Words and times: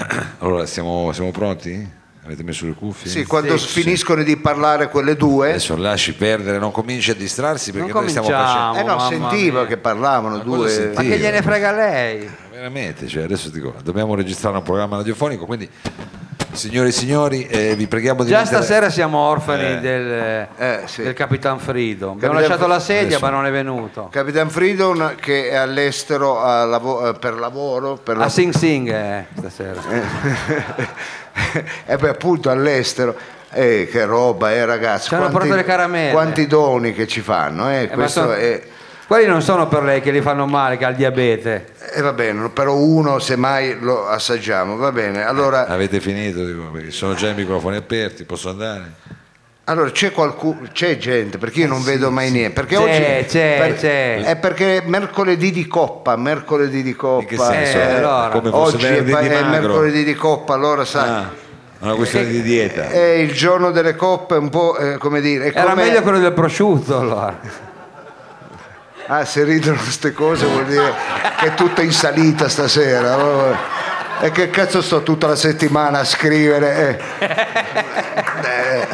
Allora, 0.38 0.66
siamo, 0.66 1.12
siamo 1.12 1.30
pronti? 1.30 1.98
Avete 2.22 2.42
messo 2.42 2.66
le 2.66 2.74
cuffie? 2.74 3.10
Sì, 3.10 3.24
quando 3.24 3.56
Sì, 3.56 3.66
finiscono 3.82 4.22
di 4.22 4.36
parlare 4.36 4.88
quelle 4.88 5.16
due. 5.16 5.50
Adesso 5.50 5.76
lasci 5.76 6.12
perdere, 6.14 6.58
non 6.58 6.70
cominci 6.70 7.10
a 7.10 7.14
distrarsi 7.14 7.72
perché 7.72 7.90
Non 7.92 8.02
noi 8.02 8.10
stiamo 8.10 8.28
cominciamo. 8.28 8.72
facendo... 8.74 8.78
Eh 8.78 8.82
no, 8.90 8.96
mamma 8.96 9.08
sentivo 9.30 9.58
mia. 9.60 9.66
che 9.66 9.76
parlavano 9.78 10.36
Ma 10.36 10.42
cosa 10.42 10.80
due. 10.80 10.92
Ma 10.94 11.00
che 11.02 11.18
gliene 11.18 11.42
frega 11.42 11.72
lei? 11.72 12.30
Veramente, 12.52 13.08
cioè, 13.08 13.22
adesso 13.22 13.48
dico, 13.48 13.74
dobbiamo 13.82 14.14
registrare 14.14 14.56
un 14.58 14.62
programma 14.62 14.96
radiofonico, 14.98 15.46
quindi 15.46 15.68
signore 16.52 16.88
e 16.88 16.92
signori, 16.92 17.46
eh, 17.46 17.74
vi 17.76 17.86
preghiamo 17.86 18.22
di 18.24 18.30
Già 18.30 18.38
mettere- 18.42 18.56
stasera 18.62 18.90
siamo 18.90 19.18
orfani 19.18 19.64
Eh. 19.72 19.78
del, 19.80 20.48
Eh, 20.56 20.80
sì. 20.86 21.02
del 21.02 21.14
Capitan 21.14 21.58
Frido. 21.58 22.10
Abbiamo 22.10 22.34
Capitan 22.34 22.40
lasciato 22.40 22.62
Fri- 22.64 22.72
la 22.72 22.80
sedia, 22.80 23.02
adesso- 23.16 23.20
ma 23.24 23.30
non 23.30 23.46
è 23.46 23.50
venuto. 23.50 24.08
Capitan 24.10 24.50
Freedom 24.50 25.14
che 25.16 25.48
è 25.50 25.54
all'estero 25.56 26.40
a 26.42 26.64
lavo- 26.64 27.08
eh, 27.08 27.14
per 27.14 27.34
lavoro. 27.34 27.94
Per 28.02 28.16
A 28.16 28.20
la- 28.20 28.28
Sing 28.28 28.52
Sing 28.54 28.88
eh, 28.90 29.26
stasera. 29.38 29.80
e 31.86 31.96
poi 31.96 32.08
appunto 32.08 32.50
all'estero. 32.50 33.16
Eh, 33.52 33.88
che 33.90 34.04
roba, 34.04 34.52
eh, 34.52 34.64
ragazzi. 34.64 35.08
Ci 35.08 35.14
hanno 35.16 35.28
portato 35.28 35.54
le 35.56 35.64
caramelle. 35.64 36.12
Quanti 36.12 36.46
doni 36.46 36.92
che 36.92 37.08
ci 37.08 37.20
fanno, 37.20 37.68
eh, 37.68 37.82
Eh, 37.82 37.88
ma 37.88 37.94
questo 37.94 38.20
sono- 38.20 38.32
è. 38.34 38.62
Quelli 39.10 39.26
non 39.26 39.42
sono 39.42 39.66
per 39.66 39.82
lei 39.82 40.00
che 40.00 40.12
li 40.12 40.20
fanno 40.20 40.46
male, 40.46 40.76
che 40.76 40.84
ha 40.84 40.90
il 40.90 40.94
diabete. 40.94 41.66
E 41.94 42.00
va 42.00 42.12
bene, 42.12 42.48
però 42.50 42.76
uno 42.76 43.18
semmai 43.18 43.76
lo 43.80 44.06
assaggiamo, 44.06 44.76
va 44.76 44.92
bene. 44.92 45.24
Allora, 45.24 45.66
Avete 45.66 45.98
finito? 45.98 46.44
Dico, 46.44 46.70
perché 46.70 46.92
sono 46.92 47.14
già 47.14 47.30
i 47.30 47.34
microfoni 47.34 47.74
aperti, 47.74 48.22
posso 48.22 48.50
andare? 48.50 48.92
allora 49.64 49.90
c'è 49.90 50.12
qualcuno, 50.12 50.68
c'è 50.72 50.96
gente, 50.96 51.38
perché 51.38 51.62
io 51.62 51.66
non 51.66 51.82
vedo 51.82 52.12
mai 52.12 52.30
niente. 52.30 52.52
Perché 52.52 52.76
C'è, 52.76 52.82
oggi 52.82 53.26
c'è, 53.26 53.56
per- 53.58 53.74
c'è. 53.78 54.22
È 54.22 54.36
perché 54.36 54.76
è 54.76 54.82
mercoledì 54.86 55.50
di 55.50 55.66
coppa, 55.66 56.14
mercoledì 56.14 56.80
di 56.84 56.94
coppa. 56.94 57.22
In 57.22 57.26
che 57.26 57.36
senso? 57.36 57.78
Eh, 57.78 57.94
allora. 57.96 58.28
Come 58.28 58.50
fosse 58.50 58.76
oggi 58.76 58.86
è, 58.86 59.02
di 59.02 59.10
è 59.12 59.42
mercoledì 59.42 60.04
di 60.04 60.14
coppa, 60.14 60.54
allora 60.54 60.84
sai. 60.84 61.08
Ah, 61.08 61.30
una 61.80 61.94
questione 61.94 62.26
di 62.28 62.42
dieta. 62.42 62.86
È 62.86 63.00
il 63.14 63.32
giorno 63.32 63.72
delle 63.72 63.96
coppe, 63.96 64.36
un 64.36 64.50
po' 64.50 64.76
eh, 64.76 64.98
come 64.98 65.20
dire. 65.20 65.46
è 65.46 65.58
Era 65.58 65.70
come- 65.70 65.82
meglio 65.82 66.00
quello 66.02 66.20
del 66.20 66.32
prosciutto 66.32 66.96
allora. 66.96 67.68
Ah, 69.12 69.24
se 69.24 69.42
ridono 69.42 69.76
queste 69.76 70.12
cose 70.12 70.46
vuol 70.46 70.66
dire 70.66 70.94
che 71.40 71.46
è 71.46 71.54
tutta 71.54 71.82
in 71.82 71.90
salita 71.90 72.48
stasera. 72.48 73.58
E 74.20 74.30
che 74.30 74.50
cazzo 74.50 74.80
sto 74.82 75.02
tutta 75.02 75.26
la 75.26 75.34
settimana 75.34 75.98
a 75.98 76.04
scrivere? 76.04 77.00
Eh, 77.18 77.26
Eh, 78.44 78.86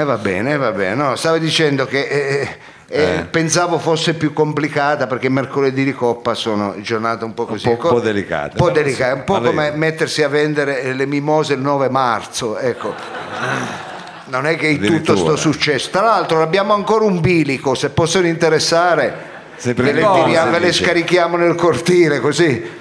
eh, 0.00 0.04
va 0.04 0.16
bene, 0.16 0.56
va 0.56 0.70
bene. 0.70 0.94
No, 0.94 1.16
stavo 1.16 1.38
dicendo 1.38 1.86
che 1.86 2.02
eh, 2.02 2.58
eh, 2.86 3.26
pensavo 3.28 3.80
fosse 3.80 4.14
più 4.14 4.32
complicata 4.32 5.08
perché 5.08 5.28
mercoledì 5.28 5.82
di 5.82 5.92
coppa 5.92 6.34
sono 6.34 6.76
giornate 6.80 7.24
un 7.24 7.34
po' 7.34 7.46
così. 7.46 7.66
un 7.66 7.76
po' 7.78 7.98
delicate. 7.98 8.50
Un 8.50 8.64
po' 8.64 8.70
delicate, 8.70 9.12
un 9.12 9.24
po' 9.24 9.40
come 9.40 9.72
mettersi 9.72 10.22
a 10.22 10.28
vendere 10.28 10.92
le 10.92 11.06
mimose 11.06 11.54
il 11.54 11.60
9 11.60 11.88
marzo. 11.88 12.58
Ecco. 12.58 12.94
Non 14.26 14.46
è 14.46 14.54
che 14.54 14.78
tutto 14.78 15.16
sto 15.16 15.34
successo. 15.34 15.90
Tra 15.90 16.02
l'altro 16.02 16.42
abbiamo 16.42 16.74
ancora 16.74 17.04
un 17.04 17.18
bilico, 17.20 17.74
se 17.74 17.90
possono 17.90 18.28
interessare 18.28 19.37
Sempre 19.58 19.84
ve 19.84 19.92
le, 19.92 20.06
tiriamo- 20.24 20.50
ve 20.50 20.58
le 20.58 20.72
scarichiamo 20.72 21.36
nel 21.36 21.54
cortile 21.54 22.20
così. 22.20 22.76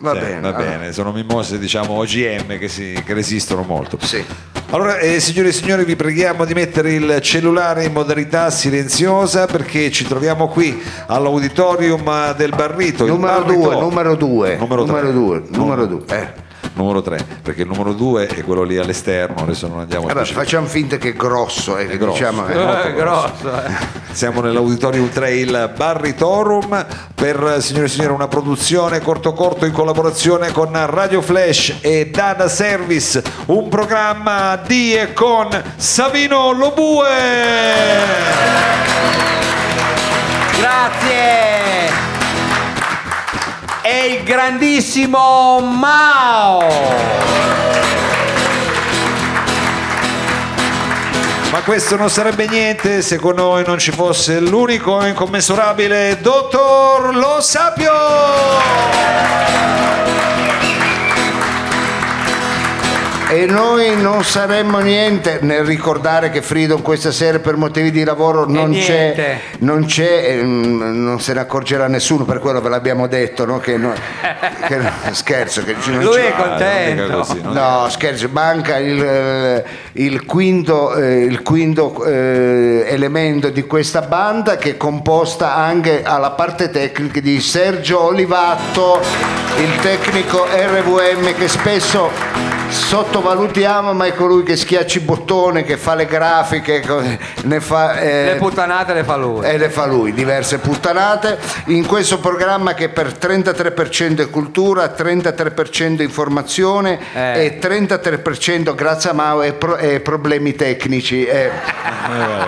Va 0.00 0.12
Sì, 0.12 0.18
bene. 0.20 0.40
va 0.40 0.48
allora. 0.50 0.62
bene, 0.62 0.92
sono 0.92 1.10
mimose 1.10 1.58
diciamo 1.58 1.94
OGM 1.94 2.56
che, 2.58 2.68
si- 2.68 3.02
che 3.04 3.14
resistono 3.14 3.62
molto. 3.62 3.98
Sì. 4.00 4.24
Allora, 4.70 4.98
eh, 4.98 5.18
signore 5.18 5.48
e 5.48 5.52
signori, 5.52 5.84
vi 5.84 5.96
preghiamo 5.96 6.44
di 6.44 6.54
mettere 6.54 6.92
il 6.92 7.18
cellulare 7.20 7.82
in 7.84 7.92
modalità 7.92 8.48
silenziosa 8.50 9.46
perché 9.46 9.90
ci 9.90 10.06
troviamo 10.06 10.46
qui 10.48 10.80
all'auditorium 11.06 12.34
del 12.36 12.50
Barrito. 12.54 13.06
Numero 13.06 13.40
Barrito- 13.42 13.60
2, 13.70 13.74
numero 13.80 14.14
2. 14.14 14.56
Numero 14.56 14.84
tre. 14.84 14.92
Numero 15.02 15.12
2, 15.12 15.42
numero 15.50 15.80
No. 15.80 15.86
2. 15.86 16.34
Eh. 16.78 16.82
Numero 16.82 17.02
3, 17.02 17.26
perché 17.42 17.62
il 17.62 17.68
numero 17.68 17.92
2 17.92 18.26
è 18.28 18.44
quello 18.44 18.62
lì 18.62 18.76
all'esterno, 18.78 19.42
adesso 19.42 19.66
non 19.66 19.80
andiamo 19.80 20.06
a 20.06 20.10
specificare. 20.10 20.44
facciamo 20.44 20.66
finta 20.66 20.96
che 20.96 21.08
è 21.10 21.12
grosso, 21.14 21.76
eh, 21.76 21.86
che 21.86 21.98
grosso. 21.98 22.18
diciamo, 22.18 22.46
è 22.46 22.56
Eh, 22.56 22.64
molto 22.64 22.92
grosso. 22.92 23.32
grosso, 23.42 23.62
eh. 23.66 23.96
Siamo 24.12 24.40
nell'Auditorium 24.40 25.08
3 25.10 25.34
il 25.34 25.72
Barritorum 25.76 26.86
per 27.14 27.54
eh, 27.56 27.60
signore 27.60 27.86
e 27.86 27.88
signori 27.88 28.12
una 28.14 28.28
produzione 28.28 29.00
corto 29.00 29.32
corto 29.32 29.64
in 29.66 29.72
collaborazione 29.72 30.50
con 30.52 30.70
Radio 30.86 31.20
Flash 31.20 31.76
e 31.80 32.10
Data 32.12 32.48
Service, 32.48 33.22
un 33.46 33.68
programma 33.68 34.56
di 34.66 34.94
e 34.94 35.12
con 35.12 35.48
Savino 35.76 36.52
Lobue. 36.52 37.06
Grazie! 40.58 42.07
E 43.90 44.06
il 44.18 44.22
grandissimo 44.22 45.60
Mao! 45.60 46.58
Ma 51.50 51.62
questo 51.62 51.96
non 51.96 52.10
sarebbe 52.10 52.46
niente 52.48 53.00
se 53.00 53.16
con 53.16 53.36
noi 53.36 53.64
non 53.66 53.78
ci 53.78 53.90
fosse 53.90 54.40
l'unico 54.40 55.00
e 55.00 55.08
incommensurabile 55.08 56.18
Dottor 56.20 57.16
Lo 57.16 57.40
Sapio! 57.40 57.92
E 63.30 63.44
noi 63.44 63.94
non 64.00 64.24
saremmo 64.24 64.78
niente 64.78 65.38
nel 65.42 65.62
ricordare 65.62 66.30
che 66.30 66.40
Freedom 66.40 66.80
questa 66.80 67.12
sera 67.12 67.38
per 67.40 67.56
motivi 67.56 67.90
di 67.90 68.02
lavoro 68.02 68.46
non 68.48 68.72
c'è, 68.72 69.38
non 69.58 69.84
c'è, 69.84 70.38
ehm, 70.38 71.02
non 71.04 71.20
se 71.20 71.34
ne 71.34 71.40
accorgerà 71.40 71.88
nessuno, 71.88 72.24
per 72.24 72.38
quello 72.38 72.62
ve 72.62 72.70
l'abbiamo 72.70 73.06
detto, 73.06 73.44
no? 73.44 73.58
che 73.58 73.76
no- 73.76 73.92
che- 74.66 74.80
scherzo, 75.12 75.62
che 75.62 75.76
non 75.88 76.00
Lui 76.04 76.14
ci- 76.14 76.18
è 76.20 76.32
Ah, 76.34 76.42
contento. 76.42 77.18
così, 77.18 77.40
non 77.42 77.52
No, 77.52 77.86
scherzo, 77.90 78.28
manca 78.32 78.78
il, 78.78 79.02
eh, 79.02 79.64
il 79.92 80.24
quinto, 80.24 80.94
eh, 80.94 81.20
il 81.24 81.42
quinto, 81.42 82.02
eh, 82.06 82.86
elemento 82.88 83.50
di 83.50 83.62
questa 83.66 84.00
banda 84.00 84.56
che 84.56 84.70
è 84.70 84.76
composta 84.78 85.54
anche 85.54 86.02
alla 86.02 86.30
parte 86.30 86.70
tecnica 86.70 87.20
di 87.20 87.38
Sergio 87.42 88.04
Olivatto, 88.04 89.00
il 89.58 89.76
tecnico 89.82 90.46
RVM 90.50 91.34
che 91.36 91.46
spesso 91.48 92.56
sottovalutiamo, 93.22 93.92
ma 93.92 94.06
è 94.06 94.14
colui 94.14 94.42
che 94.44 94.56
schiaccia 94.56 94.98
i 94.98 95.02
bottoni, 95.02 95.64
che 95.64 95.76
fa 95.76 95.94
le 95.94 96.06
grafiche, 96.06 96.82
ne 97.44 97.60
fa... 97.60 97.98
eh, 97.98 98.24
Le 98.24 98.34
puttanate 98.36 98.94
le 98.94 99.04
fa 99.04 99.16
lui. 99.16 99.44
e 99.46 99.58
le 99.58 99.68
fa 99.70 99.86
lui, 99.86 100.12
diverse 100.12 100.58
puttanate, 100.58 101.38
in 101.66 101.84
questo 101.86 102.18
programma 102.20 102.74
che 102.74 102.88
per 102.88 103.12
33% 103.20 104.18
è 104.20 104.30
cultura, 104.30 104.94
33% 104.96 106.02
informazione 106.02 106.98
Eh. 107.14 107.44
e 107.44 107.58
33% 107.60 108.74
grazie 108.74 109.10
a 109.10 109.12
Mao 109.12 109.42
è, 109.42 109.52
pro- 109.52 109.76
è 109.76 110.00
problemi 110.00 110.54
tecnici. 110.54 111.24
eh. 111.24 111.50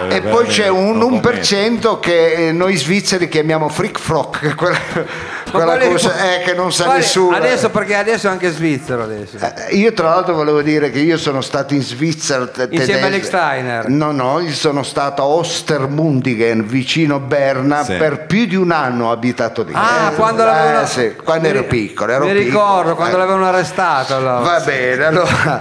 Eh, 0.08 0.16
e 0.16 0.20
poi 0.22 0.46
c'è 0.46 0.68
un 0.68 0.96
non 0.96 1.14
1% 1.22 1.98
che 2.00 2.48
eh, 2.48 2.52
noi 2.52 2.76
svizzeri 2.76 3.28
chiamiamo 3.28 3.68
freak 3.68 3.98
frock, 3.98 4.54
quella, 5.50 5.78
cosa 5.78 6.14
eh, 6.34 6.42
che 6.44 6.54
non 6.54 6.72
sa 6.72 6.84
quali- 6.84 7.00
nessuno. 7.00 7.36
Adesso 7.36 7.70
perché 7.70 7.94
adesso 7.94 8.26
è 8.28 8.30
anche 8.30 8.50
svizzero 8.50 9.02
adesso. 9.02 9.36
Eh, 9.38 9.74
Io 9.76 9.92
tra 9.92 10.08
l'altro 10.10 10.34
volevo 10.34 10.62
dire 10.62 10.90
che 10.90 10.98
io 11.00 11.16
sono 11.18 11.40
stato 11.40 11.74
in 11.74 11.82
Svizzera 11.82 12.46
te- 12.46 12.68
Insieme 12.70 13.00
a 13.00 13.04
tedesco. 13.04 13.24
Steiner. 13.26 13.88
No, 13.88 14.10
no, 14.12 14.40
io 14.40 14.52
sono 14.52 14.82
stato 14.82 15.22
a 15.22 15.26
Ostermundigen, 15.26 16.66
vicino 16.66 17.18
Berna, 17.20 17.84
Sì. 17.84 17.94
per 17.94 18.26
più 18.26 18.46
di 18.46 18.56
un 18.56 18.70
anno 18.70 19.06
ho 19.08 19.10
abitato 19.12 19.62
lì. 19.62 19.72
Ah, 19.74 20.10
Eh, 20.12 20.14
quando 20.14 20.42
eh, 20.42 20.46
l'avevano 20.46 20.86
sì, 20.86 21.14
quando 21.22 21.48
mi 21.48 21.54
ero 21.54 21.64
piccolo, 21.64 22.12
ero 22.12 22.24
Mi 22.26 22.32
piccolo. 22.32 22.44
ricordo 22.48 22.94
quando 22.94 23.16
Eh, 23.16 23.18
l'avevano 23.18 23.46
arrestato. 23.46 24.16
allora. 24.16 24.38
Va 24.40 24.60
bene, 24.60 25.04
allora 25.04 25.60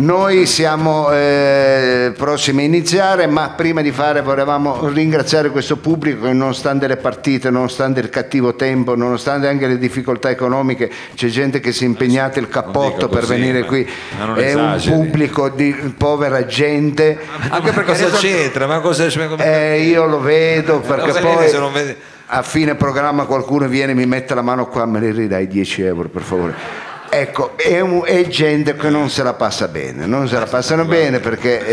noi 0.00 0.46
siamo 0.46 1.10
eh, 1.12 2.12
prossimi 2.16 2.62
a 2.62 2.66
iniziare, 2.66 3.26
ma 3.26 3.50
prima 3.50 3.82
di 3.82 3.92
fare 3.92 4.22
volevamo 4.22 4.88
ringraziare 4.88 5.50
questo 5.50 5.76
pubblico 5.76 6.24
che 6.24 6.32
nonostante 6.32 6.86
le 6.86 6.96
partite, 6.96 7.50
nonostante 7.50 8.00
il 8.00 8.08
cattivo 8.08 8.54
tempo, 8.54 8.96
nonostante 8.96 9.46
anche 9.46 9.66
le 9.66 9.78
difficoltà 9.78 10.30
economiche, 10.30 10.90
c'è 11.14 11.28
gente 11.28 11.60
che 11.60 11.72
si 11.72 11.84
è 11.84 11.86
impegnata 11.86 12.40
il 12.40 12.48
cappotto 12.48 13.08
per 13.08 13.20
così, 13.20 13.32
venire 13.34 13.64
qui. 13.64 13.82
È 13.84 14.22
un 14.22 14.38
esageri. 14.38 14.94
pubblico 14.96 15.48
di 15.50 15.72
povera 15.96 16.46
gente. 16.46 17.18
Anche 17.50 17.72
perché 17.72 17.92
cosa 17.92 18.06
adesso- 18.06 18.20
c'entra? 18.26 18.66
Ma 18.66 18.80
cosa 18.80 19.06
Eh, 19.36 19.82
io 19.82 20.06
lo 20.06 20.20
vedo 20.20 20.80
perché 20.80 21.12
poi 21.20 21.96
a 22.32 22.42
fine 22.42 22.74
programma 22.74 23.24
qualcuno 23.24 23.68
viene 23.68 23.92
e 23.92 23.94
mi 23.94 24.06
mette 24.06 24.34
la 24.34 24.42
mano 24.42 24.66
qua, 24.68 24.86
me 24.86 24.98
ne 25.00 25.10
ridai 25.10 25.46
10 25.46 25.82
euro 25.82 26.08
per 26.08 26.22
favore. 26.22 26.88
Ecco, 27.12 27.52
è, 27.56 27.80
un- 27.80 28.02
è 28.04 28.24
gente 28.28 28.76
che 28.76 28.88
non 28.88 29.10
se 29.10 29.24
la 29.24 29.32
passa 29.34 29.66
bene, 29.66 30.06
non 30.06 30.28
se 30.28 30.38
la 30.38 30.46
passano 30.46 30.84
bene 30.84 31.18
perché 31.18 31.66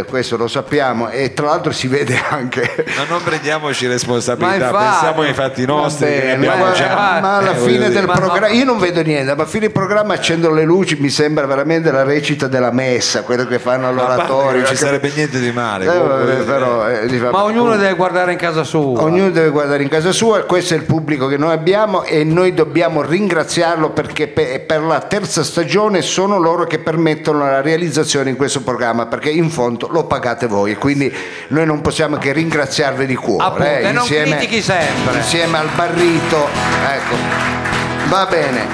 eh, 0.00 0.04
questo 0.06 0.36
lo 0.36 0.48
sappiamo 0.48 1.08
e 1.08 1.32
tra 1.32 1.46
l'altro 1.46 1.72
si 1.72 1.88
vede 1.88 2.20
anche... 2.28 2.84
Ma 2.96 3.04
non 3.08 3.22
prendiamoci 3.22 3.86
responsabilità, 3.86 4.58
Ma 4.58 4.64
infatti- 4.66 4.84
pensiamo 4.84 5.20
ai 5.22 5.32
fatti 5.32 5.64
nostri. 5.64 6.06
Bene, 6.06 6.46
ma, 6.46 6.72
già. 6.72 7.18
ma 7.22 7.36
alla 7.38 7.52
Eh, 7.52 7.56
fine 7.56 7.88
del 7.88 8.04
programma 8.04 8.48
io 8.48 8.64
non 8.64 8.78
vedo 8.78 9.00
niente 9.00 9.34
ma 9.34 9.42
a 9.44 9.46
fine 9.46 9.70
programma 9.70 10.12
accendo 10.12 10.50
le 10.52 10.64
luci 10.64 10.96
mi 11.00 11.08
sembra 11.08 11.46
veramente 11.46 11.90
la 11.90 12.02
recita 12.02 12.46
della 12.46 12.70
messa 12.70 13.22
quello 13.22 13.46
che 13.46 13.58
fanno 13.58 13.88
all'oratorio 13.88 14.60
non 14.60 14.66
ci 14.66 14.76
sarebbe 14.76 15.10
niente 15.14 15.40
di 15.40 15.52
male. 15.52 15.84
Eh, 15.86 15.98
vabbè, 15.98 16.34
però, 16.44 16.86
eh, 16.88 17.06
Ma 17.30 17.44
ognuno 17.44 17.76
deve 17.76 17.94
guardare 17.94 18.32
in 18.32 18.38
casa 18.38 18.62
sua. 18.62 19.00
Ognuno 19.02 19.30
deve 19.30 19.48
guardare 19.48 19.82
in 19.82 19.88
casa 19.88 20.12
sua, 20.12 20.42
questo 20.42 20.74
è 20.74 20.76
il 20.76 20.84
pubblico 20.84 21.26
che 21.28 21.38
noi 21.38 21.52
abbiamo 21.54 22.04
e 22.04 22.24
noi 22.24 22.52
dobbiamo 22.52 23.00
ringraziarlo 23.00 23.90
perché 23.90 24.28
pe- 24.28 24.64
per 24.66 24.82
la 24.82 25.00
terza 25.00 25.42
stagione 25.44 26.02
sono 26.02 26.38
loro 26.38 26.64
che 26.66 26.78
permettono 26.78 27.38
la 27.38 27.60
realizzazione 27.60 28.30
di 28.32 28.36
questo 28.36 28.62
programma 28.62 29.06
perché 29.06 29.30
in 29.30 29.48
fondo 29.48 29.88
lo 29.88 30.04
pagate 30.04 30.46
voi 30.46 30.72
e 30.72 30.76
quindi 30.76 31.12
noi 31.48 31.64
non 31.64 31.80
possiamo 31.80 32.16
che 32.16 32.32
ringraziarvi 32.32 33.06
di 33.06 33.14
cuore 33.14 33.44
Appunto, 33.44 33.64
eh, 33.64 33.88
e 33.88 33.92
non 33.92 34.04
critichi 34.06 34.60
sempre. 34.60 35.16
insieme 35.16 35.58
al 35.58 35.68
barrito 35.74 36.48
ecco 36.92 37.14
va 38.08 38.26
bene 38.28 38.66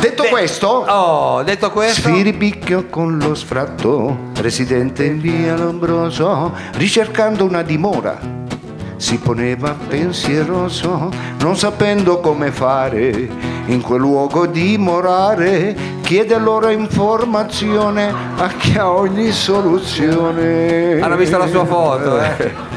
detto 0.00 0.22
Beh, 0.24 0.28
questo 0.30 0.68
Oh, 0.68 1.42
detto 1.42 1.70
questo, 1.70 2.00
Sfiribicchio 2.08 2.86
con 2.88 3.18
lo 3.18 3.34
sfratto, 3.34 4.30
residente 4.40 5.04
in 5.04 5.20
via 5.20 5.56
Lombroso, 5.56 6.52
ricercando 6.74 7.44
una 7.44 7.62
dimora. 7.62 8.44
Si 8.96 9.18
poneva 9.18 9.76
pensieroso, 9.88 11.10
non 11.38 11.56
sapendo 11.56 12.20
come 12.20 12.50
fare, 12.50 13.28
in 13.66 13.80
quel 13.82 14.00
luogo 14.00 14.46
dimorare, 14.46 15.76
chiede 16.02 16.34
allora 16.34 16.70
informazione 16.70 18.12
a 18.36 18.48
chi 18.48 18.78
ha 18.78 18.90
ogni 18.90 19.32
soluzione. 19.32 21.00
hanno 21.00 21.16
visto 21.16 21.36
la 21.36 21.46
sua 21.46 21.64
foto, 21.64 22.20
eh. 22.20 22.74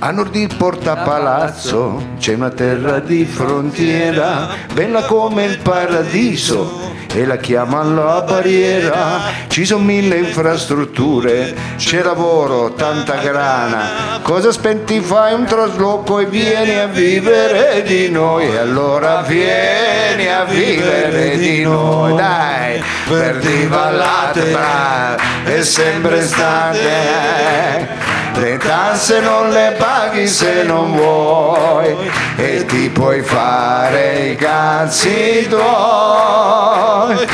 A 0.00 0.12
nord 0.12 0.32
il 0.36 0.54
porta 0.56 0.98
palazzo 0.98 2.00
c'è 2.18 2.34
una 2.34 2.50
terra 2.50 3.00
di 3.00 3.24
frontiera, 3.24 4.46
bella 4.72 5.04
come 5.04 5.44
il 5.44 5.58
paradiso, 5.58 6.87
e 7.14 7.24
la 7.26 7.36
chiamano 7.36 8.04
la 8.04 8.22
barriera. 8.22 9.20
Ci 9.48 9.64
sono 9.64 9.84
mille 9.84 10.16
infrastrutture, 10.16 11.54
c'è 11.76 12.02
lavoro, 12.02 12.72
tanta 12.74 13.16
grana. 13.16 14.20
Cosa 14.22 14.48
aspetti? 14.48 15.00
Fai 15.00 15.34
un 15.34 15.44
trasloco 15.44 16.18
e 16.18 16.26
vieni 16.26 16.74
a 16.74 16.86
vivere 16.86 17.82
di 17.82 18.10
noi. 18.10 18.48
E 18.48 18.58
allora 18.58 19.22
vieni 19.22 20.26
a 20.28 20.44
vivere 20.44 21.36
di 21.38 21.62
noi, 21.62 22.14
dai, 22.14 22.82
per 23.08 23.38
divallate 23.38 24.42
brave 24.42 25.56
e 25.56 25.62
sempre 25.62 26.22
state. 26.22 28.17
Le 28.38 28.56
tasse 28.56 29.20
non 29.20 29.50
le 29.50 29.74
paghi 29.76 30.28
se 30.28 30.62
non 30.62 30.94
vuoi. 30.94 31.96
E 32.36 32.64
ti 32.66 32.88
puoi 32.88 33.20
fare 33.20 34.30
i 34.30 34.36
cazzi 34.36 35.48
tuoi. 35.48 37.26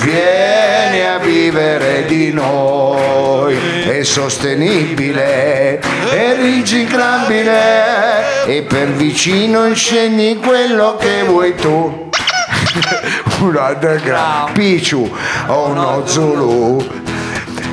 Vieni 0.00 1.06
a 1.06 1.18
vivere 1.18 2.06
di 2.06 2.32
noi, 2.32 3.56
è 3.84 4.02
sostenibile, 4.02 5.78
è 5.78 6.36
riciclabile. 6.40 8.46
E 8.46 8.62
per 8.62 8.88
vicino 8.88 9.72
scegli 9.74 10.40
quello 10.40 10.96
che 10.98 11.22
vuoi 11.22 11.54
tu. 11.54 12.10
Un 13.40 13.54
underground, 13.54 14.50
Pichu 14.52 15.08
o 15.46 15.68
uno 15.68 16.02
Zulu 16.04 17.07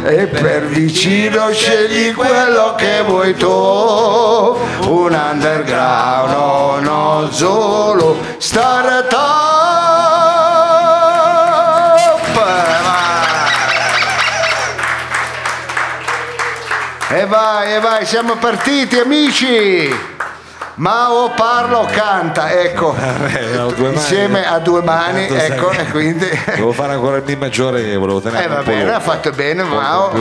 e 0.06 0.28
per 0.28 0.68
vicino 0.68 1.52
scegli 1.52 2.14
quello 2.14 2.76
che 2.78 3.02
vuoi 3.02 3.34
tu. 3.36 3.48
Un 3.48 5.14
underground 5.14 6.34
o 6.34 6.78
uno 6.78 7.30
Zulu 7.32 8.16
startup 8.38 9.24
e 17.10 17.26
vai 17.26 17.74
e 17.74 17.80
vai 17.80 18.06
siamo 18.06 18.36
partiti 18.36 19.00
amici 19.00 20.15
Mao 20.78 21.30
parla 21.36 21.80
o 21.80 21.86
canta, 21.86 22.52
ecco, 22.52 22.94
Eh, 23.00 23.58
mani. 23.78 23.94
insieme 23.94 24.46
a 24.46 24.60
due 24.60 24.82
mani, 24.82 25.28
Tanto 25.28 25.40
sai 25.42 25.52
ecco, 25.52 25.72
e 25.72 25.86
quindi... 25.86 26.28
Devo 26.56 26.74
fare 26.74 26.94
ancora 26.94 27.18
il 27.18 27.24
Mi 27.26 27.36
maggiore 27.38 27.96
volevo 27.96 28.20
tenere 28.20 28.44
Eh, 28.44 28.48
va 28.48 28.62
bene, 28.62 28.94
ha 28.94 29.00
fatto 29.00 29.32
bene 29.32 29.64
Mao. 29.64 30.12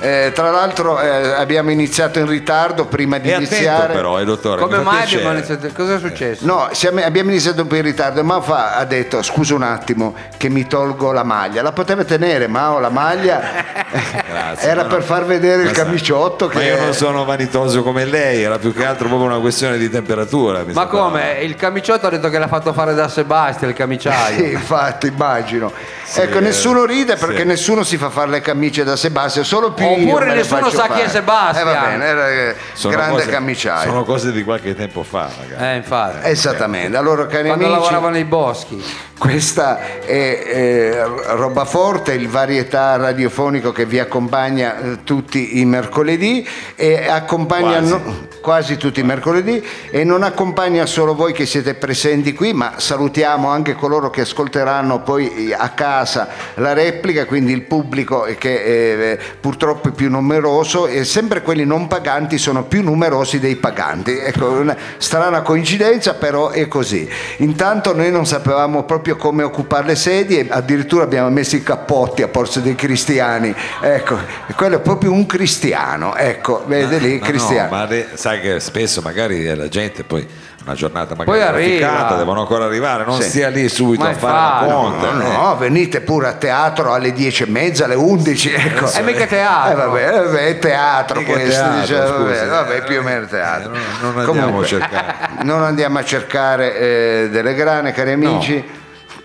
Eh, 0.00 0.30
tra 0.32 0.50
l'altro 0.52 1.00
eh, 1.00 1.08
abbiamo 1.32 1.70
iniziato 1.70 2.20
in 2.20 2.26
ritardo 2.26 2.84
prima 2.86 3.18
di 3.18 3.28
E 3.30 3.32
attento 3.34 3.54
iniziare. 3.54 3.92
però, 3.94 4.20
eh, 4.20 4.24
dottore. 4.24 4.60
Come 4.60 4.78
mai 4.78 4.98
piacere. 4.98 5.16
abbiamo 5.22 5.36
iniziato? 5.38 5.68
Cosa 5.74 5.94
è 5.94 5.98
successo? 5.98 6.46
No, 6.46 6.68
siamo- 6.72 7.02
abbiamo 7.02 7.30
iniziato 7.30 7.62
un 7.62 7.66
po' 7.66 7.74
in 7.74 7.82
ritardo 7.82 8.20
e 8.20 8.22
Mao 8.22 8.40
fa- 8.40 8.76
ha 8.76 8.84
detto 8.84 9.22
scusa 9.22 9.54
un 9.54 9.62
attimo 9.62 10.14
che 10.36 10.48
mi 10.48 10.66
tolgo 10.68 11.10
la 11.12 11.24
maglia. 11.24 11.62
La 11.62 11.72
poteva 11.72 12.04
tenere 12.04 12.46
Mao 12.46 12.78
la 12.78 12.90
maglia? 12.90 13.40
Grazie, 14.28 14.68
Era 14.68 14.82
ma 14.82 14.88
per 14.88 14.98
no. 14.98 15.04
far 15.04 15.24
vedere 15.24 15.62
il 15.62 15.68
Ma 15.68 15.74
camiciotto 15.74 16.46
Ma 16.52 16.60
che... 16.60 16.66
io 16.66 16.78
non 16.80 16.92
sono 16.92 17.24
vanitoso 17.24 17.82
come 17.82 18.04
lei, 18.04 18.42
era 18.42 18.58
più 18.58 18.72
che 18.72 18.84
altro 18.84 19.08
proprio 19.08 19.28
una 19.28 19.40
questione 19.40 19.78
di 19.78 19.90
temperatura. 19.90 20.62
mi 20.64 20.72
Ma 20.74 20.86
come? 20.86 21.38
Il 21.40 21.56
camiciotto 21.56 22.06
ha 22.06 22.10
detto 22.10 22.28
che 22.28 22.38
l'ha 22.38 22.46
fatto 22.48 22.72
fare 22.72 22.94
da 22.94 23.08
Sebastian, 23.08 23.70
il 23.70 23.76
camiciaio. 23.76 24.36
Sì, 24.36 24.52
infatti, 24.52 25.08
immagino. 25.08 25.72
Sì, 26.08 26.20
ecco, 26.22 26.38
nessuno 26.40 26.86
ride 26.86 27.16
perché 27.16 27.42
sì. 27.42 27.46
nessuno 27.46 27.82
si 27.82 27.98
fa 27.98 28.08
fare 28.08 28.30
le 28.30 28.40
camicie 28.40 28.82
da 28.82 28.96
Sebastian, 28.96 29.44
solo 29.44 29.72
più 29.72 29.84
Oppure 29.84 30.32
nessuno 30.34 30.70
sa 30.70 30.86
chi 30.86 30.92
è 30.92 30.96
fare. 31.00 31.08
Sebastian. 31.10 31.68
Eh, 31.68 31.70
va 31.70 31.80
bene, 31.80 32.04
era 32.06 32.28
eh, 32.30 32.56
Sono 32.72 32.94
grande 32.94 33.18
cose- 33.18 33.30
camiciaio. 33.30 33.88
Sono 33.90 34.04
cose 34.04 34.32
di 34.32 34.42
qualche 34.42 34.74
tempo 34.74 35.02
fa, 35.02 35.28
ragazzi. 35.38 35.62
Eh, 35.62 35.76
infatti. 35.76 36.28
Esattamente, 36.30 36.96
allora 36.96 37.26
cari 37.26 37.48
Quando 37.48 37.66
amici, 37.66 37.80
lavorava 37.80 38.08
nei 38.08 38.24
boschi. 38.24 38.82
Questa 39.18 39.80
è 40.00 40.42
eh, 40.46 41.04
roba 41.34 41.64
forte, 41.64 42.12
il 42.12 42.28
varietà 42.28 42.96
radiofonico 42.96 43.72
che 43.72 43.84
vi 43.84 43.98
accompagna 43.98 44.78
eh, 44.78 45.04
tutti 45.04 45.58
i 45.58 45.64
mercoledì 45.64 46.46
e 46.76 47.08
accompagna 47.08 47.78
Quasi. 47.78 47.90
no- 47.90 48.26
quasi 48.40 48.76
tutti 48.76 49.00
i 49.00 49.02
mercoledì 49.02 49.62
e 49.90 50.04
non 50.04 50.22
accompagna 50.22 50.86
solo 50.86 51.14
voi 51.14 51.32
che 51.32 51.44
siete 51.44 51.74
presenti 51.74 52.32
qui, 52.32 52.52
ma 52.52 52.74
salutiamo 52.76 53.48
anche 53.48 53.74
coloro 53.74 54.08
che 54.10 54.22
ascolteranno 54.22 55.02
poi 55.02 55.52
a 55.52 55.68
casa 55.70 56.28
la 56.54 56.72
replica, 56.72 57.26
quindi 57.26 57.52
il 57.52 57.62
pubblico 57.62 58.26
che 58.38 59.10
eh, 59.12 59.18
purtroppo 59.40 59.88
è 59.88 59.90
più 59.90 60.08
numeroso 60.08 60.86
e 60.86 61.04
sempre 61.04 61.42
quelli 61.42 61.64
non 61.64 61.88
paganti 61.88 62.38
sono 62.38 62.64
più 62.64 62.82
numerosi 62.82 63.38
dei 63.38 63.56
paganti. 63.56 64.16
Ecco, 64.16 64.46
una 64.48 64.76
strana 64.96 65.42
coincidenza, 65.42 66.14
però 66.14 66.50
è 66.50 66.68
così. 66.68 67.08
Intanto 67.38 67.94
noi 67.94 68.10
non 68.10 68.24
sapevamo 68.24 68.84
proprio 68.84 69.07
come 69.16 69.42
occupare 69.42 69.86
le 69.86 69.96
sedie, 69.96 70.46
addirittura 70.48 71.04
abbiamo 71.04 71.28
messo 71.30 71.56
i 71.56 71.62
cappotti 71.62 72.22
a 72.22 72.28
posto 72.28 72.60
dei 72.60 72.74
cristiani. 72.74 73.54
Ecco, 73.80 74.18
quello 74.56 74.76
è 74.76 74.80
proprio 74.80 75.12
un 75.12 75.26
cristiano, 75.26 76.14
ecco, 76.16 76.64
vede 76.66 76.98
lì, 76.98 77.18
Ma 77.18 77.26
cristiano. 77.26 77.70
no, 77.70 77.76
ma 77.76 77.84
le- 77.86 78.08
sai 78.14 78.40
che 78.40 78.60
spesso 78.60 79.00
magari 79.02 79.44
la 79.54 79.68
gente 79.68 80.04
poi 80.04 80.26
una 80.64 80.74
giornata 80.76 81.14
magari 81.14 81.38
trafficata, 81.40 82.16
devono 82.16 82.40
ancora 82.40 82.66
arrivare, 82.66 83.04
non 83.06 83.20
Sì. 83.22 83.28
stia 83.30 83.48
lì 83.48 83.68
subito 83.70 84.02
Ma 84.02 84.10
a 84.10 84.14
fare 84.14 84.32
la 84.34 84.66
infatti, 84.66 84.72
conta. 84.72 85.10
No, 85.12 85.22
eh. 85.22 85.32
no, 85.36 85.56
venite 85.56 86.00
pure 86.02 86.28
a 86.28 86.32
teatro 86.34 86.92
alle 86.92 87.12
dieci 87.12 87.44
e 87.44 87.46
mezza, 87.46 87.84
alle 87.86 87.94
undici. 87.94 88.52
Ecco. 88.52 88.90
È 88.90 89.00
mica 89.02 89.22
Eh, 89.24 89.26
teatro. 89.28 89.88
vabbè, 89.90 90.08
eh, 90.08 90.22
vabbè, 90.24 90.46
è 90.48 90.58
teatro 90.58 91.20
Mica 91.20 91.32
questo, 91.32 91.50
teatro, 91.62 91.80
dice, 91.80 91.94
vabbè, 91.96 92.34
scusi. 92.38 92.48
vabbè, 92.48 92.82
più 92.82 92.98
o 92.98 93.02
meno 93.02 93.26
teatro. 93.26 93.72
Eh, 93.72 93.76
non- 93.78 94.14
non 94.14 94.18
andiamo 94.18 94.46
Comunque, 94.46 94.64
a 94.64 94.68
cercare. 94.68 95.14
non 95.44 95.62
andiamo 95.62 95.98
a 95.98 96.04
cercare 96.04 96.76
eh, 96.78 97.28
delle 97.30 97.54
grane, 97.54 97.92
cari 97.92 98.12
amici. 98.12 98.76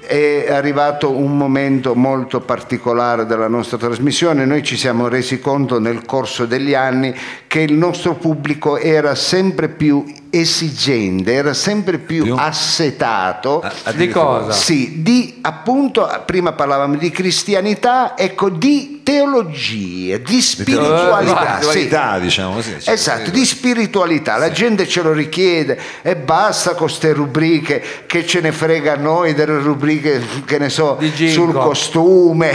È 0.06 0.52
arrivato 0.52 1.16
un 1.16 1.38
momento 1.38 1.96
molto 1.96 2.42
particolare 2.42 3.26
della 3.26 3.48
nostra 3.48 3.78
trasmissione. 3.78 4.44
Noi 4.44 4.62
ci 4.62 4.76
siamo 4.76 5.08
resi 5.08 5.40
conto 5.40 5.80
nel 5.80 6.04
corso 6.06 6.46
degli 6.46 6.74
anni 6.74 7.16
che 7.54 7.60
il 7.60 7.74
nostro 7.74 8.16
pubblico 8.16 8.80
era 8.80 9.14
sempre 9.14 9.70
più 9.70 10.04
esigente, 10.32 11.32
era 11.32 11.54
sempre 11.54 12.00
più, 12.00 12.24
Più? 12.24 12.36
assetato. 12.36 13.62
Ah, 13.84 13.92
Di 13.92 14.10
cosa? 14.10 14.52
Sì, 14.52 15.04
di 15.04 15.38
appunto, 15.42 16.10
prima 16.26 16.54
parlavamo 16.54 16.96
di 16.96 17.12
cristianità, 17.12 18.18
ecco, 18.18 18.50
di 18.50 19.02
teologia, 19.04 20.18
di 20.18 20.42
spiritualità. 20.42 21.60
sì. 21.60 21.66
Spiritualità, 21.68 22.20
diciamo 22.20 22.54
così. 22.56 22.76
cioè, 22.80 22.94
Esatto, 22.94 23.30
di 23.30 23.46
spiritualità, 23.46 24.38
la 24.38 24.50
gente 24.50 24.88
ce 24.88 25.04
lo 25.04 25.12
richiede 25.12 25.80
e 26.02 26.16
basta 26.16 26.72
con 26.72 26.88
queste 26.88 27.14
rubriche 27.14 27.84
che 28.08 28.26
ce 28.26 28.42
ne 28.42 28.52
frega 28.52 28.94
a 28.94 28.96
noi 28.96 29.36
delle 29.36 29.60
rubriche 29.60 30.20
che 30.46 30.58
ne 30.58 30.70
so 30.70 30.98
Di 31.00 31.30
sul 31.30 31.54
costume, 31.54 32.54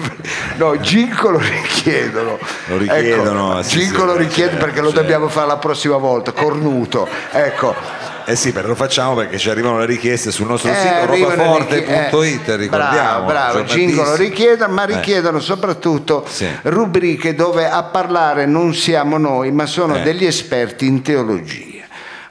no, 0.56 0.78
Ginko 0.80 1.28
lo 1.28 1.38
richiedono. 1.38 2.38
Lo 2.68 2.78
richiedono, 2.78 3.52
Ecco, 3.58 3.62
sì, 3.68 3.78
Ginko 3.80 4.00
sì, 4.00 4.06
lo 4.06 4.16
richiede 4.22 4.56
perché 4.56 4.80
lo 4.80 4.90
dobbiamo 4.90 5.28
fare 5.28 5.46
la 5.46 5.56
prossima 5.58 5.96
volta, 5.96 6.32
cornuto. 6.32 7.08
Ecco. 7.30 7.74
Eh 8.24 8.36
sì, 8.36 8.52
però 8.52 8.68
lo 8.68 8.76
facciamo 8.76 9.14
perché 9.16 9.36
ci 9.36 9.50
arrivano 9.50 9.78
le 9.78 9.86
richieste 9.86 10.30
sul 10.30 10.46
nostro 10.46 10.70
Eh, 10.70 10.74
sito 10.74 11.06
robaforte.it, 11.06 12.48
eh, 12.48 12.56
ricordiamo. 12.56 12.68
Bravo, 12.68 13.26
bravo, 13.26 13.64
giornalista. 13.64 13.74
Ginko 13.74 14.02
lo 14.04 14.14
richiedono, 14.14 14.72
ma 14.72 14.82
Eh. 14.84 14.86
richiedono 14.94 15.40
soprattutto 15.40 16.24
Sì. 16.28 16.46
rubriche 16.62 17.34
dove 17.34 17.68
a 17.68 17.82
parlare 17.82 18.46
non 18.46 18.74
siamo 18.74 19.18
noi, 19.18 19.50
ma 19.50 19.66
sono 19.66 19.96
Eh. 19.96 20.02
degli 20.02 20.24
esperti 20.24 20.86
in 20.86 21.02
teologia. 21.02 21.70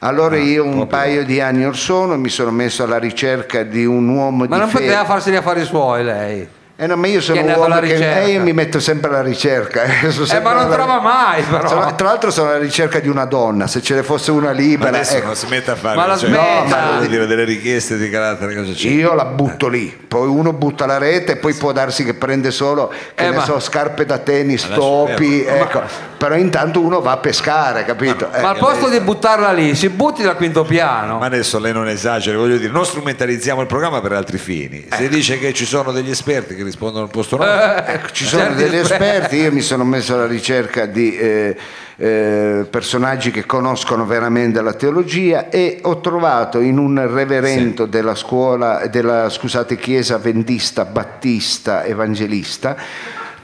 Allora 0.03 0.37
io 0.37 0.63
un 0.63 0.75
proprio. 0.77 0.97
paio 0.97 1.25
di 1.25 1.41
anni 1.41 1.65
or 1.65 1.75
sono 1.77 2.17
mi 2.17 2.29
sono 2.29 2.49
messo 2.51 2.83
alla 2.83 2.97
ricerca 2.97 3.61
di 3.63 3.85
un 3.85 4.07
uomo 4.07 4.45
Ma 4.47 4.55
di 4.55 4.59
non 4.61 4.69
fede. 4.69 4.85
poteva 4.85 5.05
farsi 5.05 5.29
gli 5.29 5.35
affari 5.35 5.63
suoi 5.65 6.03
lei. 6.03 6.47
Eh 6.81 6.87
no, 6.87 6.95
ma 6.95 7.05
io 7.05 7.21
sono 7.21 7.39
un 7.43 7.47
uomo 7.55 7.79
che 7.79 8.23
eh, 8.23 8.29
io 8.31 8.41
mi 8.41 8.53
metto 8.53 8.79
sempre 8.79 9.09
alla 9.11 9.21
ricerca. 9.21 9.83
eh, 9.83 10.09
sono 10.09 10.23
Eh, 10.23 10.27
sempre 10.27 10.39
ma 10.49 10.53
non 10.53 10.65
alla- 10.65 10.73
trova 10.75 10.99
mai, 10.99 11.43
però. 11.43 11.67
Sono- 11.67 11.93
tra 11.93 12.07
l'altro 12.07 12.31
sono 12.31 12.49
alla 12.49 12.57
ricerca 12.57 12.99
di 12.99 13.07
una 13.07 13.25
donna, 13.25 13.67
se 13.67 13.83
ce 13.83 13.93
ne 13.93 14.01
fosse 14.01 14.31
una 14.31 14.47
Ma 14.47 14.51
libera. 14.53 14.89
adesso 14.89 15.17
ecco. 15.17 15.27
non 15.27 15.35
si 15.35 15.45
mette 15.47 15.69
a 15.69 15.75
fare 15.75 15.95
Ma 15.95 16.07
la 16.07 16.17
cioè, 16.17 16.29
smetta. 16.29 16.85
no, 16.85 16.91
ma 17.01 17.05
dire 17.05 17.27
delle 17.27 17.43
richieste 17.43 17.97
di 17.97 18.09
carattere 18.09 18.55
cosa 18.55 18.71
c'è? 18.73 18.87
Io 18.87 19.13
la 19.13 19.25
butto 19.25 19.67
lì, 19.67 19.95
poi 20.07 20.27
uno 20.27 20.53
butta 20.53 20.87
la 20.87 20.97
rete 20.97 21.33
e 21.33 21.35
poi 21.35 21.53
può 21.53 21.71
darsi 21.71 22.03
che 22.03 22.15
prende 22.15 22.49
solo 22.49 22.91
che 23.13 23.25
Eh, 23.25 23.29
ne 23.29 23.35
ma- 23.35 23.43
so, 23.43 23.59
scarpe 23.59 24.03
da 24.07 24.17
tennis, 24.17 24.63
lascia 24.67 24.75
topi, 24.81 25.45
ecco. 25.45 25.81
Però 26.21 26.35
intanto 26.35 26.81
uno 26.81 27.01
va 27.01 27.13
a 27.13 27.17
pescare, 27.17 27.83
capito? 27.83 28.29
Ma 28.31 28.49
al 28.49 28.55
Eh, 28.55 28.59
posto 28.59 28.89
di 28.89 28.99
buttarla 28.99 29.51
lì, 29.53 29.73
si 29.73 29.89
butti 29.89 30.21
dal 30.21 30.35
quinto 30.35 30.63
piano. 30.63 31.17
Ma 31.17 31.25
adesso 31.25 31.57
lei 31.57 31.73
non 31.73 31.87
esagera, 31.87 32.37
voglio 32.37 32.57
dire, 32.57 32.71
non 32.71 32.85
strumentalizziamo 32.85 33.59
il 33.61 33.65
programma 33.65 34.01
per 34.01 34.11
altri 34.11 34.37
fini. 34.37 34.85
Eh. 34.87 34.95
Se 34.97 35.09
dice 35.09 35.39
che 35.39 35.51
ci 35.51 35.65
sono 35.65 35.91
degli 35.91 36.11
esperti 36.11 36.53
che 36.53 36.61
rispondono 36.63 37.05
al 37.05 37.09
posto 37.09 37.37
nostro, 37.37 37.85
Ecco, 37.87 38.09
ci 38.11 38.25
sono 38.25 38.43
Certi 38.43 38.61
degli 38.61 38.75
esperti. 38.75 39.35
io 39.37 39.51
mi 39.51 39.61
sono 39.61 39.83
messo 39.83 40.13
alla 40.13 40.27
ricerca 40.27 40.85
di 40.85 41.17
eh, 41.17 41.55
eh, 41.97 42.67
personaggi 42.69 43.31
che 43.31 43.47
conoscono 43.47 44.05
veramente 44.05 44.61
la 44.61 44.73
teologia 44.73 45.49
e 45.49 45.79
ho 45.81 46.01
trovato 46.01 46.59
in 46.59 46.77
un 46.77 47.03
reverendo 47.11 47.87
della 47.87 48.13
scuola, 48.13 48.85
della 48.85 49.27
scusate, 49.27 49.75
chiesa 49.75 50.19
vendista, 50.19 50.85
battista, 50.85 51.83
evangelista, 51.83 52.75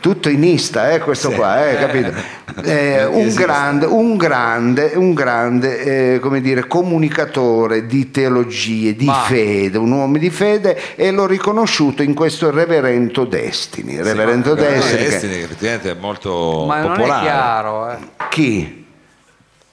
tutto 0.08 0.30
inista, 0.30 0.92
eh, 0.92 1.00
questo 1.00 1.32
qua, 1.32 1.68
eh, 1.70 1.76
capito? 1.78 2.12
Eh, 2.64 3.06
un 3.06 3.36
grande, 3.36 3.86
un 3.86 4.16
grande, 4.18 4.94
un 4.96 5.14
grande 5.14 6.14
eh, 6.16 6.20
come 6.20 6.42
dire, 6.42 6.66
comunicatore 6.66 7.86
di 7.86 8.10
teologie, 8.10 8.96
di 8.96 9.06
Ma- 9.06 9.14
fede, 9.26 9.78
un 9.78 9.92
uomo 9.92 10.18
di 10.18 10.32
fede 10.32 10.96
e 10.96 11.12
l'ho 11.12 11.28
riconosciuto 11.28 12.02
in 12.02 12.16
questo 12.16 12.50
reverendo 12.50 13.26
Destiny. 13.26 13.98
Reverendo 14.02 14.56
Sì, 14.58 14.64
ma- 14.64 14.70
Destiny, 14.70 14.98
che- 15.04 15.10
Destiny, 15.10 15.34
che 15.34 15.44
effettivamente 15.44 15.92
è 15.92 15.96
molto 16.00 16.64
Ma 16.66 16.80
non 16.82 16.94
è 16.94 16.96
popolare. 16.96 17.22
chiaro, 17.26 17.90
eh. 17.92 17.98
chi? 18.30 18.86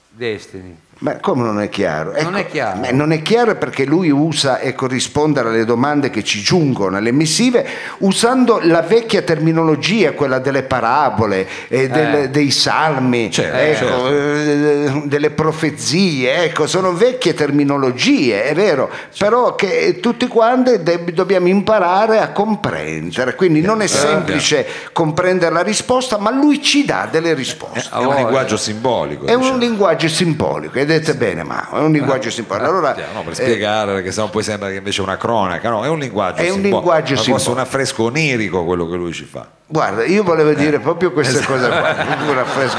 Destiny. 0.09 0.77
Ma 0.99 1.17
come 1.17 1.43
non 1.43 1.59
è 1.59 1.67
chiaro? 1.67 2.13
Ecco, 2.13 2.23
Non 2.29 2.37
è 2.39 2.47
chiaro. 2.47 2.83
eh, 2.83 2.91
non 2.93 3.11
è 3.11 3.21
chiaro 3.21 3.55
perché 3.55 3.83
lui 3.85 4.09
usa 4.09 4.59
e 4.59 4.73
corrisponde 4.73 5.41
alle 5.41 5.65
domande 5.65 6.09
che 6.09 6.23
ci 6.23 6.41
giungono 6.41 6.95
alle 6.95 7.11
missive 7.11 7.67
usando 7.99 8.59
la 8.63 8.79
vecchia 8.81 9.21
terminologia, 9.21 10.13
quella 10.13 10.39
delle 10.39 10.63
parabole, 10.63 11.47
e 11.67 11.89
del- 11.89 12.15
Eh. 12.15 12.29
dei 12.29 12.49
salmi, 12.49 13.29
Certo, 13.29 13.85
ecco, 13.85 14.07
eh, 14.09 15.01
delle 15.05 15.31
profezie, 15.31 16.43
ecco, 16.45 16.65
sono 16.65 16.93
vecchie 16.93 17.33
terminologie, 17.33 18.43
è 18.45 18.53
vero, 18.55 18.89
però 19.17 19.53
che 19.55 19.99
tutti 20.01 20.27
quanti 20.27 20.81
deb- 20.81 21.11
dobbiamo 21.11 21.47
imparare 21.49 22.19
a 22.19 22.29
comprendere. 22.29 23.35
Quindi 23.35 23.59
non 23.59 23.81
è 23.81 23.87
semplice 23.87 24.65
comprendere 24.93 25.53
la 25.53 25.61
risposta, 25.61 26.17
ma 26.17 26.31
lui 26.31 26.61
ci 26.61 26.85
dà 26.85 27.07
delle 27.11 27.33
risposte. 27.33 27.89
È 27.91 27.97
un 27.97 28.15
linguaggio 28.15 28.55
simbolico. 28.55 29.25
È 29.25 29.33
un 29.33 29.41
diciamo. 29.41 29.57
linguaggio 29.59 30.07
simbolico, 30.07 30.83
e 30.93 30.99
dite 30.99 31.15
bene, 31.15 31.43
ma 31.43 31.69
è 31.71 31.77
un 31.79 31.91
linguaggio 31.91 32.29
simbolico. 32.29 32.65
Allora, 32.67 32.95
No, 33.13 33.21
per 33.23 33.31
eh, 33.31 33.35
spiegare, 33.35 33.93
perché 33.93 34.11
sennò 34.11 34.29
poi 34.29 34.43
sembra 34.43 34.69
che 34.69 34.75
invece 34.75 35.01
è 35.01 35.03
una 35.03 35.17
cronaca, 35.17 35.69
no, 35.69 35.83
è 35.83 35.87
un 35.87 35.99
linguaggio 35.99 36.37
È 36.41 36.47
un 36.49 36.53
simbolico, 36.61 36.75
linguaggio 36.77 37.13
ma 37.13 37.17
forse 37.21 37.23
simbolico. 37.23 37.51
un 37.51 37.59
affresco 37.59 38.03
onirico 38.03 38.63
quello 38.65 38.87
che 38.89 38.95
lui 38.95 39.13
ci 39.13 39.25
fa. 39.25 39.47
guarda, 39.65 40.03
io 40.05 40.23
volevo 40.23 40.53
dire 40.53 40.79
proprio 40.79 41.11
queste 41.11 41.43
cose 41.45 41.67
qua. 41.67 41.95
un 42.29 42.37
affresco. 42.37 42.77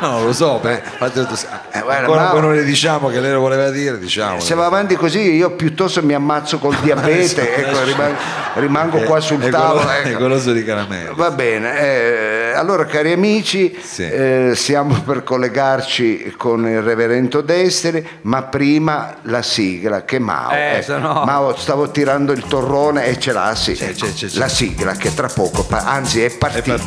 No, 0.10 0.24
lo 0.24 0.32
so, 0.32 0.58
beh, 0.62 0.80
detto, 1.12 1.34
Eh, 1.72 1.80
guarda, 1.80 1.98
ancora 1.98 2.22
ma- 2.22 2.30
poi 2.30 2.40
non 2.40 2.54
le 2.54 2.64
diciamo 2.64 3.08
che 3.08 3.20
lei 3.20 3.32
lo 3.32 3.40
voleva 3.40 3.68
dire, 3.70 3.98
diciamo. 3.98 4.40
Se 4.40 4.54
va 4.54 4.64
avanti 4.64 4.96
così, 4.96 5.34
io 5.34 5.50
piuttosto 5.50 6.02
mi 6.02 6.14
ammazzo 6.14 6.58
col 6.58 6.74
diabete, 6.80 7.56
ecco, 7.56 7.84
rimango, 7.84 8.16
rimango 8.54 8.98
qua 9.00 9.20
sul 9.20 9.40
è 9.40 9.50
tavolo. 9.50 9.86
è 9.90 10.08
ecco. 10.08 10.18
goloso 10.18 10.52
di 10.52 10.64
caramelle. 10.64 11.12
Va 11.14 11.30
bene, 11.30 11.78
eh, 11.78 12.52
allora 12.54 12.86
cari 12.86 13.12
amici, 13.12 13.76
Sì. 13.82 14.08
eh, 14.08 14.52
siamo 14.54 15.00
per 15.02 15.22
collegarci 15.22 16.34
con 16.36 16.66
il 16.66 16.80
reverendo 16.80 17.42
Desteri, 17.42 18.06
ma 18.22 18.42
prima 18.44 19.16
la 19.22 19.42
sigla 19.42 20.04
che 20.04 20.18
Mao. 20.18 20.50
Eh, 20.52 20.78
ecco. 20.78 20.96
no- 20.98 21.24
Mao 21.26 21.54
stavo 21.56 21.90
tirando 21.90 22.32
il 22.32 22.44
torrone 22.48 23.04
e 23.06 23.18
ce 23.18 23.32
l'ha, 23.32 23.54
sì. 23.54 23.74
C'è, 23.74 23.92
c'è, 23.92 24.12
c'è. 24.14 24.28
La 24.38 24.48
sigla 24.48 24.92
che 24.92 25.12
tra 25.14 25.28
poco, 25.28 25.66
anzi 25.70 26.22
è 26.22 26.26
È 26.26 26.36
partita. 26.36 26.78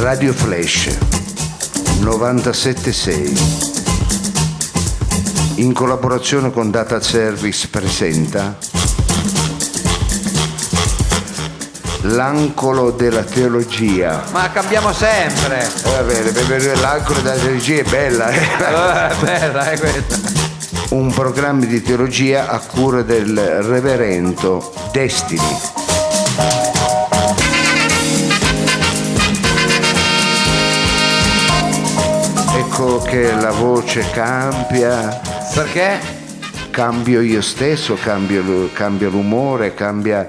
Radio 0.00 0.32
Flash 0.32 0.96
976 2.00 3.32
in 5.56 5.72
collaborazione 5.72 6.50
con 6.50 6.70
Data 6.70 7.00
Service 7.00 7.68
presenta 7.68 8.56
L'ancolo 12.02 12.92
della 12.92 13.22
teologia. 13.22 14.22
Ma 14.32 14.50
cambiamo 14.50 14.90
sempre. 14.92 15.62
Eh, 15.84 15.90
va 15.90 16.02
bene, 16.02 16.30
per- 16.30 16.46
per- 16.46 16.80
l'ancolo 16.80 17.20
della 17.20 17.34
teologia 17.36 17.80
è 17.80 17.82
bella. 17.84 18.30
eh. 18.30 18.38
Eh, 19.20 19.24
bella, 19.24 19.70
è 19.70 19.78
questa. 19.78 20.18
Un 20.90 21.12
programma 21.12 21.66
di 21.66 21.82
teologia 21.82 22.48
a 22.48 22.58
cura 22.58 23.02
del 23.02 23.36
reverendo 23.38 24.72
Destiny. 24.92 25.58
Che 33.10 33.32
la 33.34 33.50
voce 33.50 34.04
cambia, 34.12 35.20
Perché? 35.52 35.98
cambio 36.70 37.20
io 37.20 37.40
stesso, 37.40 37.94
cambio, 38.00 38.70
cambio 38.72 39.10
l'umore, 39.10 39.74
cambia 39.74 40.28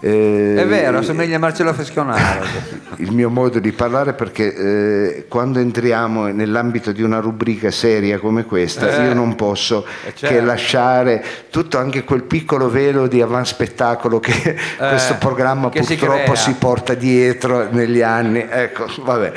eh, 0.00 0.54
È 0.56 0.66
vero, 0.66 0.98
assomiglia 0.98 1.36
a 1.36 1.38
Marcello 1.38 1.74
Fesconaro. 1.74 2.44
il 2.96 3.12
mio 3.12 3.28
modo 3.28 3.58
di 3.58 3.70
parlare 3.72 4.14
perché 4.14 4.54
eh, 4.54 5.24
quando 5.28 5.58
entriamo 5.58 6.28
nell'ambito 6.28 6.90
di 6.92 7.02
una 7.02 7.18
rubrica 7.20 7.70
seria 7.70 8.18
come 8.18 8.44
questa 8.44 8.88
Eh. 9.02 9.06
io 9.08 9.14
non 9.14 9.34
posso 9.36 9.84
Eh, 10.06 10.12
che 10.12 10.26
certo. 10.28 10.44
lasciare 10.46 11.22
tutto 11.50 11.76
anche 11.78 12.02
quel 12.04 12.22
piccolo 12.22 12.70
velo 12.70 13.06
di 13.08 13.20
avanspettacolo 13.20 14.18
che 14.20 14.56
questo 14.78 15.16
programma 15.16 15.66
Eh, 15.68 15.70
che 15.70 15.82
si 15.82 15.96
purtroppo 15.96 16.22
crea. 16.32 16.34
si, 16.36 16.54
porta 16.54 16.94
dietro 16.94 17.68
negli 17.70 18.00
anni 18.00 18.46
ecco 18.48 18.86
vabbè 19.02 19.32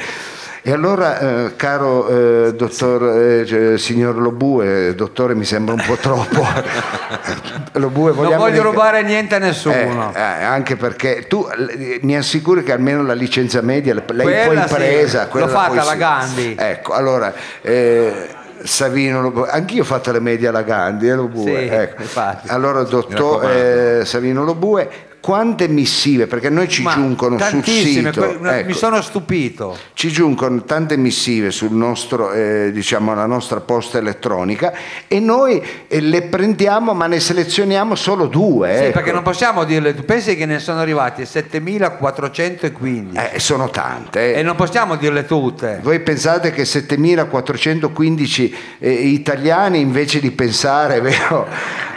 e 0.67 0.71
allora, 0.71 1.19
eh, 1.19 1.55
caro 1.55 2.07
eh, 2.47 2.53
dottor, 2.55 3.03
eh, 3.19 3.45
cioè, 3.45 3.77
signor 3.77 4.17
Lobue, 4.17 4.95
dottore 4.95 5.35
mi 5.35 5.45
sembra 5.45 5.75
un 5.75 5.83
po' 5.85 5.93
troppo. 5.95 6.43
Lobue, 7.73 8.13
Non 8.13 8.35
voglio 8.35 8.49
dire- 8.51 8.63
rubare 8.63 9.03
niente 9.03 9.35
a 9.35 9.37
nessuno. 9.37 10.11
eh, 10.15 10.19
eh, 10.19 10.21
anche 10.43 10.75
perché 10.75 11.25
tu 11.27 11.47
eh, 11.47 11.99
mi 12.01 12.17
assicuri 12.17 12.63
che 12.63 12.71
almeno 12.71 13.03
la 13.03 13.13
licenza 13.13 13.61
media 13.61 13.93
l'hai 13.93 14.03
Quella 14.03 14.45
poi 14.45 14.67
sì, 14.67 14.73
presa. 14.73 15.21
l'ho 15.23 15.29
quella 15.29 15.47
fatta 15.49 15.81
alla 15.81 15.91
sì. 15.91 15.97
Gandhi. 15.97 16.55
Ecco, 16.57 16.93
allora. 16.93 17.33
eh, 17.61 18.27
Savino, 18.63 19.21
Lobu- 19.21 19.45
anch'io 19.47 19.83
ho 19.83 19.85
fatto 19.85 20.11
le 20.11 20.19
medie 20.19 20.47
alla 20.47 20.63
Gandhi, 20.63 21.07
eh, 21.09 21.13
Lobue. 21.13 21.43
Sì, 21.67 21.67
ecco. 21.71 22.01
infatti. 22.01 22.47
Allora, 22.49 22.81
dottor 22.81 23.47
eh, 23.51 24.01
Savino 24.05 24.43
Lobue, 24.43 24.89
quante 25.25 25.67
missive, 25.67 26.27
perché 26.27 26.51
noi 26.51 26.69
ci 26.69 26.83
Ma 26.83 26.93
giungono 26.93 27.39
sul 27.39 27.63
sito, 27.65 28.11
que- 28.21 28.37
mi 28.39 28.47
ecco, 28.59 28.73
sono 28.73 29.01
stupito. 29.01 29.75
ci 29.93 30.09
giungono 30.11 30.63
tante 30.65 30.97
missive 30.97 31.49
sul 31.49 31.71
nostro, 31.71 32.31
eh, 32.31 32.69
diciamo, 32.71 33.11
nostra 33.25 33.59
posta 33.59 33.97
elettronica 33.97 34.71
e 35.07 35.19
noi 35.19 35.59
eh, 35.87 35.99
le 35.99 36.21
prendiamo 36.23 36.93
ma 36.93 37.07
ne 37.07 37.19
selezioniamo 37.19 37.95
solo 37.95 38.27
due. 38.27 38.77
Sì, 38.77 38.83
ecco. 38.83 38.91
perché 38.91 39.11
non 39.11 39.23
possiamo 39.23 39.63
dirle, 39.63 39.95
tu 39.95 40.05
pensi 40.05 40.35
che 40.37 40.45
ne 40.45 40.59
sono 40.59 40.79
arrivati 40.79 41.25
7415 41.25 43.17
Eh, 43.33 43.39
sono 43.39 43.71
tante. 43.71 44.35
eh. 44.35 44.39
e 44.39 44.43
non 44.43 44.55
possiamo 44.55 44.95
dirle 44.95 45.25
tutte. 45.25 45.79
Voi 45.81 46.01
pensate 46.01 46.51
che 46.51 46.65
7415 46.65 48.55
eh, 48.77 48.91
italiani 48.91 49.79
invece 49.79 50.19
di 50.19 50.29
pensare 50.29 51.01
vero, 51.01 51.47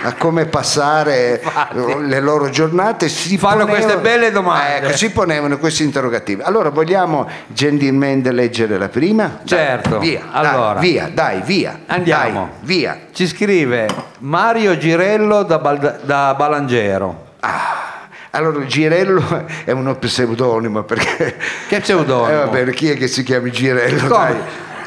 a 0.02 0.14
come 0.14 0.46
passare 0.46 1.40
Infatti. 1.42 1.76
le 2.06 2.20
loro 2.20 2.48
giornate 2.48 3.08
si 3.26 3.38
Fanno 3.38 3.64
ponevano- 3.64 3.84
queste 3.84 3.98
belle 4.00 4.30
domande. 4.30 4.86
Ecco, 4.88 4.96
si 4.96 5.10
ponevano 5.10 5.58
questi 5.58 5.82
interrogativi. 5.82 6.42
Allora 6.42 6.70
vogliamo 6.70 7.28
gentilmente 7.48 8.30
leggere 8.32 8.78
la 8.78 8.88
prima? 8.88 9.38
Dai, 9.42 9.46
Certo. 9.48 9.98
via, 9.98 10.22
Allora. 10.30 10.74
dai, 10.74 10.90
via, 10.90 11.10
dai, 11.12 11.40
via. 11.44 11.78
Andiamo. 11.86 12.50
Dai, 12.60 12.66
via. 12.76 12.98
Ci 13.12 13.26
scrive 13.26 13.88
Mario 14.20 14.76
Girello 14.78 15.42
da, 15.42 15.58
Bal- 15.58 16.00
da 16.02 16.34
Balangero. 16.36 17.26
Ah, 17.40 18.08
allora 18.30 18.64
Girello 18.66 19.46
è 19.64 19.70
uno 19.72 19.94
pseudonimo 19.96 20.82
perché 20.82 21.36
Che 21.68 21.80
pseudonimo? 21.80 22.28
Eh, 22.30 22.44
va 22.44 22.46
bene, 22.46 22.72
chi 22.72 22.90
è 22.90 22.96
che 22.96 23.08
si 23.08 23.22
chiama 23.22 23.48
Girello? 23.48 24.06
Come? 24.06 24.26
Dai. 24.26 24.36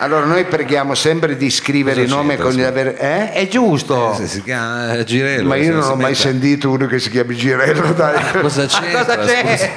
Allora 0.01 0.25
noi 0.25 0.45
preghiamo 0.45 0.95
sempre 0.95 1.37
di 1.37 1.51
scrivere 1.51 2.01
il 2.01 2.09
nome 2.09 2.35
con 2.35 2.51
il 2.57 2.71
vero- 2.73 2.95
eh? 2.97 3.33
È 3.33 3.47
giusto. 3.47 4.15
Se 4.17 4.25
si 4.25 4.41
chiama 4.41 4.93
eh, 4.95 5.03
Girello. 5.03 5.47
Ma 5.47 5.57
io 5.57 5.73
non 5.73 5.83
ho 5.83 5.95
mai 5.95 6.15
sentito 6.15 6.71
uno 6.71 6.87
che 6.87 6.97
si 6.97 7.11
chiami 7.11 7.35
Girello, 7.35 7.93
dai. 7.93 8.19
Cosa 8.41 8.65
c'entra? 8.65 9.05
Cosa 9.05 9.17
c'è? 9.19 9.69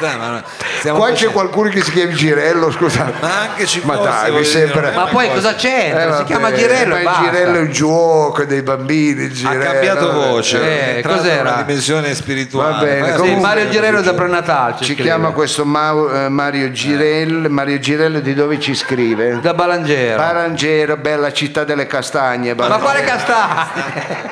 qua 0.94 1.12
c'è 1.12 1.26
qualcuno 1.28 1.68
che 1.68 1.82
si 1.82 1.90
chiama 1.90 2.12
Girello, 2.12 2.70
scusa. 2.70 3.12
Ma 3.20 3.40
anche 3.42 3.66
ci 3.66 3.82
Ma 3.84 3.96
fosse, 3.96 4.08
dai, 4.08 4.32
mi 4.32 4.44
sembra- 4.44 4.92
Ma 4.92 5.04
poi 5.08 5.28
cosa 5.30 5.54
c'entra? 5.54 5.98
Eh, 6.00 6.04
si 6.04 6.08
vabbè, 6.08 6.24
chiama 6.24 6.52
Girello 6.52 6.94
ma 6.94 7.00
il. 7.00 7.10
Girello 7.24 7.58
è 7.58 7.60
il 7.60 7.70
gioco 7.70 8.44
dei 8.44 8.62
bambini. 8.62 9.30
Ha 9.44 9.56
cambiato 9.58 10.10
voce, 10.12 10.96
Eh, 10.98 11.02
cos'era? 11.02 11.50
una 11.52 11.62
dimensione 11.66 12.14
spirituale. 12.14 12.72
Va 12.72 12.80
bene, 12.82 13.14
comunque- 13.16 13.42
Mario 13.42 13.68
Girello 13.68 14.00
da 14.00 14.14
Prenatal 14.14 14.76
ci 14.80 14.94
chiama 14.94 15.32
questo 15.32 15.66
Mau- 15.66 16.08
eh, 16.10 16.28
Mario 16.30 16.70
Girello. 16.70 17.50
Mario 17.50 17.78
Girello 17.78 18.20
di 18.20 18.32
dove 18.32 18.58
ci 18.58 18.74
scrive? 18.74 19.33
Da 19.40 19.54
Balangero. 19.54 20.16
Parangero, 20.16 20.96
bella 20.96 21.32
città 21.32 21.64
delle 21.64 21.86
castagne. 21.86 22.54
Ma 22.54 22.78
quale 22.78 23.02
castagna? 23.02 23.66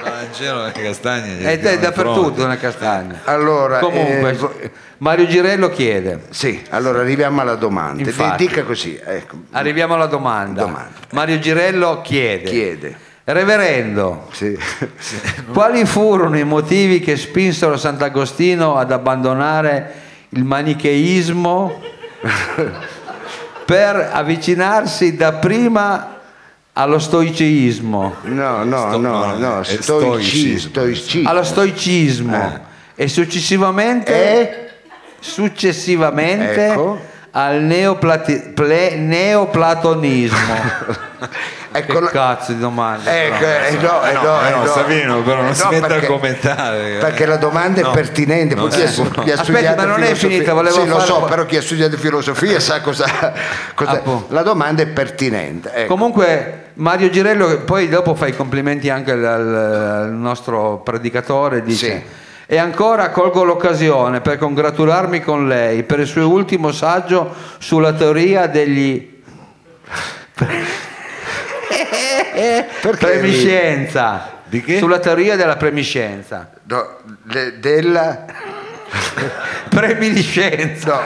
Vangelo 0.02 0.66
e 0.66 0.73
castagne. 0.73 1.38
È 1.38 1.73
in 1.73 1.80
dappertutto 1.80 2.44
una 2.44 2.56
castagna. 2.56 3.21
Allora, 3.25 3.78
Comunque, 3.78 4.37
eh, 4.61 4.71
Mario 4.99 5.26
Girello 5.26 5.68
chiede. 5.71 6.25
sì, 6.30 6.62
allora 6.71 7.00
arriviamo 7.00 7.40
alla 7.40 7.54
domanda. 7.56 8.02
Infatti. 8.02 8.47
Dica 8.47 8.62
così, 8.62 8.99
ecco, 9.04 9.37
Arriviamo 9.52 9.94
alla 9.94 10.06
domanda. 10.06 10.62
Domanda. 10.62 10.90
Mario 11.11 11.38
Girello 11.38 12.00
chiede. 12.02 12.44
chiede. 12.44 12.97
Reverendo, 13.25 14.28
Sì. 14.32 14.59
quali 15.52 15.85
furono 15.87 16.37
i 16.38 16.44
motivi 16.44 16.99
che 17.00 17.16
spinsero 17.16 17.76
Sant'Agostino 17.76 18.76
ad 18.76 18.90
abbandonare 18.90 19.92
il 20.30 20.44
manicheismo 20.44 21.80
per 23.64 24.11
avvicinarsi 24.12 25.14
dapprima 25.16 26.16
allo 26.75 26.99
stoicismo, 26.99 28.16
No, 28.23 28.64
no, 28.64 28.78
Sto- 28.88 28.99
no, 28.99 29.37
no, 29.37 29.38
no, 29.38 29.62
stoicismo. 29.62 30.71
stoicismo. 30.71 31.28
allo 31.28 31.42
stoicismo 31.45 32.61
e 32.95 33.09
successivamente 33.09 34.12
E? 34.12 34.71
successivamente 35.21 36.66
Ecco. 36.66 36.99
Al 37.32 37.60
neoplati- 37.62 38.52
ple- 38.54 38.96
neoplatonismo. 38.96 41.00
Ecco, 41.74 42.00
che 42.00 42.06
cazzo 42.10 42.52
di 42.52 42.58
domanda? 42.58 43.10
Ecco, 43.10 43.38
però. 43.38 43.64
eh, 43.64 43.72
no, 43.80 43.80
eh, 43.80 44.12
no, 44.12 44.42
eh 44.42 44.48
eh, 44.48 44.50
no, 44.50 44.56
no. 44.58 44.66
Savino, 44.66 45.22
però 45.22 45.40
non 45.40 45.52
Eh, 45.52 45.54
si 45.54 45.62
no, 45.62 45.70
metta 45.70 45.86
a 45.86 45.88
perché- 45.88 46.06
commentare. 46.06 46.96
eh. 46.96 46.98
Perché 46.98 47.24
la 47.24 47.36
domanda 47.36 47.80
è 47.80 47.82
No, 47.84 47.90
pertinente, 47.92 48.54
poi 48.56 48.68
non 48.68 48.78
chi 48.78 48.86
stu- 48.88 49.08
può. 49.08 49.22
chi 49.22 49.30
ha 49.30 49.34
Aspetta, 49.40 49.52
studiato 49.58 49.80
ma 49.80 49.84
non 49.86 50.02
è 50.02 50.06
filosofia- 50.08 50.28
finita, 50.28 50.52
volevo 50.52 50.80
sì, 50.82 50.86
lo 50.86 51.00
so, 51.00 51.20
però 51.22 51.46
chi 51.46 51.56
ha 51.56 51.62
studiato 51.62 51.96
filosofia 51.96 52.60
sa 52.60 52.82
cosa, 52.82 53.32
cosa- 53.74 53.90
Appunto. 53.92 54.34
la 54.34 54.42
domanda 54.42 54.82
è 54.82 54.86
pertinente. 54.86 55.72
ecco. 55.72 55.86
Comunque 55.94 56.62
Mario 56.74 57.08
Girello, 57.08 57.60
poi 57.60 57.88
dopo 57.88 58.14
fa 58.16 58.26
i 58.26 58.36
complimenti 58.36 58.90
anche 58.90 59.12
al, 59.12 59.24
al 59.24 60.12
nostro 60.12 60.82
predicatore, 60.84 61.62
dice... 61.62 61.90
Sì. 61.90 62.20
E 62.52 62.59
ancora 62.59 63.09
colgo 63.09 63.44
l'occasione 63.44 64.21
per 64.21 64.37
congratularmi 64.37 65.21
con 65.21 65.49
lei 65.49 65.85
per 65.85 66.00
il 66.00 66.06
suo 66.06 66.28
ultimo 66.28 66.71
saggio 66.71 67.35
sulla 67.56 67.94
teoria 67.94 68.47
degli 68.47 69.23
Perché 72.82 72.97
premiscenza. 72.99 74.32
Di 74.44 74.61
che? 74.61 74.76
Sulla 74.76 74.99
teoria 74.99 75.35
della 75.35 75.56
premiscenza. 75.56 76.50
No, 76.64 76.99
de- 77.23 77.59
della 77.59 78.26
Preminiscenza. 79.68 81.00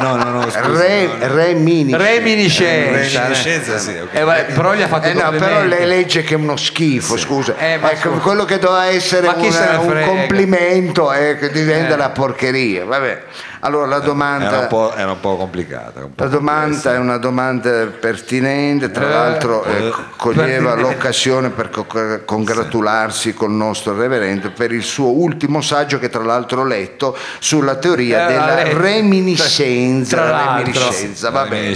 no, 0.00 0.16
No, 0.16 0.16
no, 0.16 0.30
no, 0.30 0.50
scusa. 0.50 0.68
re, 0.82 1.08
reminiscenza. 1.20 1.96
Reminiscenza. 2.04 3.20
Reminiscenza, 3.22 3.78
sì, 3.78 3.96
ok. 3.96 4.08
Eh, 4.12 4.22
vabbè, 4.22 4.44
però 4.52 4.74
gli 4.74 4.82
ha 4.82 4.86
fatto 4.88 5.06
Eh 5.08 5.12
no, 5.14 5.20
complimenti. 5.22 5.54
però 5.54 5.64
lei 5.66 5.86
legge 5.86 6.22
che 6.22 6.34
è 6.34 6.36
uno 6.36 6.56
schifo, 6.56 7.16
scusa. 7.16 7.56
Eh, 7.58 7.78
ma 7.78 7.90
ecco, 7.92 8.10
scusa. 8.10 8.20
quello 8.20 8.44
che 8.44 8.58
doveva 8.58 8.86
essere 8.86 9.26
Ma 9.26 9.34
chi 9.36 9.50
se 9.50 9.60
ne 9.60 9.66
una- 9.66 9.78
un 9.80 9.88
frega? 9.88 10.06
complimento 10.06 11.12
eh, 11.12 11.36
che 11.38 11.50
diventa 11.50 11.92
Eh. 11.92 11.94
una 11.94 12.10
porcheria. 12.10 12.84
Vabbè. 12.84 13.22
Allora 13.66 13.86
la 13.86 13.98
domanda 13.98 14.46
Era 14.48 14.58
un 14.60 14.66
po', 14.68 14.94
era 14.94 15.10
un 15.10 15.18
po' 15.18 15.36
complicata. 15.36 16.04
un 16.04 16.14
po' 16.14 16.22
La 16.22 16.28
domanda 16.30 16.94
è 16.94 16.98
una 16.98 17.16
domanda 17.16 17.86
pertinente, 17.86 18.92
tra 18.92 19.08
l'altro 19.08 19.64
eh, 19.64 19.86
eh, 19.88 19.92
coglieva 20.16 20.74
l'occasione 20.76 21.50
per 21.50 21.70
co- 21.70 21.84
congratularsi 22.24 23.34
col 23.34 23.50
nostro 23.50 23.96
reverendo 23.96 24.52
per 24.52 24.70
il 24.70 24.84
suo 24.84 25.08
ultimo 25.10 25.60
saggio 25.62 25.98
che 25.98 26.08
tra 26.08 26.22
l'altro 26.22 26.60
ho 26.60 26.64
letto 26.64 27.16
sulla 27.40 27.74
teoria 27.74 28.28
Eh, 28.28 28.32
della 28.32 28.54
letto. 28.54 28.78
reminiscenza. 28.78 30.16
Tra 30.16 30.54
reminiscenza, 30.58 31.30
va 31.30 31.46
bene. 31.46 31.74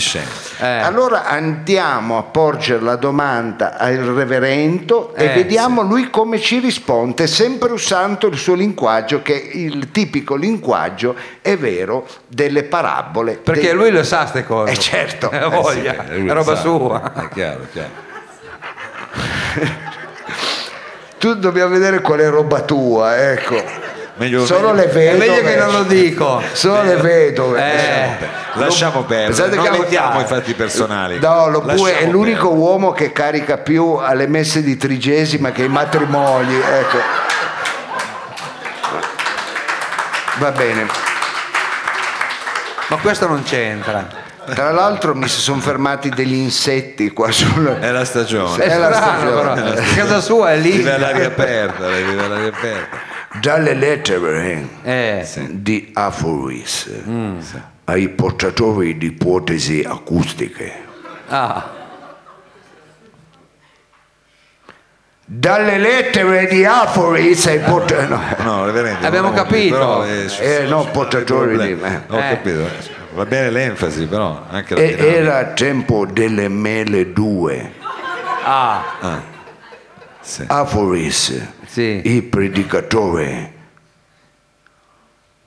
Eh. 0.61 0.65
Allora 0.67 1.27
andiamo 1.27 2.19
a 2.19 2.23
porgere 2.23 2.83
la 2.83 2.95
domanda 2.97 3.77
al 3.77 3.97
reverendo 3.97 5.13
e 5.17 5.25
Eh, 5.25 5.35
vediamo 5.35 5.83
lui 5.83 6.09
come 6.09 6.39
ci 6.39 6.61
risponde, 6.61 7.27
sempre 7.27 7.73
usando 7.73 8.29
il 8.29 8.37
suo 8.39 8.55
linguaggio 8.55 9.23
che 9.23 9.35
è 9.51 9.57
il 9.57 9.91
tipico 9.91 10.37
linguaggio, 10.37 11.17
è 11.43 11.57
vero, 11.57 11.79
delle 12.27 12.65
parabole. 12.65 13.35
Perché 13.37 13.61
dei- 13.69 13.73
lui 13.75 13.91
lo 13.91 14.03
sa 14.05 14.27
ste 14.27 14.45
cose. 14.45 14.73
Eh, 14.73 14.77
certo. 14.79 15.31
Eh, 15.33 15.37
Eh, 15.45 15.49
voglia, 15.49 16.05
Eh, 16.09 16.17
lui 16.19 16.25
è 16.25 16.29
lo 16.29 16.35
roba 16.35 16.55
sa. 16.57 16.61
sua. 16.61 17.13
È 17.15 17.29
chiaro, 17.33 17.67
chiaro. 17.73 18.09
Tu 21.19 21.35
dobbiamo 21.35 21.71
vedere 21.71 22.01
qual 22.01 22.21
è 22.21 22.29
roba 22.31 22.61
tua, 22.63 23.31
ecco. 23.33 23.63
Meglio, 24.17 24.45
Sono 24.45 24.73
meglio- 24.73 24.81
le 24.83 24.87
vedove. 24.87 25.11
È 25.11 25.29
meglio 25.29 25.43
che 25.49 25.57
non 25.57 25.73
lo 25.73 25.83
dico. 25.85 26.43
Sono 26.53 26.83
le 26.83 26.97
vedove. 26.97 27.61
Eh. 27.61 28.39
Lasciamo 28.55 29.03
perdere, 29.05 29.55
non 29.55 29.67
contiamo 29.69 30.21
i 30.21 30.25
fatti 30.25 30.55
personali. 30.55 31.19
No, 31.21 31.49
lo 31.49 31.63
Lasciamo 31.65 31.87
è 31.89 32.07
l'unico 32.07 32.49
perdere. 32.49 32.61
uomo 32.69 32.93
che 32.93 33.13
carica 33.13 33.59
più 33.59 33.95
alle 33.95 34.27
messe 34.27 34.63
di 34.63 34.77
trigesima 34.77 35.53
che 35.53 35.63
ai 35.63 35.69
matrimoni. 35.69 36.55
Ecco. 36.57 36.99
Va 40.39 40.51
bene. 40.53 40.87
Ma 42.91 42.97
questo 42.97 43.27
non 43.27 43.43
c'entra. 43.45 44.07
Tra 44.47 44.73
l'altro 44.73 45.15
mi 45.15 45.29
si 45.29 45.41
sono 45.41 45.61
fermati 45.61 46.09
degli 46.09 46.35
insetti 46.35 47.11
qua 47.11 47.31
sul... 47.31 47.79
È 47.79 47.91
la 47.93 48.05
stagione. 48.05 48.65
È 48.65 48.69
È 48.69 48.77
la 48.79 48.93
strano, 48.93 49.19
stagione. 49.21 49.63
però. 49.63 49.83
Casa 49.95 50.21
sua 50.21 50.53
è 50.53 50.57
lì. 50.57 50.73
Vive 50.73 50.95
all'aria 50.95 51.27
aperta, 51.29 51.87
lei 51.89 52.03
vive 52.03 52.25
all'aria 52.25 52.49
aperta. 52.49 52.97
Dalle 53.41 53.75
lettere 53.75 54.67
Eh, 54.83 55.29
di 55.51 55.91
Aforis 55.95 56.91
ai 57.85 58.09
portatori 58.09 58.97
di 58.99 59.07
ipotesi 59.07 59.85
acustiche. 59.87 60.73
ah, 61.29 61.71
Dalle 65.33 65.79
lettere 65.79 66.49
di 66.49 66.65
Aforis 66.65 67.47
ai 67.47 67.61
portatori... 67.61 68.09
No. 68.09 68.21
No, 68.43 68.65
reverendo, 68.65 69.07
Abbiamo 69.07 69.31
capito. 69.33 69.77
però, 69.77 70.05
eh, 70.05 70.27
Eh, 70.41 70.67
no, 70.67 70.85
portatori 70.91 71.57
di- 71.57 71.81
eh. 71.81 72.01
Ho 72.09 72.19
Eh. 72.19 72.29
capito. 72.31 72.69
Va 73.15 73.25
bene 73.27 73.51
l'enfasi, 73.51 74.07
però 74.07 74.43
anche 74.51 74.75
la 74.75 74.81
E 74.81 74.97
era 74.99 75.45
tempo 75.53 76.05
delle 76.05 76.49
mele 76.49 77.13
due. 77.13 77.75
ah, 78.45 79.23
Sì. 80.21 80.43
Aforis, 80.49 81.41
sì. 81.65 82.01
il 82.05 82.25
predicatore 82.25 83.53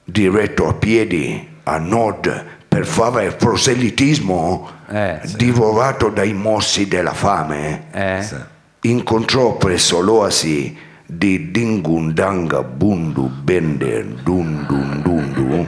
diretto 0.06 0.68
a 0.70 0.74
piedi 0.76 1.56
a 1.64 1.78
nord 1.78 2.46
per 2.70 2.86
fare 2.86 3.32
proselitismo, 3.34 4.70
Eh, 4.88 5.20
sì. 5.26 5.36
divorato 5.36 6.08
dai 6.08 6.32
mossi 6.32 6.88
della 6.88 7.14
fame, 7.14 7.88
Eh. 7.92 8.22
Sì. 8.22 8.36
Incontrò 8.84 9.56
presso 9.58 10.00
l'oasi 10.00 10.76
di 11.06 11.52
Dingundanga 11.52 12.64
Bundu 12.64 13.28
Bender 13.30 14.04
Dundundundu 14.06 15.68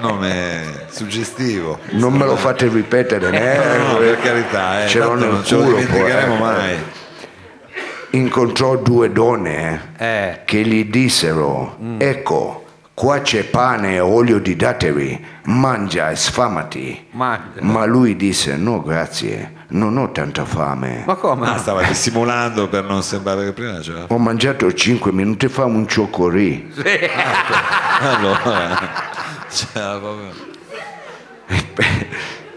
Nome 0.00 0.62
suggestivo. 0.90 1.78
non 1.90 2.14
me 2.14 2.24
lo 2.24 2.36
fate 2.36 2.68
ripetere 2.68 3.30
né? 3.30 3.56
No, 3.78 3.92
no, 3.92 3.98
per 3.98 4.18
carità, 4.20 4.84
eh, 4.84 4.88
Ce 4.88 4.98
l'ho 4.98 5.14
nel 5.14 5.28
non 5.28 5.44
ce 5.44 5.56
lo 5.56 5.62
culo, 5.64 5.76
dimenticheremo 5.76 6.36
poi, 6.36 6.48
eh. 6.48 6.52
mai. 6.56 6.76
incontrò 8.10 8.76
due 8.76 9.12
donne 9.12 9.92
Eh. 9.98 10.40
che 10.44 10.62
gli 10.62 10.84
dissero 10.86 11.76
ecco 11.98 12.64
qua 13.00 13.22
c'è 13.22 13.44
pane 13.44 13.94
e 13.94 14.00
olio 14.00 14.38
di 14.40 14.54
datteri 14.56 15.24
mangia 15.44 16.10
e 16.10 16.16
sfamati 16.16 17.06
Mangia. 17.12 17.62
ma 17.62 17.86
lui 17.86 18.14
disse 18.14 18.56
no 18.56 18.82
grazie 18.82 19.54
non 19.68 19.96
ho 19.96 20.12
tanta 20.12 20.44
fame 20.44 21.04
Ma 21.06 21.14
come? 21.14 21.46
Ah, 21.48 21.56
stava 21.56 21.82
dissimulando 21.82 22.68
per 22.68 22.84
non 22.84 23.02
sembrare 23.02 23.46
che 23.46 23.52
prima 23.54 23.78
c'era. 23.78 24.04
ho 24.06 24.18
mangiato 24.18 24.70
cinque 24.74 25.12
minuti 25.12 25.48
fa 25.48 25.64
un 25.64 25.88
cioccorì 25.88 26.70
Allora, 28.00 28.78
c'era 29.48 29.98
proprio. 29.98 30.48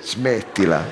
smettila 0.01 0.83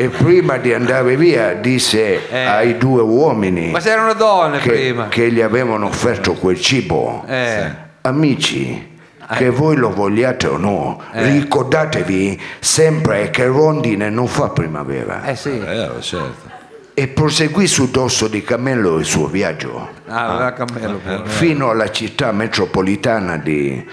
e 0.00 0.08
prima 0.08 0.56
di 0.56 0.72
andare 0.72 1.14
via 1.16 1.52
disse 1.52 2.26
Eh. 2.30 2.44
ai 2.46 2.78
due 2.78 3.02
uomini 3.02 3.70
Ma 3.70 3.80
se 3.80 3.90
erano 3.90 4.14
donne 4.14 4.58
che, 4.58 4.70
prima. 4.70 5.08
che 5.08 5.30
gli 5.30 5.42
avevano 5.42 5.86
offerto 5.88 6.32
quel 6.32 6.58
cibo 6.58 7.22
Eh. 7.26 7.70
Amici, 8.02 8.96
che 9.36 9.50
voi 9.50 9.76
lo 9.76 9.90
vogliate 9.92 10.46
o 10.46 10.56
no, 10.56 11.02
ricordatevi 11.12 12.40
sempre 12.60 13.28
che 13.28 13.44
rondine 13.44 14.08
non 14.08 14.26
fa 14.26 14.48
primavera. 14.48 15.22
Eh 15.24 15.36
sì. 15.36 15.50
Eh, 15.60 15.90
certo. 16.00 16.48
e 16.94 17.06
proseguì 17.08 17.66
su 17.66 17.90
dosso 17.90 18.26
di 18.26 18.42
cammello 18.42 18.96
il 18.98 19.04
suo 19.04 19.26
viaggio 19.26 19.88
Ah, 20.08 20.28
aveva 20.34 20.52
cammello. 20.54 20.96
pure. 20.96 21.22
fino 21.26 21.68
alla 21.68 21.90
città 21.90 22.32
metropolitana 22.32 23.36
di 23.36 23.86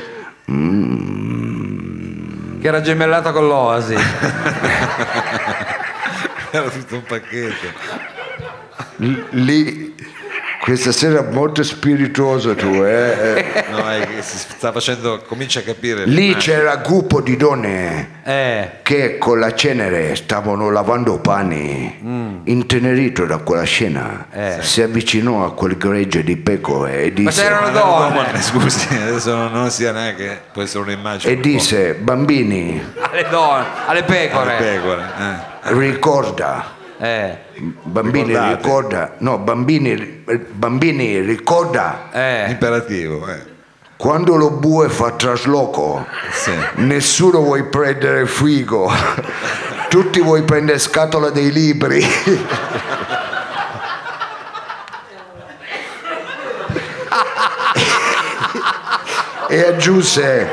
Che 2.61 2.67
era 2.67 2.79
gemellata 2.81 3.31
con 3.33 3.45
l'Oasi. 3.47 3.95
Era 6.57 6.71
tutto 6.71 6.95
un 6.95 7.03
pacchetto. 7.03 7.71
Lì 9.29 9.93
questa 10.67 10.91
sera 10.91 11.21
molto 11.23 11.63
spirituoso 11.63 12.53
tu 12.53 12.83
eh? 12.83 13.35
Eh, 13.37 13.45
No, 13.71 13.89
è 13.89 14.01
che 14.05 14.21
si 14.21 14.37
sta 14.37 14.73
facendo, 14.73 15.21
comincia 15.25 15.59
a 15.59 15.63
capire. 15.63 16.03
lì 16.05 16.35
c'era 16.35 16.73
un 16.73 16.81
gruppo 16.83 17.21
di 17.21 17.37
donne 17.37 18.09
Eh, 18.25 18.69
che 18.83 19.17
con 19.17 19.39
la 19.39 19.53
cenere 19.53 20.13
stavano 20.17 20.69
lavando 20.69 21.19
pani 21.19 22.41
intenerito 22.43 23.25
da 23.25 23.37
quella 23.37 23.63
scena 23.63 24.25
Eh. 24.29 24.57
si 24.59 24.81
avvicinò 24.81 25.45
a 25.45 25.53
quel 25.53 25.77
gregge 25.77 26.21
di 26.23 26.35
pecore 26.35 27.03
e 27.03 27.07
ma 27.15 27.29
disse, 27.29 27.41
c'erano 27.43 27.69
no, 27.69 27.79
donne. 27.79 28.29
ma 28.33 28.41
scusi, 28.41 28.87
adesso 28.93 29.33
non, 29.35 29.51
non 29.53 29.69
sia 29.71 29.93
neanche, 29.93 30.41
può 30.51 30.61
essere 30.63 30.83
un'immagine. 30.83 31.31
e 31.31 31.35
un 31.35 31.41
po' 31.41 31.47
disse 31.47 31.93
bambini 31.93 32.83
Alle 32.99 33.25
donne, 33.29 33.65
alle 33.85 33.99
alle 33.99 34.03
pecore. 34.03 34.55
pecore. 34.57 35.01
eh. 35.17 35.73
ricorda 35.73 36.75
Eh, 36.99 37.37
bambini 37.83 38.29
Ricordate. 38.29 38.55
ricorda 38.55 39.11
no 39.19 39.37
bambini, 39.37 40.23
bambini 40.51 41.19
ricorda 41.19 42.09
eh. 42.11 42.45
Imperativo, 42.49 43.27
eh. 43.29 43.39
quando 43.95 44.35
lo 44.35 44.49
bue 44.49 44.89
fa 44.89 45.11
trasloco 45.11 46.07
Sì. 46.31 46.51
nessuno 46.77 47.41
vuoi 47.41 47.65
prendere 47.65 48.25
frigo 48.25 48.91
tutti 49.89 50.19
vuoi 50.21 50.41
prendere 50.41 50.79
scatola 50.79 51.29
dei 51.29 51.51
libri 51.51 52.03
e 59.49 59.65
aggiunse 59.65 60.47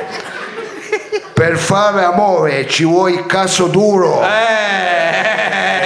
per 1.32 1.56
fare 1.56 2.04
amore 2.04 2.66
ci 2.68 2.84
vuoi 2.84 3.26
caso 3.26 3.66
duro 3.66 4.22
Eh. 4.22 5.83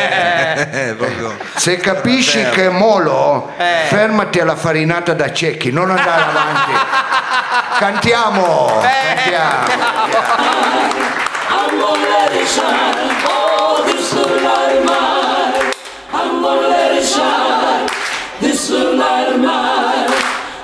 Se 1.58 1.76
capisci 1.78 2.42
che 2.50 2.66
è 2.66 2.68
molo 2.68 3.52
Eh. 3.56 3.86
fermati 3.88 4.40
alla 4.40 4.56
farinata 4.56 5.12
da 5.12 5.32
cecchi 5.32 5.70
non 5.70 5.90
andare 5.90 6.22
avanti 6.22 6.72
cantiamo 7.78 8.80
cantiamo. 8.80 9.66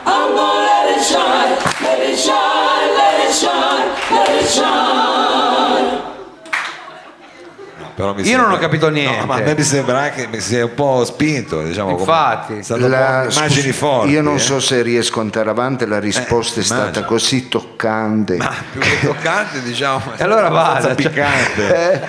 Oh, 0.07 0.25
it 0.91 1.03
shine. 1.03 1.59
Let 1.83 2.01
it 2.09 2.19
shine. 2.19 2.97
Let 2.97 3.29
it 3.29 3.35
shine. 3.35 3.89
Let 4.11 4.43
it 4.43 4.49
shine. 4.49 5.14
Però 7.95 8.13
mi 8.13 8.23
Io 8.23 8.37
non 8.37 8.47
sembra- 8.47 8.55
ho 8.55 8.59
capito 8.59 8.89
niente. 8.89 9.21
No, 9.21 9.27
ma 9.27 9.35
a 9.37 9.41
me 9.41 9.55
mi 9.55 9.63
sembra 9.63 10.01
anche 10.01 10.29
che 10.29 10.41
si 10.41 10.57
è 10.57 10.63
un 10.63 10.75
po' 10.75 11.05
spinto, 11.05 11.63
diciamo. 11.63 11.91
come- 11.95 12.01
Infatti. 12.01 12.55
po' 12.67 12.87
La- 12.89 13.27
immagini 13.31 13.71
forti. 13.73 14.11
io 14.11 14.21
non 14.23 14.35
eh. 14.35 14.39
so 14.41 14.59
se 14.59 14.83
riesco 14.83 15.21
ad 15.21 15.27
andare 15.27 15.51
avanti 15.51 15.87
la 15.87 16.01
risposta 16.01 16.59
Eh, 16.59 16.63
è 16.63 16.67
stata 16.67 16.83
immagino. 16.83 17.07
così 17.07 17.49
toccante 17.49 18.37
Ma 18.37 18.53
più 18.73 18.81
che 18.81 18.99
toccante, 19.01 19.63
diciamo. 19.63 20.03
E 20.19 20.23
allora 20.25 20.49
vada, 20.49 20.81
cioè- 20.89 20.95
piccante. 20.97 21.93
Eh, 21.93 22.01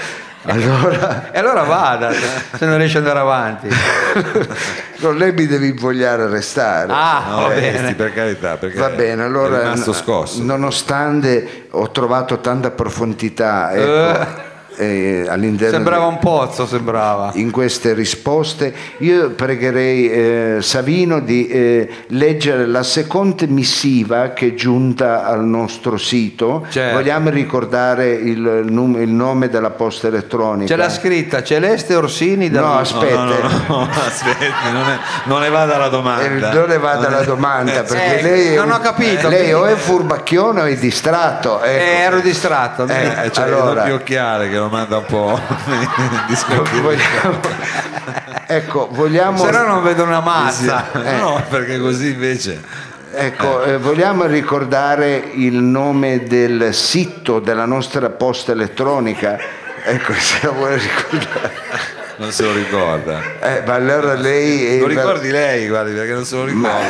allora 0.51 1.31
E 1.31 1.37
allora 1.39 1.63
vada, 1.63 2.11
se 2.11 2.65
non 2.65 2.77
riesce 2.77 2.97
ad 2.97 3.03
andare 3.07 3.19
avanti. 3.19 3.67
non 4.97 5.17
lei 5.17 5.33
mi 5.33 5.45
deve 5.45 5.67
invogliare 5.67 6.23
a 6.23 6.27
restare 6.29 6.91
Ah, 6.91 7.23
No, 7.29 7.41
va 7.41 7.47
resti, 7.49 7.71
bene. 7.81 7.93
per 7.95 8.13
carità, 8.13 8.57
perché 8.57 8.77
Va 8.79 8.89
bene, 8.89 9.23
allora 9.23 9.57
è 9.59 9.63
rimasto 9.63 9.91
n- 9.91 9.93
scosso. 9.93 10.41
nonostante 10.43 11.67
ho 11.71 11.91
trovato 11.91 12.39
tanta 12.39 12.71
profondità 12.71 13.71
ecco, 13.71 14.53
eh, 14.77 15.25
all'interno 15.27 15.73
Sembrava 15.73 16.05
un 16.05 16.19
pozzo, 16.19 16.65
sembrava. 16.65 17.31
in 17.35 17.51
queste 17.51 17.93
risposte. 17.93 18.73
Io 18.99 19.31
pregherei 19.31 20.09
eh, 20.09 20.57
Savino 20.61 21.19
di 21.19 21.47
eh, 21.47 21.89
leggere 22.07 22.65
la 22.65 22.83
seconda 22.83 23.45
missiva 23.47 24.29
che 24.29 24.47
è 24.47 24.53
giunta 24.53 25.25
al 25.25 25.43
nostro 25.45 25.97
sito. 25.97 26.65
Certo. 26.69 26.95
Vogliamo 26.97 27.29
ricordare 27.29 28.11
il, 28.13 28.63
num- 28.69 28.99
il 29.01 29.09
nome 29.09 29.49
della 29.49 29.69
posta 29.71 30.07
elettronica? 30.07 30.67
Ce 30.67 30.75
l'ha 30.75 30.89
scritta 30.89 31.43
Celeste 31.43 31.95
Orsini 31.95 32.49
da 32.49 32.59
No, 32.61 32.67
Villa. 32.67 32.79
aspetta. 32.79 33.15
No, 33.15 33.23
no, 33.25 33.38
no, 33.39 33.63
no, 33.67 33.89
aspetti, 34.05 34.45
non, 34.71 34.89
è- 34.89 34.97
non 35.25 35.41
ne 35.41 35.49
vada 35.49 35.77
la 35.77 35.88
Eh, 35.88 35.89
domanda. 35.89 36.53
non 36.53 36.67
ne 36.67 36.77
vada 36.77 37.09
la 37.09 37.21
domanda 37.23 37.83
perché 37.83 38.19
Eh, 38.19 38.21
lei, 38.21 38.47
è 38.53 38.55
non 38.55 38.65
un- 38.67 38.71
ho 38.73 38.79
capito. 38.79 39.27
lei 39.29 39.53
o 39.53 39.65
è 39.65 39.75
furbacchione 39.75 40.61
o 40.61 40.65
è 40.65 40.75
distratto. 40.77 41.61
ecco. 41.61 41.65
Eh, 41.65 41.99
ero 42.01 42.19
distratto. 42.19 42.85
Eh, 42.88 43.25
Eh, 43.25 43.29
c'è 43.31 43.41
allora- 43.43 43.69
il 43.71 43.75
doppio 43.77 43.95
occhiale 43.95 44.49
che 44.49 44.55
lo 44.57 44.64
manda 44.69 44.97
un 44.97 45.06
po'. 45.06 45.39
Vogliamo- 46.82 47.39
ecco, 48.47 48.88
vogliamo, 48.91 49.38
Se 49.43 49.51
no 49.51 49.63
non 49.63 49.84
vedo 49.84 50.04
una 50.04 50.19
mazza. 50.21 50.91
Eh, 51.04 51.17
No, 51.17 51.43
perché 51.49 51.80
così 51.80 52.10
invece. 52.12 52.62
ecco, 53.13 53.63
eh, 53.63 53.78
vogliamo 53.78 54.25
ricordare 54.25 55.15
il 55.34 55.56
nome 55.56 56.23
del 56.25 56.73
sito 56.73 57.39
della 57.39 57.65
nostra 57.65 58.10
posta 58.10 58.51
elettronica. 58.51 59.38
Ecco, 59.84 60.13
se 60.17 60.39
la 60.41 60.49
vuole 60.51 60.78
ricordare. 60.78 61.54
Non 62.17 62.32
se 62.32 62.43
lo 62.43 62.54
ricorda. 62.54 63.19
Eh, 63.41 63.63
ma 63.65 63.73
allora 63.73 64.13
lei... 64.13 64.80
Lo 64.80 64.88
ricordi 64.88 65.30
lei, 65.32 65.67
guardi, 65.67 65.91
perché 65.93 66.13
non 66.13 66.23
se 66.23 66.36
lo 66.36 66.45
ricorda. 66.45 66.69
Ma 66.69 66.84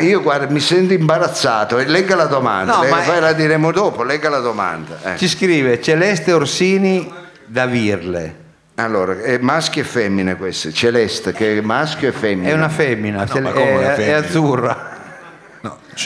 io 0.00 0.20
guarda, 0.22 0.50
mi 0.52 0.60
sento 0.60 0.92
imbarazzato. 0.92 1.78
Eh, 1.78 1.86
Legga 1.86 2.14
la 2.16 2.24
domanda, 2.26 2.76
No, 2.76 2.82
lei- 2.82 2.90
ma- 2.90 3.00
poi 3.00 3.20
la 3.20 3.32
diremo 3.32 3.70
dopo. 3.72 4.02
Legga 4.02 4.28
la 4.28 4.38
domanda. 4.40 4.98
eh. 5.04 5.16
Ci 5.16 5.28
scrive 5.28 5.80
Celeste 5.80 6.32
Orsini 6.32 7.10
da 7.46 7.66
Virle. 7.66 8.46
Allora, 8.76 9.20
è 9.20 9.38
maschio 9.38 9.82
e 9.82 9.84
femmine 9.84 10.36
questo, 10.36 10.70
Celeste, 10.72 11.32
che 11.32 11.58
è 11.58 11.60
maschio 11.60 12.08
e 12.08 12.12
femmina. 12.12 12.48
È 12.50 12.52
una 12.52 12.68
femmina, 12.68 13.18
no, 13.18 13.26
cel- 13.26 13.42
ma 13.42 13.50
come 13.50 13.70
una 13.72 13.80
è, 13.80 13.92
è 13.92 13.94
femmina? 13.96 14.16
azzurra. 14.18 14.87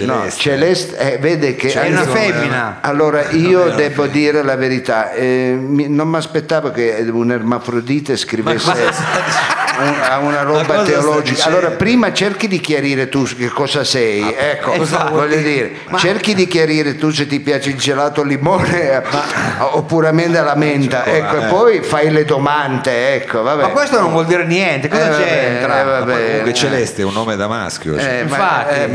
No, 0.01 0.15
No, 0.15 0.21
Celeste. 0.31 0.41
Celeste, 0.41 0.97
eh, 0.97 1.19
vede 1.19 1.55
che... 1.55 1.71
È 1.73 1.89
una 1.89 2.03
femmina. 2.07 2.79
Allora, 2.81 3.31
io 3.31 3.71
devo 3.71 4.07
dire 4.07 4.43
la 4.43 4.57
verità, 4.57 5.13
eh, 5.13 5.55
mi- 5.59 5.89
non 5.89 6.09
mi 6.09 6.17
aspettavo 6.17 6.71
che 6.71 7.05
un 7.11 7.31
ermafrodite 7.31 8.17
scrivesse 8.17 8.71
un- 8.71 9.95
a 10.09 10.19
una 10.19 10.37
Ma 10.37 10.43
roba 10.43 10.83
teologica. 10.83 11.45
Allora, 11.45 11.71
prima 11.71 12.13
cerchi 12.13 12.47
di 12.49 12.61
chiarire 12.61 13.09
tu 13.09 13.25
che 13.25 13.49
cosa 13.49 13.85
sei, 13.85 14.35
ecco, 14.37 14.73
esatto. 14.75 15.13
voglio 15.15 15.37
dire, 15.37 15.73
cerchi 15.97 16.35
di 16.35 16.47
chiarire 16.47 16.97
tu 16.97 17.11
se 17.11 17.27
ti 17.27 17.41
piace 17.41 17.71
il 17.71 17.77
gelato 17.77 18.21
al 18.23 18.29
limone 18.29 18.91
eh, 18.93 19.03
o 19.73 19.83
puramente 19.83 20.39
alla 20.39 20.55
menta, 20.57 21.05
ecco, 21.05 21.37
e 21.37 21.45
eh. 21.45 21.47
poi 21.49 21.83
fai 21.83 22.11
le 22.11 22.25
domande, 22.25 23.15
ecco, 23.15 23.43
vabbè. 23.43 23.63
Ma 23.63 23.69
questo 23.69 23.99
non 24.01 24.11
vuol 24.13 24.27
dire 24.27 24.45
niente, 24.45 24.89
cosa 24.89 25.07
Eh, 25.07 25.11
vabbè, 25.11 25.25
c'entra? 25.25 25.81
eh, 25.81 25.85
vabbè. 25.85 26.27
Comunque 26.27 26.53
Celeste 26.55 27.03
è 27.03 27.05
un 27.05 27.13
nome 27.13 27.37
da 27.37 27.49
maschio. 27.49 27.99
cioè. 27.99 28.21
Eh, 28.21 28.25
ma, 28.25 28.37
Infatti. 28.37 28.91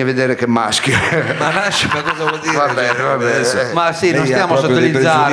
Eh, 0.00 0.04
eh, 0.04 0.04
bisogna 0.04 0.04
vedere 0.04 0.34
che 0.34 0.46
maschio. 0.46 0.96
Ma 1.38 1.52
lascia, 1.52 1.88
ma 1.92 2.02
cosa 2.02 2.24
vuol 2.24 2.40
dire? 2.40 2.56
Va 2.56 2.66
bene, 2.72 2.88
Cioè, 2.88 3.02
va 3.02 3.16
bene. 3.16 3.32
adesso- 3.34 3.58
Ma 3.72 3.92
sì, 3.92 4.10
non 4.12 4.24
stiamo 4.26 4.54
a 4.54 4.60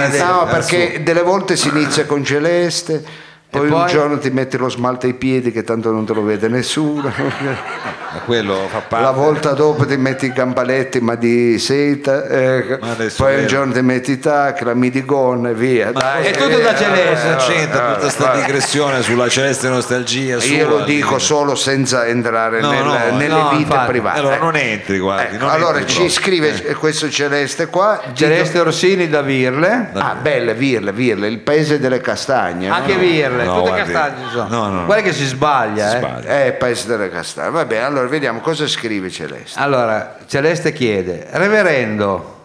adesso. 0.06 0.26
No, 0.26 0.46
perché 0.46 1.02
delle 1.04 1.22
volte 1.22 1.56
si 1.56 1.68
inizia 1.70 2.06
con 2.06 2.24
Celeste, 2.24 3.04
poi, 3.50 3.68
un 3.68 3.70
poi? 3.72 3.88
giorno 3.90 4.18
ti 4.18 4.30
metti 4.30 4.58
lo 4.58 4.70
smalto 4.70 5.06
ai 5.06 5.14
piedi 5.14 5.52
che 5.52 5.64
tanto 5.64 5.92
non 5.92 6.06
te 6.06 6.14
lo 6.14 6.24
vede 6.24 6.48
nessuno. 6.50 7.12
Ma 8.10 8.20
quello 8.24 8.68
fa 8.70 8.80
parte. 8.80 9.06
La 9.06 9.12
volta 9.12 9.52
dopo 9.52 9.86
ti 9.86 9.98
metti 9.98 10.26
i 10.28 10.32
gambaletti 10.32 11.02
ma 11.02 11.16
di 11.16 11.60
seta, 11.60 12.26
ecco. 12.28 12.78
Ma 12.86 12.96
poi 13.18 13.40
un 13.42 13.48
giorno 13.48 13.74
ti 13.74 13.82
metti 13.82 14.12
i 14.14 14.20
tac, 14.20 14.62
la 14.62 14.74
midigonna 14.74 15.50
e 15.50 15.54
via. 15.54 15.92
Dai, 15.92 16.26
è 16.26 16.32
tutto 16.32 16.58
eh, 16.58 16.62
da 16.62 16.74
eh, 16.74 16.78
Celeste, 16.78 17.32
eh, 17.32 17.36
c'entra 17.36 17.86
tutta 17.88 18.00
questa 18.00 18.36
digressione 18.36 19.02
sulla 19.02 19.28
celeste 19.28 19.68
nostalgia? 19.68 20.40
sua, 20.40 20.56
Io 20.56 20.68
lo 20.70 20.84
dico 20.86 21.08
dire. 21.10 21.20
solo 21.20 21.56
senza 21.56 22.06
entrare 22.08 22.62
No, 22.62 22.72
nel- 22.72 22.84
no, 22.84 22.98
nelle 23.18 23.28
no, 23.28 23.50
vite 23.50 23.62
infatti. 23.64 23.88
private. 23.92 24.20
Allora 24.20 24.38
non 24.38 24.56
entri, 24.56 25.00
guardi. 25.00 25.36
Ecco, 25.36 25.44
non 25.46 25.54
allora 25.54 25.78
entri 25.80 25.94
ci 25.94 25.98
proprio. 26.00 26.16
scrive 26.22 26.64
eh, 26.66 26.74
questo 26.76 27.10
Celeste 27.10 27.68
qua. 27.68 28.02
Celeste 28.14 28.60
Orsini 28.60 29.10
da 29.10 29.22
Virle. 29.22 29.90
Ah, 29.94 30.16
belle, 30.16 30.54
Virle, 30.54 30.92
Virle, 30.94 31.28
il 31.28 31.40
paese 31.40 31.78
delle 31.80 32.00
castagne. 32.00 32.70
Anche 32.70 32.94
no? 32.94 33.00
Virle, 33.38 33.46
No, 33.46 33.60
tutte 33.60 33.70
guardi. 33.70 33.92
castagne 33.92 34.24
ci 34.26 34.32
sono. 34.32 34.48
No, 34.48 34.68
no, 34.68 34.80
no. 34.80 34.86
Guarda 34.86 35.04
che 35.04 35.14
si 35.14 35.26
sbaglia. 35.26 35.90
Si 35.90 35.96
eh. 35.96 36.00
sbaglia. 36.00 36.46
Eh, 36.46 36.52
paese 36.54 36.88
delle 36.88 37.10
castagne. 37.10 37.52
Va 37.52 37.66
bene, 37.66 37.84
allora 37.86 38.08
vediamo 38.08 38.40
cosa 38.40 38.68
scrive 38.68 39.10
Celeste. 39.10 39.60
Allora, 39.60 40.18
Celeste 40.26 40.74
chiede, 40.74 41.28
Reverendo, 41.32 42.36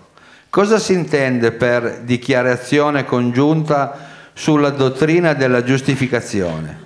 cosa 0.50 0.78
si 0.78 0.92
intende 0.92 1.52
per 1.52 2.00
dichiarazione 2.02 3.04
congiunta 3.04 4.10
sulla 4.32 4.70
dottrina 4.70 5.32
della 5.34 5.62
giustificazione? 5.62 6.80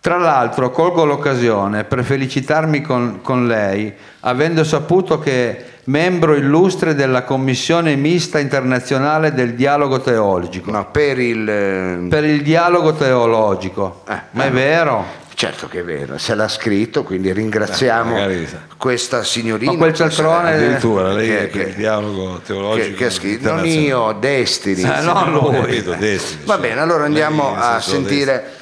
Tra 0.00 0.18
l'altro 0.18 0.70
colgo 0.70 1.06
l'occasione 1.06 1.84
per 1.84 2.04
felicitarmi 2.04 2.82
con, 2.82 3.20
con 3.22 3.46
lei, 3.46 3.90
avendo 4.20 4.62
saputo 4.62 5.18
che 5.18 5.73
membro 5.84 6.34
illustre 6.34 6.94
della 6.94 7.22
Commissione 7.24 7.94
Mista 7.96 8.38
Internazionale 8.38 9.32
del 9.32 9.54
Dialogo 9.54 10.00
Teologico. 10.00 10.70
No, 10.70 10.88
per 10.90 11.18
il... 11.18 11.48
eh, 11.48 12.06
Per 12.08 12.24
il 12.24 12.42
dialogo 12.42 12.92
teologico. 12.94 14.02
Eh, 14.08 14.18
Ma 14.30 14.44
è 14.44 14.46
eh. 14.48 14.50
vero? 14.50 15.22
Certo 15.36 15.66
che 15.66 15.80
è 15.80 15.84
vero, 15.84 16.16
se 16.16 16.36
l'ha 16.36 16.46
scritto, 16.46 17.02
quindi 17.02 17.32
ringraziamo 17.32 18.16
sa. 18.46 18.58
questa 18.76 19.24
signorina. 19.24 19.72
Ma 19.72 19.78
quel 19.78 19.92
cialtrone- 19.92 20.50
che- 20.52 20.56
Addirittura 20.64 21.12
lei 21.12 21.26
che- 21.26 21.38
è 21.40 21.46
per 21.48 21.62
che- 21.64 21.68
il 21.70 21.74
dialogo 21.74 22.40
teologico. 22.46 22.86
che, 22.86 22.94
che 22.94 23.04
ha 23.06 23.10
scritto, 23.10 23.52
non 23.52 23.66
io, 23.66 24.12
Destiny. 24.20 24.82
Eh, 24.82 25.00
no, 25.00 25.12
Ho 25.12 25.50
lui. 25.50 25.60
capito, 25.60 25.94
Destiny, 25.98 26.44
Va 26.44 26.54
cioè. 26.54 26.62
bene, 26.68 26.80
allora 26.80 27.04
andiamo 27.04 27.52
a 27.56 27.80
sentire. 27.80 28.52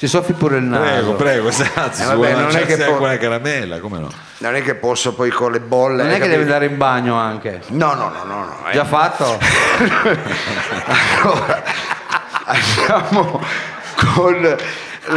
Si 0.00 0.08
soffi 0.08 0.32
pure 0.32 0.56
il 0.56 0.62
naso. 0.62 0.82
Prego, 0.82 1.12
prego, 1.12 1.48
esatto. 1.48 2.00
Eh, 2.00 2.06
vabbè, 2.06 2.32
non 2.32 2.56
è 2.56 2.64
che 2.64 2.78
po- 2.78 3.02
una 3.02 3.18
caramella, 3.18 3.80
come 3.80 3.98
no? 3.98 4.08
Non 4.38 4.54
è 4.54 4.62
che 4.62 4.74
posso 4.74 5.12
poi 5.12 5.28
con 5.28 5.52
le 5.52 5.60
bolle. 5.60 6.04
Non 6.04 6.12
è 6.12 6.14
che 6.14 6.20
deve 6.20 6.36
capito? 6.36 6.52
andare 6.54 6.64
in 6.72 6.78
bagno 6.78 7.16
anche. 7.16 7.60
No, 7.66 7.92
no, 7.92 8.08
no, 8.08 8.24
no. 8.24 8.44
no, 8.44 8.68
eh. 8.70 8.72
Già 8.72 8.86
fatto? 8.86 9.38
Allora, 11.22 11.62
andiamo 12.46 13.42
con 14.14 14.56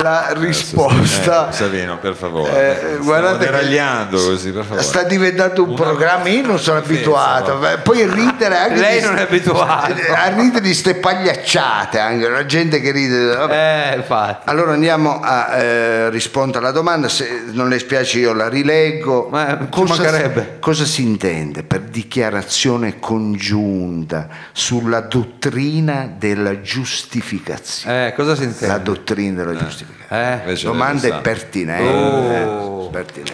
la 0.01 0.33
risposta. 0.35 1.49
Eh, 1.49 1.53
Savino, 1.53 1.97
per 1.97 2.15
favore. 2.15 2.93
Eh, 2.93 2.97
guardate 2.97 3.45
deragliando 3.45 4.17
così, 4.17 4.51
per 4.51 4.63
favore. 4.63 4.83
Sta 4.83 5.03
diventando 5.03 5.63
un 5.63 5.69
Una- 5.69 5.81
programma, 5.81 6.27
io 6.29 6.45
non 6.45 6.59
sono 6.59 6.79
abituato. 6.79 7.57
Beh, 7.57 7.77
Poi 7.79 8.05
ridere 8.09 8.57
anche 8.57 8.79
Lei 8.79 8.99
di- 8.99 9.05
non 9.05 9.17
è 9.17 9.21
abituato. 9.21 9.93
A 10.13 10.27
ridere 10.29 10.61
di 10.61 10.73
ste 10.73 10.95
pagliacciate 10.95 11.99
anche, 11.99 12.27
la 12.29 12.45
gente 12.45 12.79
che 12.81 12.91
ride. 12.91 13.35
vabbè. 13.35 13.91
Eh, 13.93 13.95
infatti. 13.97 14.49
Allora 14.49 14.73
andiamo 14.73 15.19
a 15.21 15.55
eh, 15.55 16.09
rispondere 16.09 16.59
alla 16.59 16.71
domanda, 16.71 17.07
se 17.09 17.43
non 17.51 17.69
le 17.69 17.79
spiace 17.79 18.19
io 18.19 18.33
la 18.33 18.47
rileggo. 18.49 19.27
Ma 19.31 19.67
ci 19.71 19.83
mancherebbe. 19.83 20.57
cosa 20.59 20.85
si 20.85 21.01
intende 21.03 21.63
per 21.63 21.81
dichiarazione 21.81 22.99
congiunta 22.99 24.27
sulla 24.51 25.01
dottrina 25.01 26.09
della 26.17 26.61
giustificazione? 26.61 28.07
Eh, 28.07 28.13
cosa 28.13 28.35
si 28.35 28.41
La 28.41 28.47
intende? 28.47 28.81
dottrina 28.83 29.43
della 29.43 29.51
giustificazione. 29.57 29.82
Eh, 30.09 30.33
Invece 30.41 30.65
Domande 30.65 31.13
pertinenti. 31.21 31.83
Oh. 31.87 32.85
eh, 32.87 32.89
pertinenti. 32.91 33.33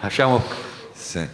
lasciamo... 0.00 0.42
Sì. 0.94 1.28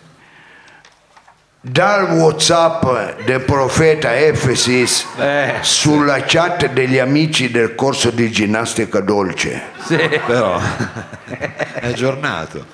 Dal 1.62 2.12
WhatsApp 2.12 3.20
del 3.26 3.42
profeta 3.42 4.16
Efesis 4.16 5.06
Eh, 5.18 5.56
sulla 5.60 6.22
chat 6.24 6.70
degli 6.70 6.98
amici 6.98 7.50
del 7.50 7.74
corso 7.74 8.10
di 8.10 8.30
ginnastica 8.30 9.00
dolce. 9.00 9.62
sì. 9.84 9.96
Però 10.26 10.58
è 11.28 11.86
aggiornato. 11.86 12.64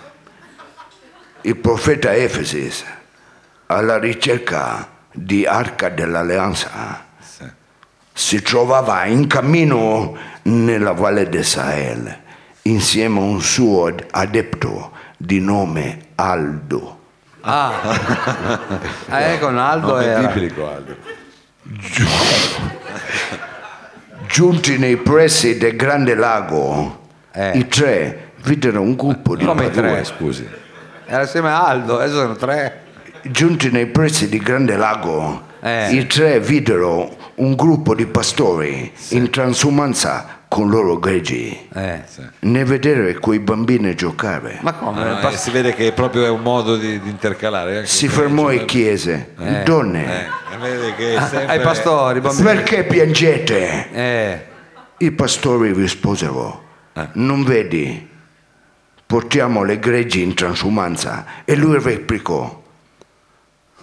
Il 1.41 1.57
profeta 1.57 2.15
Efesis 2.15 2.85
alla 3.67 3.99
ricerca 3.99 4.89
di 5.11 5.45
Arca 5.47 5.89
dell'Alleanza 5.89 7.07
Sì. 7.19 7.45
si 8.13 8.41
trovava 8.43 9.05
in 9.07 9.27
cammino 9.27 10.17
nella 10.47 10.93
valle 10.93 11.29
del 11.29 11.45
Sahel 11.45 12.25
insieme 12.63 13.19
a 13.19 13.23
un 13.23 13.41
suo 13.41 13.93
adepto 14.11 14.93
di 15.17 15.41
nome 15.41 15.99
Aldo. 16.17 16.95
Ah, 17.43 17.73
eh, 19.11 19.39
con 19.39 19.57
Aldo 19.59 19.93
Non 19.95 20.03
è 20.03 20.07
era. 20.09 20.27
biblico, 20.27 20.69
Aldo. 20.69 20.97
Giunti 24.27 24.79
nei 24.79 24.97
pressi 24.97 25.57
del 25.57 25.77
grande 25.77 26.15
lago, 26.15 27.05
Eh. 27.33 27.59
i 27.59 27.69
tre 27.69 28.31
videro 28.43 28.81
un 28.81 28.95
gruppo 28.97 29.37
di 29.37 29.45
Come 29.45 29.67
i 29.67 29.71
tre? 29.71 30.05
Scusi. 30.05 30.49
Era 31.07 31.23
assieme 31.23 31.49
a 31.51 31.67
Aldo, 31.69 31.99
adesso 31.99 32.17
sono 32.21 32.35
tre. 32.37 32.83
Giunti 33.23 33.71
nei 33.71 33.87
pressi 33.87 34.29
di 34.29 34.39
Grande 34.39 34.77
Lago, 34.77 35.43
Eh. 35.61 35.93
i 35.93 36.07
tre 36.07 36.39
videro 36.41 37.17
un 37.37 37.55
gruppo 37.55 37.95
di 37.95 38.07
pastori 38.07 38.93
in 39.11 39.31
transumanza 39.31 40.36
con 40.57 40.71
loro 40.71 40.99
greggi. 40.99 41.69
Eh. 41.75 42.01
Ne 42.41 42.65
vedere 42.65 43.19
quei 43.19 43.41
bambini 43.41 43.95
giocare. 43.95 44.57
Ma 44.63 44.73
come? 44.73 45.05
No, 45.05 45.19
Pas- 45.19 45.35
eh, 45.35 45.37
si 45.37 45.51
vede 45.51 45.75
che 45.75 45.93
proprio 45.93 46.25
è 46.25 46.31
un 46.31 46.41
modo 46.41 46.77
di, 46.79 46.99
di 46.99 47.11
intercalare. 47.11 47.77
anche 47.77 47.87
Si 47.89 48.09
fermò 48.09 48.51
e 48.51 48.65
chiese, 48.65 49.35
donne, 49.67 50.05
Eh, 50.53 50.57
vede 50.59 50.95
che 50.95 51.15
è 51.15 51.21
sempre- 51.29 51.47
Ai 51.49 51.61
pastori, 51.61 52.21
bambini. 52.21 52.43
perché 52.43 52.85
piangete? 52.85 53.89
Eh, 53.93 54.45
I 54.97 55.11
pastori 55.11 55.75
risposero, 55.75 56.63
non 57.13 57.45
vedi, 57.45 58.09
portiamo 59.05 59.63
le 59.63 59.79
greggi 59.79 60.23
in 60.23 60.33
transumanza. 60.33 61.27
E 61.45 61.55
lui 61.55 61.79
replicò, 61.79 62.63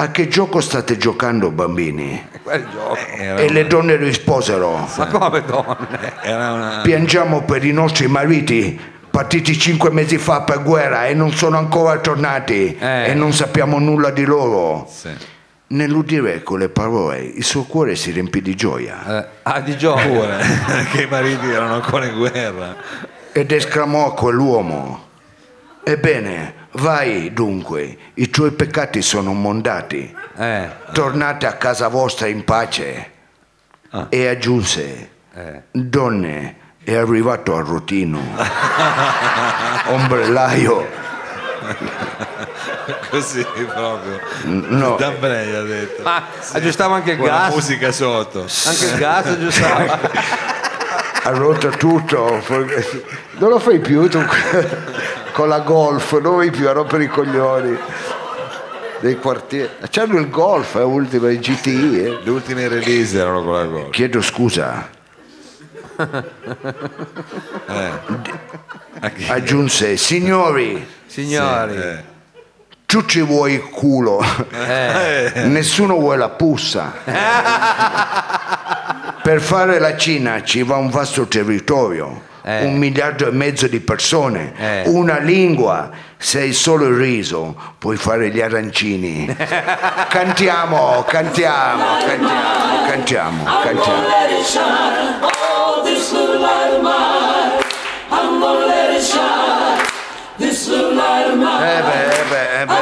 a 0.04 0.12
che 0.12 0.28
gioco 0.28 0.60
state 0.62 0.98
giocando 0.98 1.50
bambini? 1.52 2.28
quel 2.44 2.66
gioco. 2.72 2.96
Era, 3.18 3.40
E 3.40 3.50
le 3.52 3.68
donne 3.68 3.96
risposero, 3.96 4.88
Ma 4.98 5.08
come 5.08 5.44
donne? 5.46 6.14
era 6.22 6.52
una... 6.54 6.80
piangiamo 6.84 7.44
per 7.44 7.64
i 7.66 7.72
nostri 7.72 8.08
mariti 8.08 8.80
partiti 9.10 9.58
cinque 9.60 9.92
mesi 9.92 10.18
fa 10.18 10.42
per 10.42 10.64
guerra 10.64 11.06
e 11.06 11.14
non 11.14 11.32
sono 11.34 11.58
ancora 11.58 11.98
tornati 12.00 12.76
Eh. 12.78 13.10
e 13.10 13.14
non 13.14 13.32
sappiamo 13.32 13.78
nulla 13.80 14.10
di 14.10 14.26
loro. 14.26 14.88
Sì. 14.92 15.10
Nell'udire 15.68 16.44
quelle 16.44 16.70
parole 16.70 17.20
il 17.20 17.44
suo 17.44 17.64
cuore 17.64 17.96
si 17.96 18.12
riempì 18.12 18.42
di 18.42 18.56
gioia 18.56 19.22
Eh, 19.24 19.28
ah, 19.44 19.60
di. 19.62 19.74
Pure, 19.76 20.38
che 20.92 21.04
i 21.04 21.08
mariti 21.08 21.50
erano 21.50 21.76
ancora 21.76 22.06
in 22.06 22.16
guerra. 22.18 22.76
ed 23.32 23.52
esclamò 23.52 24.08
a 24.08 24.14
quell'uomo, 24.14 25.04
ebbene, 25.84 26.54
vai 26.74 27.32
dunque, 27.34 27.98
i 28.16 28.30
tuoi 28.30 28.52
peccati 28.52 29.02
sono 29.02 29.34
mondati, 29.34 30.14
Eh, 30.38 30.70
tornate 30.94 31.46
a 31.46 31.54
casa 31.54 31.88
vostra 31.88 32.28
in 32.28 32.44
pace. 32.44 33.12
E 34.10 34.28
aggiunse, 34.28 35.10
eh. 35.36 35.62
donne, 35.72 36.56
è 36.84 36.96
arrivato 36.96 37.56
al 37.56 37.64
rottino, 37.64 38.20
ombrellaio. 39.90 41.02
Così 43.10 43.46
proprio. 43.68 44.20
No, 44.46 44.96
D'Ambrei 44.98 45.56
ha 45.56 45.62
detto. 45.62 46.02
Ma 46.02 46.24
aggiustava 46.54 46.96
anche 46.96 47.12
il 47.12 47.18
Con 47.18 47.28
la 47.28 47.34
gas. 47.34 47.54
musica 47.54 47.92
sotto. 47.92 48.42
Anche 48.42 48.86
il 48.86 48.96
gas 48.98 49.26
aggiustava. 49.28 50.00
ha 51.24 51.30
rotto 51.30 51.70
tutto. 51.70 52.44
Non 53.38 53.50
lo 53.50 53.60
fai 53.60 53.80
più 53.80 54.10
tu 54.10 54.20
con 55.34 55.48
la 55.50 55.60
golf, 55.60 56.18
non 56.20 56.38
vai 56.38 56.52
più 56.52 56.68
a 56.68 56.72
rompere 56.72 57.06
i 57.06 57.08
coglioni 57.08 57.78
dei 59.00 59.18
quartieri. 59.18 59.70
C'hanno 59.90 60.20
il 60.20 60.30
golf, 60.30 60.78
è 60.78 60.84
ultima, 60.84 61.30
il 61.32 61.40
GTI. 61.40 62.04
eh. 62.04 62.20
Le 62.24 62.30
ultime 62.30 62.68
release 62.68 63.18
erano 63.18 63.44
con 63.44 63.54
la 63.54 63.64
gol. 63.66 63.90
Chiedo 63.90 64.22
scusa, 64.22 64.90
Eh. 67.68 67.92
Aggiunse, 69.28 69.98
signori, 69.98 70.86
Signori. 71.06 71.76
eh. 71.76 72.04
tu 72.86 73.04
ci 73.06 73.22
vuoi 73.22 73.54
il 73.54 73.64
culo, 73.70 74.24
Eh. 74.52 75.32
nessuno 75.46 75.96
vuole 75.98 76.18
la 76.18 76.30
pussa. 76.30 76.94
Per 79.24 79.40
fare 79.42 79.80
la 79.80 79.96
Cina 79.98 80.44
ci 80.44 80.64
va 80.64 80.76
un 80.78 80.90
vasto 80.90 81.26
territorio, 81.28 82.22
Eh. 82.46 82.66
un 82.66 82.76
miliardo 82.76 83.28
e 83.28 83.32
mezzo 83.32 83.68
di 83.68 83.80
persone, 83.80 84.54
Eh. 84.58 84.84
una 84.88 85.20
lingua. 85.20 85.90
Se 86.18 86.40
hai 86.40 86.52
solo 86.54 86.88
il 86.88 86.96
riso, 86.96 87.56
puoi 87.78 87.96
fare 87.96 88.30
gli 88.30 88.42
arancini. 88.42 89.26
cantiamo, 90.10 91.04
cantiamo, 91.08 91.84
cantiamo, 92.06 92.86
cantiamo, 92.88 93.44
cantiamo. 93.44 94.04
Oh. 95.22 95.82
Eh 101.66 101.82
beh, 101.82 102.06
eh 102.06 102.24
beh, 102.30 102.62
eh 102.62 102.66
beh, 102.66 102.74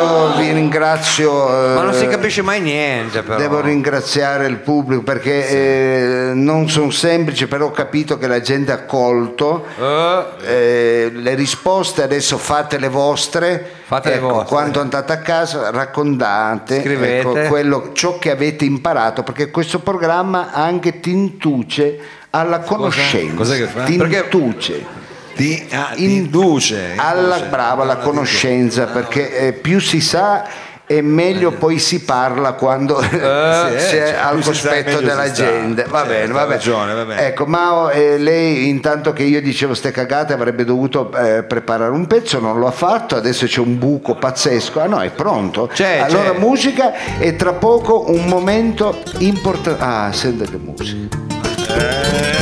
Io 0.00 0.36
vi 0.36 0.52
ringrazio. 0.52 1.48
eh, 1.72 1.74
Ma 1.74 1.82
non 1.82 1.92
si 1.94 2.06
capisce 2.06 2.42
mai 2.42 2.60
niente 2.60 3.22
però. 3.22 3.38
Devo 3.38 3.60
ringraziare 3.60 4.46
il 4.46 4.56
pubblico 4.56 5.02
perché 5.02 5.48
eh, 5.48 6.30
non 6.34 6.68
sono 6.68 6.90
semplici, 6.90 7.46
però 7.46 7.66
ho 7.66 7.70
capito 7.70 8.18
che 8.18 8.26
la 8.26 8.40
gente 8.40 8.72
ha 8.72 8.84
colto 8.84 9.64
Eh, 9.80 10.24
eh, 10.44 11.10
le 11.12 11.34
risposte, 11.34 12.02
adesso 12.02 12.38
fate 12.38 12.78
le 12.78 12.88
vostre. 12.88 13.70
Fate 13.84 14.10
le 14.10 14.14
Ecco, 14.16 14.28
vostre. 14.28 14.48
Quando 14.48 14.80
andate 14.80 15.12
a 15.12 15.18
casa 15.18 15.70
raccontate 15.70 16.82
ecco, 17.18 17.32
quello- 17.48 17.90
ciò 17.92 18.18
che 18.18 18.30
avete 18.30 18.64
imparato, 18.64 19.22
perché 19.22 19.50
questo 19.50 19.78
programma 19.80 20.52
anche 20.52 21.00
ti 21.00 21.10
intuce 21.10 21.98
alla 22.30 22.58
conoscenza. 22.60 23.34
Cos'è 23.34 23.56
che 23.56 23.64
fa? 23.66 23.84
Ti 23.84 23.96
Perché- 23.96 24.16
intuce. 24.30 24.84
Ti, 25.38 25.68
ah, 25.70 25.92
induce. 25.94 26.94
alla 26.96 27.36
induce. 27.36 27.48
brava 27.48 27.84
la 27.84 27.98
conoscenza 27.98 28.86
perché 28.86 29.38
eh, 29.38 29.52
più 29.52 29.78
si 29.78 30.00
sa 30.00 30.44
e 30.84 31.00
meglio 31.00 31.52
poi 31.52 31.78
si 31.78 32.00
parla 32.00 32.54
quando 32.54 32.98
si 33.06 33.06
eh, 33.14 33.76
è 33.76 33.88
cioè, 33.88 34.14
al 34.18 34.42
si 34.42 34.48
cospetto 34.48 35.00
della 35.00 35.26
si 35.26 35.34
gente. 35.34 35.84
Va 35.84 35.98
Certo, 35.98 36.12
bene, 36.12 36.32
va 36.32 36.40
bene. 36.40 36.54
ragione, 36.54 36.94
va 36.94 37.04
bene. 37.04 37.26
Ecco, 37.26 37.46
Mao, 37.46 37.90
eh, 37.90 38.18
lei 38.18 38.68
intanto 38.68 39.12
che 39.12 39.22
io 39.22 39.40
dicevo 39.40 39.74
ste 39.74 39.92
cagate 39.92 40.32
avrebbe 40.32 40.64
dovuto 40.64 41.12
eh, 41.12 41.44
preparare 41.44 41.92
un 41.92 42.08
pezzo, 42.08 42.40
non 42.40 42.58
lo 42.58 42.66
ha 42.66 42.72
fatto, 42.72 43.14
adesso 43.14 43.46
c'è 43.46 43.60
un 43.60 43.78
buco 43.78 44.16
pazzesco. 44.16 44.80
Ah 44.80 44.86
no, 44.86 45.00
è 45.02 45.10
pronto? 45.10 45.68
C'è, 45.72 45.98
allora 45.98 46.32
c'è. 46.32 46.38
musica 46.38 47.18
e 47.18 47.36
tra 47.36 47.52
poco 47.52 48.10
un 48.10 48.24
momento 48.24 49.00
importante. 49.18 49.84
Ah, 49.84 50.10
sente 50.10 50.46
che 50.46 50.56
musica. 50.56 51.16
Eh, 51.68 52.37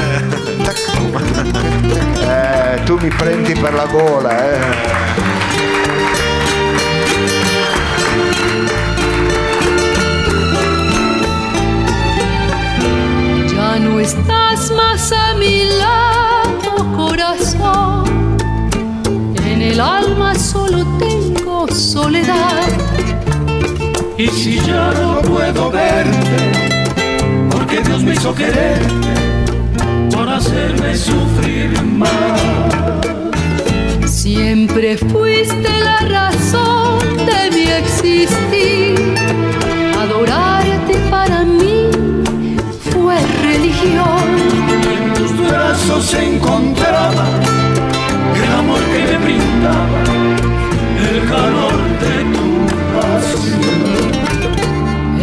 tu 2.84 2.98
mi 2.98 3.08
prendi 3.08 3.54
per 3.54 3.74
la 3.74 3.86
gola, 3.86 4.32
eh. 4.50 4.60
Ya 13.54 13.78
no 13.78 14.00
estás 14.00 14.70
más 14.72 15.12
a 15.12 15.34
mi 15.34 15.64
lado, 15.64 16.96
corazón. 16.96 18.36
En 19.44 19.62
el 19.62 19.80
alma 19.80 20.34
solo 20.34 20.84
tengo 20.98 21.68
soledad. 21.68 22.68
Y 24.18 24.28
si 24.28 24.56
ya 24.60 24.92
no 24.92 25.20
puedo 25.20 25.70
verte, 25.70 26.96
porque 27.50 27.80
Dios 27.82 28.02
me 28.02 28.14
hizo 28.14 28.34
quererte, 28.34 29.14
por 30.10 30.28
hacerme 30.28 30.96
sufrir 30.96 31.82
más. 31.82 32.35
Brazos 45.96 46.10
se 46.10 46.34
encontraba 46.34 47.24
el 48.34 48.52
amor 48.52 48.80
que 48.92 48.98
me 49.02 49.16
brindaba, 49.24 50.02
el 51.10 51.18
calor 51.28 51.78
de 52.02 52.14
tu 52.34 52.48
pasión. 52.94 54.10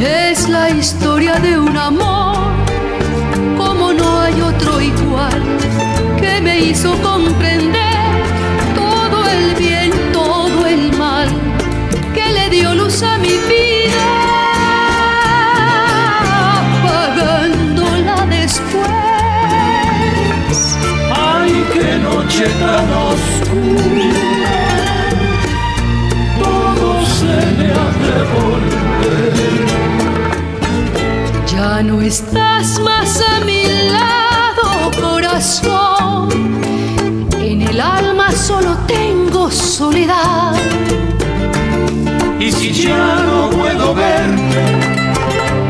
Es 0.01 0.49
la 0.49 0.69
historia 0.69 1.35
de 1.35 1.59
un 1.59 1.77
amor, 1.77 2.37
como 3.57 3.93
no 3.93 4.21
hay 4.21 4.41
otro 4.41 4.81
igual, 4.81 5.41
que 6.19 6.41
me 6.41 6.59
hizo 6.59 6.97
noche 22.43 22.59
tan 22.59 22.91
oscura, 23.09 24.15
todo 26.39 27.05
se 27.05 27.35
me 27.57 27.67
ha 27.71 27.87
de. 27.99 28.53
Ya 31.51 31.83
no 31.83 32.01
estás 32.01 32.79
más 32.79 33.21
a 33.21 33.39
mi 33.45 33.63
lado, 33.89 34.91
corazón. 34.99 36.29
En 37.39 37.61
el 37.61 37.79
alma 37.79 38.31
solo 38.31 38.77
tengo 38.87 39.51
soledad. 39.51 40.55
Y 42.39 42.51
si 42.51 42.73
ya 42.73 43.23
no 43.25 43.49
puedo 43.49 43.93
verte, 43.93 44.61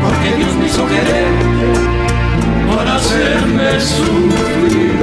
porque 0.02 0.36
Dios 0.36 0.54
me 0.56 0.66
hizo 0.66 0.86
quererte, 0.86 1.74
para 2.68 2.96
hacerme 2.96 3.80
sufrir. 3.80 4.94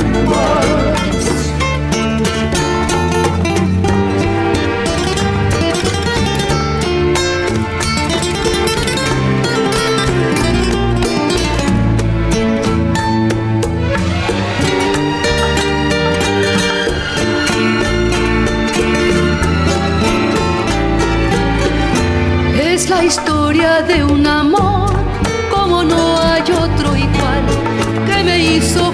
Historia 23.52 23.82
de 23.82 24.02
un 24.02 24.26
amor 24.26 24.90
como 25.54 25.84
no 25.84 26.22
hay 26.22 26.42
otro 26.42 26.96
igual 26.96 27.44
que 28.08 28.24
me 28.24 28.40
hizo 28.40 28.94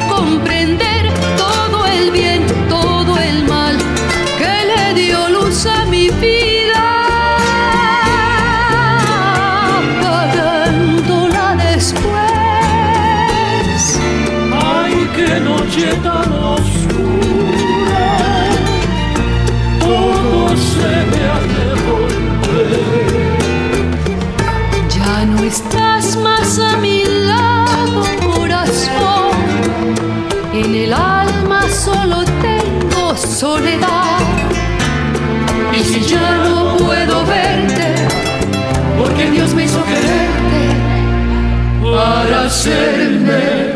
hacerme 42.48 43.76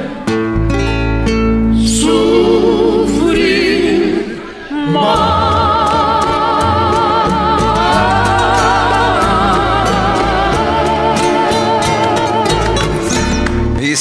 sufrir 1.85 3.21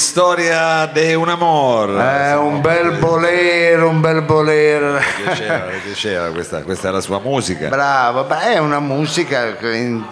Storia 0.01 0.87
de 0.87 1.17
un 1.17 1.29
amor. 1.29 1.91
Eh, 1.91 2.35
un 2.37 2.61
bel 2.63 2.93
bolero, 2.99 3.89
un 3.89 4.01
bel 4.01 4.23
bolero. 4.23 4.95
Mi 4.95 5.23
piaceva, 5.25 5.67
mi 5.67 5.79
piaceva, 5.85 6.31
questa, 6.31 6.63
questa 6.63 6.89
è 6.89 6.93
la 6.93 7.01
sua 7.01 7.19
musica. 7.19 7.69
Bravo, 7.69 8.25
beh, 8.25 8.55
è 8.55 8.59
una 8.59 8.81
musica 8.81 9.57
che 9.57 9.77
in- 9.77 10.05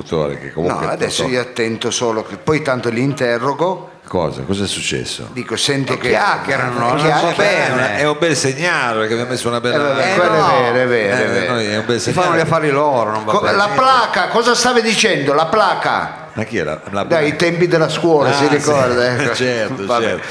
Dottore, 0.00 0.38
che 0.38 0.46
No, 0.46 0.52
comunque... 0.52 0.86
adesso 0.86 1.22
dottore, 1.22 1.42
io 1.42 1.48
attento 1.48 1.90
solo 1.90 2.22
che 2.24 2.36
poi 2.36 2.62
tanto 2.62 2.88
li 2.88 3.02
interrogo, 3.02 3.90
Cosa? 4.08 4.40
Cosa 4.42 4.64
è 4.64 4.66
successo? 4.66 5.28
dico 5.32 5.54
senti 5.56 5.98
che 5.98 6.08
chiacchierano, 6.08 6.78
non 6.78 6.96
chiacchierano. 6.96 7.28
so 7.30 7.36
bene. 7.36 7.96
È, 7.96 7.98
è 7.98 8.08
un 8.08 8.16
bel 8.18 8.34
segnale 8.36 9.00
perché 9.00 9.14
mi 9.16 9.20
ha 9.20 9.24
messo 9.26 9.48
una 9.48 9.58
Eh, 9.58 9.60
bella... 9.60 9.82
vabbè, 9.88 10.12
Eh, 10.12 10.14
quello 10.16 10.36
no. 10.38 10.46
è 10.46 10.72
vero, 10.72 10.78
è 10.78 10.86
vero, 10.86 11.16
è 11.16 11.20
Eh, 11.20 11.26
vero. 11.40 11.52
noi 11.52 11.66
è 11.66 11.76
un 11.78 11.84
bel 11.84 12.00
Si 12.00 12.12
fanno 12.12 12.26
gli 12.28 12.30
segnale. 12.30 12.42
affari 12.48 12.70
loro, 12.70 13.10
non 13.10 13.24
va 13.26 13.32
Co- 13.32 13.40
bene. 13.40 13.56
la 13.56 13.68
placa, 13.74 14.28
cosa 14.28 14.54
stavi 14.54 14.80
dicendo? 14.80 15.34
La 15.34 15.44
placa? 15.46 16.27
Ma 16.38 16.44
chi 16.44 16.58
è 16.58 16.62
la, 16.62 16.80
Dai, 17.02 17.30
i 17.30 17.34
tempi 17.36 17.66
della 17.66 17.88
scuola, 17.88 18.28
Ah, 18.28 18.32
si 18.34 18.46
ricorda? 18.46 19.16
sì. 19.16 19.22
ecco. 19.24 19.34
certo, 19.34 19.86
Vabbè. 19.86 20.04
certo. 20.04 20.22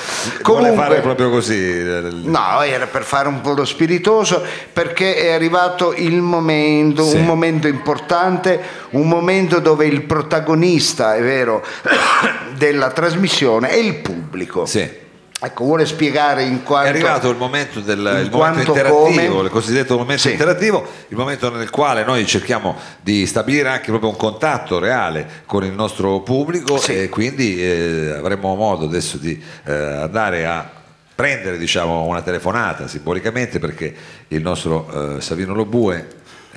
Vuole 0.41 0.41
Comunque, 0.69 0.75
fare 0.85 0.99
proprio 1.01 1.29
così. 1.29 1.53
eh, 1.79 2.01
No, 2.23 2.61
era 2.61 2.85
per 2.87 3.03
fare 3.03 3.27
un 3.27 3.41
po' 3.41 3.51
lo 3.51 3.65
spiritoso 3.65 4.41
perché 4.71 5.15
è 5.17 5.31
arrivato 5.33 5.93
il 5.93 6.21
momento, 6.21 7.03
Sì. 7.03 7.17
un 7.17 7.25
momento 7.25 7.67
importante, 7.67 8.57
un 8.91 9.05
momento 9.09 9.59
dove 9.59 9.85
il 9.85 10.03
protagonista, 10.03 11.13
è 11.15 11.21
vero, 11.21 11.61
della 12.55 12.89
trasmissione 12.91 13.67
è 13.67 13.75
il 13.75 13.95
pubblico. 13.95 14.65
Sì. 14.65 14.89
Ecco, 15.39 15.65
vuole 15.65 15.85
spiegare 15.85 16.43
in 16.43 16.63
quanto... 16.63 16.87
È 16.87 16.89
arrivato 16.89 17.29
il 17.29 17.37
momento, 17.37 17.79
del, 17.79 17.99
il 18.23 18.29
momento 18.31 18.71
interattivo, 18.71 19.35
come- 19.35 19.45
il 19.45 19.49
cosiddetto 19.51 19.95
momento 19.95 20.23
Sì. 20.23 20.31
interattivo, 20.31 20.83
il 21.09 21.15
momento 21.15 21.51
nel 21.51 21.69
quale 21.69 22.03
noi 22.03 22.25
cerchiamo 22.25 22.75
di 23.01 23.27
stabilire 23.27 23.69
anche 23.69 23.87
proprio 23.91 24.09
un 24.09 24.15
contatto 24.15 24.79
reale 24.79 25.43
con 25.45 25.63
il 25.63 25.73
nostro 25.73 26.21
pubblico 26.21 26.77
Sì. 26.79 27.01
e 27.03 27.09
quindi 27.09 27.61
eh, 27.61 28.15
avremo 28.17 28.55
modo 28.55 28.85
adesso 28.85 29.17
di 29.17 29.39
eh, 29.65 29.71
andare 29.73 30.47
a 30.47 30.67
prendere 31.13 31.59
diciamo, 31.59 32.05
una 32.05 32.23
telefonata 32.23 32.87
simbolicamente 32.87 33.59
perché 33.59 33.93
il 34.29 34.41
nostro 34.41 35.17
eh, 35.17 35.21
Savino 35.21 35.53
Lobue 35.53 36.07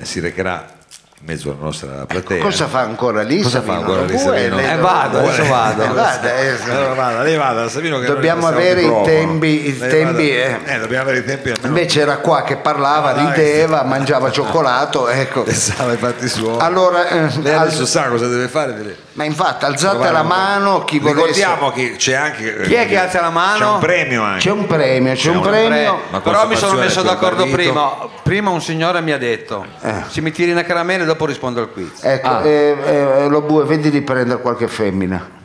si 0.01 0.19
recherà 0.19 0.79
in 1.23 1.27
mezzo 1.27 1.51
alla 1.51 1.59
nostra 1.61 2.05
platea. 2.07 2.41
Cosa 2.41 2.65
fa 2.67 2.79
ancora 2.79 3.21
lì? 3.21 3.41
Cosa 3.43 3.61
fa 3.61 3.73
ancora 3.75 4.01
lì, 4.01 4.13
Lo 4.13 4.17
vuoi? 4.19 4.37
Savino? 4.49 4.59
Eh, 4.59 4.75
vado, 4.77 5.19
adesso 5.19 5.45
vado. 5.45 5.83
Eh, 5.83 5.87
vada, 5.89 6.35
eh, 6.39 6.55
Allora 6.71 6.93
vada, 6.95 7.21
lei 7.21 7.37
vada, 7.37 7.69
Savino 7.69 7.99
che 7.99 8.07
Dobbiamo 8.07 8.47
avere 8.47 8.81
i 8.81 9.01
tempi- 9.03 9.67
i 9.67 9.77
Lei 9.77 9.89
tempi, 9.89 10.29
eh. 10.31 10.57
eh, 10.65 10.79
dobbiamo 10.79 11.03
avere 11.03 11.19
i 11.19 11.23
tempi 11.23 11.49
almeno 11.51 11.67
Invece 11.67 12.01
era 12.01 12.17
qua 12.17 12.41
che 12.41 12.57
parlava, 12.57 13.11
Dai, 13.13 13.27
rideva, 13.27 13.83
mangiava 13.83 14.31
cioccolato, 14.33 15.07
ecco. 15.09 15.43
pensava 15.43 15.91
ai 15.91 15.97
fatti 15.97 16.27
suoi. 16.27 16.59
Allora, 16.59 17.07
eh, 17.07 17.29
lei 17.41 17.53
al- 17.53 17.67
adesso 17.67 17.85
sa 17.85 18.07
cosa 18.07 18.27
deve 18.27 18.47
fare 18.47 18.73
deve 18.73 18.95
ma 19.13 19.23
infatti 19.25 19.65
alzate 19.65 20.09
la 20.11 20.21
un- 20.21 20.27
mano 20.27 20.83
chi 20.85 20.99
volesse. 20.99 21.19
Ricordiamo 21.41 21.71
che 21.71 21.95
c'è 21.97 22.13
anche 22.13 22.61
Chi 22.61 22.73
è 22.75 22.87
che 22.87 22.97
alza 22.97 23.19
la 23.21 23.29
mano? 23.29 23.57
C'è 23.59 23.65
un 23.65 23.79
premio 23.79 24.23
anche. 24.23 24.39
C'è 24.39 24.51
un 24.51 24.65
premio, 24.67 25.13
c'è 25.13 25.29
un 25.29 25.37
una- 25.37 25.49
premio. 25.49 25.99
Ma 26.09 26.21
Però 26.21 26.47
mi 26.47 26.55
sono 26.55 26.79
messo 26.79 27.01
d'accordo 27.01 27.45
prima. 27.47 27.91
Prima 28.23 28.49
un 28.51 28.61
signore 28.61 29.01
mi 29.01 29.11
ha 29.11 29.17
detto: 29.17 29.65
se 30.09 30.21
mi 30.21 30.31
tiri 30.31 30.51
una 30.51 30.63
caramella, 30.63 31.03
dopo 31.03 31.25
rispondo 31.25 31.59
al 31.61 31.71
quiz. 31.71 32.03
Ecco, 32.03 32.27
Ah. 32.27 32.45
eh, 32.45 32.77
eh, 32.85 33.27
lo 33.27 33.41
bue, 33.41 33.65
vedi 33.65 33.89
di 33.89 34.01
prendere 34.01 34.39
qualche 34.41 34.67
femmina. 34.67 35.39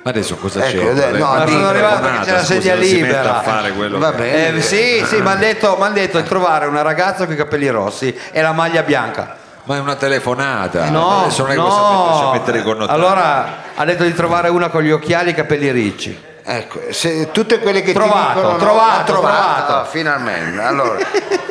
Ma 0.00 0.10
adesso 0.10 0.36
cosa 0.36 0.64
Ecco, 0.64 0.94
c'è? 0.94 1.08
eh, 1.08 1.18
no, 1.18 1.26
Ma 1.34 1.46
sono 1.46 1.66
arrivato 1.66 2.08
che 2.08 2.18
c'è 2.24 2.30
la 2.32 2.44
sedia 2.44 2.80
si 2.80 2.94
libera. 2.94 3.38
a 3.38 3.42
fare 3.42 3.72
quello 3.72 3.98
Va 3.98 4.12
bene. 4.12 4.56
Eh, 4.56 4.62
sì, 4.62 5.04
sì, 5.04 5.16
mi 5.20 5.26
hanno 5.28 5.40
detto, 5.40 5.76
detto 5.92 6.20
di 6.20 6.26
trovare 6.28 6.66
una 6.66 6.82
ragazza 6.82 7.24
con 7.24 7.34
i 7.34 7.36
capelli 7.36 7.68
rossi 7.68 8.16
e 8.30 8.40
la 8.40 8.52
maglia 8.52 8.82
bianca. 8.84 9.36
Ma 9.68 9.76
è 9.76 9.80
una 9.80 9.96
telefonata. 9.96 10.88
No, 10.88 11.24
adesso 11.24 11.42
non 11.42 11.50
è 11.50 11.54
che 11.54 11.60
possiamo 11.60 12.20
no. 12.22 12.32
mettere 12.32 12.58
i 12.60 12.62
connotati. 12.62 12.98
Allora 12.98 13.56
ha 13.74 13.84
detto 13.84 14.02
di 14.02 14.14
trovare 14.14 14.48
una 14.48 14.70
con 14.70 14.80
gli 14.82 14.90
occhiali 14.90 15.28
e 15.28 15.32
i 15.32 15.34
capelli 15.34 15.70
ricci. 15.70 16.18
Ecco, 16.42 16.80
se, 16.88 17.30
tutte 17.32 17.58
quelle 17.58 17.82
che 17.82 17.92
Trovato, 17.92 18.16
ti 18.16 18.34
dicono 18.36 18.52
no, 18.52 18.56
trovato, 18.56 19.12
trovato, 19.12 19.64
trovato. 19.66 19.90
finalmente. 19.90 20.62
Allora, 20.62 20.98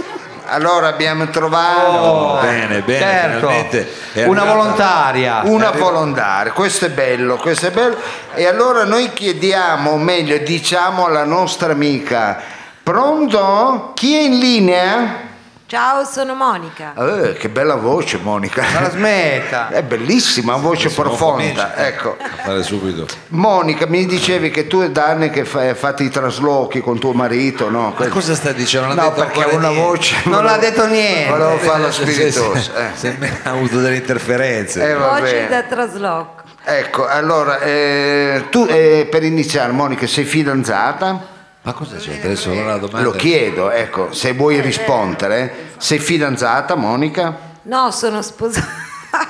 allora 0.49 0.87
abbiamo 0.87 1.29
trovato 1.29 1.91
Oh, 1.91 2.39
bene, 2.41 2.81
bene, 2.81 3.39
certo. 3.39 4.27
Una 4.27 4.45
volontaria. 4.45 5.41
una 5.43 5.69
volontaria, 5.69 6.51
questo 6.53 6.85
è 6.85 6.89
bello, 6.89 7.35
questo 7.35 7.67
è 7.67 7.69
bello. 7.69 7.97
E 8.33 8.47
allora 8.47 8.83
noi 8.83 9.13
chiediamo, 9.13 9.91
o 9.91 9.97
meglio, 9.97 10.39
diciamo 10.39 11.05
alla 11.05 11.23
nostra 11.23 11.71
amica, 11.71 12.41
pronto? 12.81 13.91
Chi 13.93 14.15
è 14.15 14.21
in 14.21 14.39
linea? 14.39 15.26
Ciao, 15.69 16.05
sono 16.05 16.33
Monica. 16.33 16.93
Eh, 16.95 17.33
che 17.33 17.49
bella 17.49 17.75
voce 17.75 18.17
Monica. 18.21 18.63
Ma 18.73 18.79
la 18.83 18.89
smetta. 18.89 19.67
È 19.75 19.83
bellissima, 19.83 20.55
voce 20.55 20.85
Adesso 20.85 21.01
non 21.03 21.09
profonda. 21.17 21.75
Ecco. 21.75 22.15
A 22.23 22.41
fare 22.45 22.63
subito. 22.63 23.05
Monica, 23.29 23.85
mi 23.85 24.05
dicevi 24.05 24.49
che 24.49 24.67
tu 24.67 24.79
è 24.79 24.89
da 24.91 25.07
anni 25.07 25.29
che 25.29 25.43
fai, 25.43 25.75
fate 25.75 26.03
i 26.03 26.09
traslochi 26.09 26.79
con 26.79 26.97
tuo 26.99 27.11
marito, 27.11 27.69
no? 27.69 27.93
Ma 27.97 28.07
cosa 28.07 28.33
sta 28.33 28.53
dicendo? 28.53 28.87
Non 28.87 28.95
No, 28.95 29.01
detto 29.09 29.15
perché 29.15 29.43
ha 29.43 29.47
una 29.55 29.67
niente. 29.67 29.85
voce. 29.85 30.15
Non 30.23 30.45
l'ha 30.45 30.55
detto 30.57 30.87
niente. 30.87 31.29
Volevo 31.31 31.57
farlo 31.57 31.91
spiritoso. 31.91 32.73
eh. 32.73 32.85
Se 32.93 33.15
me- 33.19 33.39
ha 33.43 33.49
avuto 33.49 33.81
delle 33.81 33.97
interferenze. 33.97 34.89
Eh, 34.89 34.95
Voce 34.95 35.21
bene. 35.21 35.47
da 35.49 35.63
trasloco. 35.63 36.43
Ecco, 36.63 37.05
allora, 37.07 37.59
eh, 37.59 38.45
tu 38.49 38.65
eh, 38.69 39.05
per 39.11 39.23
iniziare, 39.23 39.73
Monica, 39.73 40.07
sei 40.07 40.23
fidanzata? 40.23 41.35
Ma 41.67 41.73
cosa 41.73 41.97
c'è? 41.97 42.21
Adesso 42.23 42.53
non 42.53 42.63
una 42.63 42.77
domanda. 42.77 43.01
Lo 43.01 43.11
chiedo, 43.11 43.69
ecco, 43.69 44.13
se 44.13 44.31
vuoi 44.31 44.61
rispondere. 44.61 45.73
Sei 45.75 45.99
fidanzata, 45.99 46.75
Monica? 46.75 47.37
No, 47.63 47.91
sono 47.91 48.21
sposata. 48.21 48.85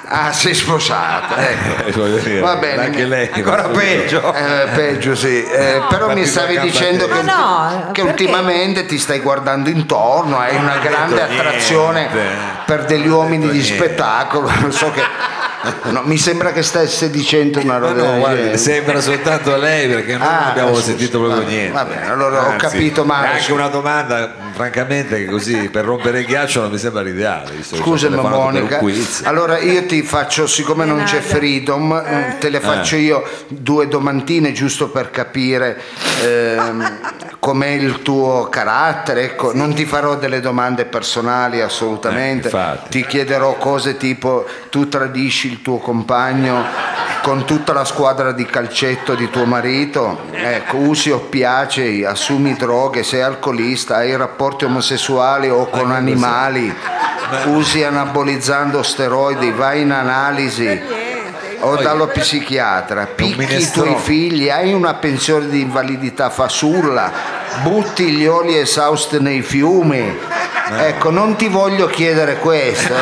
Ah, 0.05 0.31
sei 0.31 0.53
sposata, 0.53 1.35
ecco. 1.49 2.05
Eh, 2.05 2.39
Va 2.39 2.57
bene. 2.57 2.85
Anche 2.85 3.05
lei. 3.05 3.29
Ancora 3.31 3.69
peggio. 3.69 4.31
Eh, 4.35 4.67
peggio 4.75 5.15
sì, 5.15 5.43
Eh, 5.43 5.81
però 5.89 6.13
mi 6.13 6.25
stavi 6.27 6.59
dicendo 6.59 7.07
che, 7.07 7.23
no, 7.23 7.89
che 7.91 8.01
ultimamente 8.01 8.85
ti 8.85 8.99
stai 8.99 9.19
guardando 9.19 9.69
intorno, 9.69 10.37
hai 10.37 10.55
una 10.57 10.77
grande 10.77 11.19
attrazione 11.23 12.01
niente. 12.11 12.35
per 12.67 12.85
degli 12.85 13.07
uomini 13.07 13.47
di 13.49 13.59
niente. 13.61 13.75
spettacolo. 13.75 14.47
Non 14.61 14.71
so 14.71 14.91
che, 14.91 15.01
no, 15.89 16.01
mi 16.03 16.17
sembra 16.17 16.51
che 16.51 16.61
stesse 16.61 17.09
dicendo 17.09 17.59
una 17.59 17.77
roba 17.77 17.93
no, 17.93 18.19
guardi, 18.19 18.37
genere. 18.41 18.57
sembra 18.57 19.01
soltanto 19.01 19.53
a 19.53 19.57
lei 19.57 19.87
perché 19.87 20.15
noi 20.17 20.27
Ah, 20.27 20.39
non 20.39 20.49
abbiamo 20.49 20.75
sentito 20.75 21.19
proprio 21.19 21.41
Va- 21.43 21.47
niente. 21.49 21.71
va 21.71 21.85
bene, 21.85 22.09
allora 22.09 22.47
ho 22.49 22.55
capito 22.57 23.03
male. 23.05 23.27
È 23.27 23.31
anche 23.39 23.51
una 23.53 23.67
domanda, 23.67 24.33
francamente, 24.53 25.17
che 25.17 25.25
così 25.25 25.69
per 25.69 25.85
rompere 25.85 26.19
il 26.19 26.25
ghiaccio 26.25 26.61
non 26.61 26.71
mi 26.71 26.77
sembra 26.77 27.01
l'ideale. 27.01 27.51
Scusami 27.61 28.15
Monica, 28.17 28.79
allora 29.23 29.57
io 29.59 29.85
ti 29.85 30.01
faccio, 30.03 30.45
siccome 30.47 30.85
non 30.85 31.03
c'è 31.03 31.19
freedom, 31.21 31.91
eh, 32.05 32.35
te 32.39 32.49
le 32.49 32.59
faccio 32.59 32.95
io 32.95 33.23
due 33.47 33.87
domandine 33.87 34.51
giusto 34.51 34.89
per 34.89 35.09
capire 35.11 35.81
ehm, 36.23 36.99
com'è 37.39 37.67
il 37.69 38.01
tuo 38.01 38.47
carattere, 38.49 39.23
ecco, 39.23 39.53
non 39.55 39.73
ti 39.73 39.85
farò 39.85 40.15
delle 40.17 40.39
domande 40.41 40.85
personali 40.85 41.61
assolutamente, 41.61 42.49
Eh, 42.49 42.77
ti 42.89 43.05
chiederò 43.05 43.55
cose 43.57 43.97
tipo 43.97 44.45
tu 44.69 44.87
tradisci 44.89 45.47
il 45.47 45.56
tuo 45.61 45.77
compagno 45.77 46.63
con 47.21 47.43
tutta 47.43 47.73
la 47.73 47.83
squadra 47.83 48.31
di 48.31 48.45
calcetto 48.45 49.13
di 49.13 49.29
tuo 49.29 49.43
marito, 49.43 50.27
ecco, 50.31 50.77
usi 50.77 51.11
oppiacei, 51.11 52.05
assumi 52.05 52.55
droghe, 52.55 53.03
sei 53.03 53.21
alcolista, 53.21 53.97
hai 53.97 54.15
rapporti 54.15 54.63
omosessuali 54.63 55.49
o 55.49 55.67
con 55.67 55.91
animali, 55.91 56.73
usi 57.47 57.83
anabolizzando 57.83 58.81
steroidi, 58.81 59.51
vai 59.51 59.81
in 59.81 59.91
analisi 59.91 60.81
o 61.59 61.75
dallo 61.75 62.07
psichiatra, 62.07 63.07
picchi 63.07 63.57
i 63.57 63.71
tuoi 63.71 63.95
figli, 63.97 64.49
hai 64.49 64.71
una 64.73 64.93
pensione 64.93 65.49
di 65.49 65.59
invalidità 65.59 66.29
fasulla, 66.29 67.11
butti 67.61 68.11
gli 68.11 68.25
oli 68.25 68.57
esausti 68.57 69.19
nei 69.19 69.41
fiumi. 69.41 70.17
Ecco, 70.79 71.09
non 71.09 71.35
ti 71.35 71.47
voglio 71.47 71.87
chiedere 71.87 72.37
questo. 72.37 72.93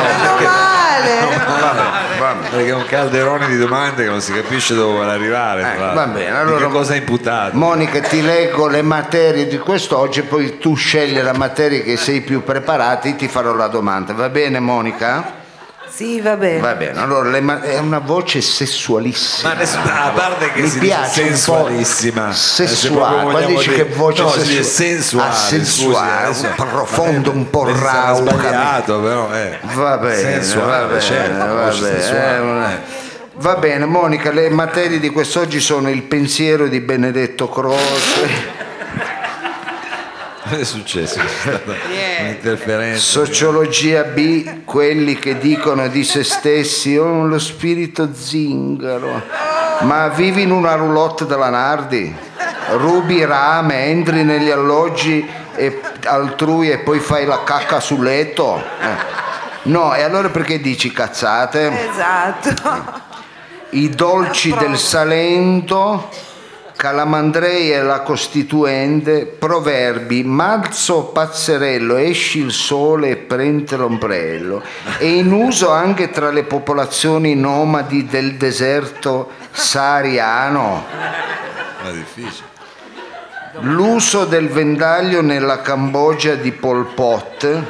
Male. 2.18 2.48
Perché 2.50 2.68
è 2.68 2.74
un 2.74 2.84
calderone 2.86 3.48
di 3.48 3.56
domande 3.56 4.04
che 4.04 4.08
non 4.08 4.20
si 4.20 4.32
capisce 4.32 4.74
dove 4.74 4.92
vuole 4.92 5.10
arrivare. 5.10 5.74
Eh, 5.74 5.94
va 5.94 6.06
bene, 6.06 6.36
allora- 6.38 6.66
cosa 6.66 6.94
è 6.94 6.98
imputato? 6.98 7.56
Monica, 7.56 8.00
ti 8.00 8.22
leggo 8.22 8.66
le 8.66 8.82
materie 8.82 9.46
di 9.46 9.58
quest'oggi, 9.58 10.22
poi 10.22 10.58
tu 10.58 10.74
scegli 10.74 11.20
la 11.20 11.34
materia 11.34 11.82
che 11.82 11.96
sei 11.96 12.20
più 12.20 12.42
preparata 12.42 13.08
e 13.08 13.16
ti 13.16 13.28
farò 13.28 13.54
la 13.54 13.68
domanda. 13.68 14.12
Va 14.12 14.28
bene, 14.28 14.58
Monica? 14.60 15.35
Sì, 15.88 16.20
va 16.20 16.36
bene. 16.36 16.60
Va 16.60 16.74
bene, 16.74 17.00
allora 17.00 17.40
ma- 17.40 17.62
è 17.62 17.78
una 17.78 17.98
voce 18.00 18.40
sessualissima. 18.42 19.48
Ma 19.48 19.54
adesso, 19.54 19.78
a 19.78 20.10
parte 20.14 20.52
che 20.52 20.60
Mi 20.62 20.68
si 20.68 20.78
piace 20.78 21.22
dice 21.22 21.22
un 21.22 21.28
po' 21.28 21.34
sensualissima, 21.66 22.32
sessuale. 22.32 23.22
Quando 23.30 23.46
dici 23.48 23.68
dire- 23.70 23.84
che 23.88 23.94
voce 23.94 24.22
no, 24.22 24.28
si 24.30 24.38
sessu- 24.40 24.50
dice 24.50 24.62
sensuale, 24.64 25.30
Ah, 25.30 25.34
sensuale, 25.34 26.26
scusi, 26.26 26.40
un 26.44 26.50
adesso- 26.50 26.64
profondo, 26.66 27.30
un 27.30 27.50
po' 27.50 27.66
Eh, 27.68 27.72
rauca. 27.80 28.30
sbagliato 28.32 29.00
però 29.00 29.32
eh. 29.34 29.58
Va 29.74 29.96
bene, 29.98 30.16
Sensuale, 30.20 30.70
va 30.80 30.86
bene, 30.86 31.00
certo, 31.00 31.54
va 31.54 31.70
bene, 31.70 32.34
eh, 32.34 32.38
una- 32.40 32.72
eh. 32.72 32.78
Va 33.38 33.54
bene, 33.56 33.84
Monica, 33.84 34.32
le 34.32 34.48
materie 34.48 34.98
di 34.98 35.10
quest'oggi 35.10 35.60
sono 35.60 35.90
il 35.90 36.02
pensiero 36.04 36.68
di 36.68 36.80
Benedetto 36.80 37.48
Croce, 37.50 38.55
Cosa 40.48 40.60
è 40.60 40.64
successo? 40.64 41.18
C'è 41.18 41.26
stata 41.26 41.72
un'interferenza. 42.20 43.00
sociologia 43.00 44.04
B, 44.04 44.62
quelli 44.64 45.16
che 45.16 45.38
dicono 45.38 45.88
di 45.88 46.04
se 46.04 46.22
stessi, 46.22 46.96
oh, 46.96 47.26
lo 47.26 47.38
spirito 47.40 48.10
zingaro, 48.14 49.22
ma 49.80 50.06
vivi 50.06 50.42
in 50.42 50.52
una 50.52 50.74
roulotte 50.74 51.26
della 51.26 51.48
Nardi, 51.48 52.14
rubi 52.76 53.24
rame, 53.24 53.86
entri 53.86 54.22
negli 54.22 54.50
alloggi 54.50 55.28
e- 55.56 55.80
altrui 56.04 56.70
e 56.70 56.78
poi 56.78 57.00
fai 57.00 57.26
la 57.26 57.42
cacca 57.42 57.80
sul 57.80 58.04
letto. 58.04 58.62
Eh. 58.80 59.14
No, 59.62 59.96
e 59.96 60.02
allora 60.02 60.28
perché 60.28 60.60
dici 60.60 60.92
cazzate? 60.92 61.90
Esatto. 61.90 63.04
I 63.70 63.90
dolci 63.90 64.54
del 64.56 64.78
Salento, 64.78 66.08
Calamandrei 66.76 67.72
e 67.72 67.82
la 67.82 68.00
Costituente, 68.00 69.24
proverbi, 69.24 70.22
mazzo 70.24 71.04
pazzerello, 71.04 71.96
esci 71.96 72.40
il 72.40 72.52
sole 72.52 73.08
e 73.08 73.16
prende 73.16 73.76
l'ombrello, 73.76 74.62
e 74.98 75.08
in 75.08 75.32
uso 75.32 75.70
anche 75.70 76.10
tra 76.10 76.30
le 76.30 76.44
popolazioni 76.44 77.34
nomadi 77.34 78.04
del 78.04 78.34
deserto 78.34 79.30
sahariano. 79.50 80.84
Ma 81.82 81.90
difficile. 81.90 82.54
L'uso 83.60 84.26
del 84.26 84.48
vendaglio 84.48 85.22
nella 85.22 85.62
Cambogia 85.62 86.34
di 86.34 86.52
Pol 86.52 86.92
Pot, 86.92 87.62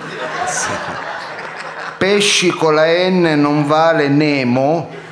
pesci 1.96 2.50
con 2.50 2.74
la 2.74 2.86
N 2.86 3.34
non 3.36 3.68
vale 3.68 4.08
Nemo, 4.08 5.04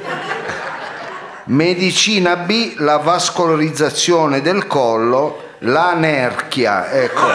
medicina 1.47 2.37
B, 2.37 2.75
la 2.79 2.97
vascolarizzazione 2.99 4.41
del 4.41 4.67
collo, 4.67 5.43
l'anerchia, 5.61 6.91
ecco, 6.91 7.27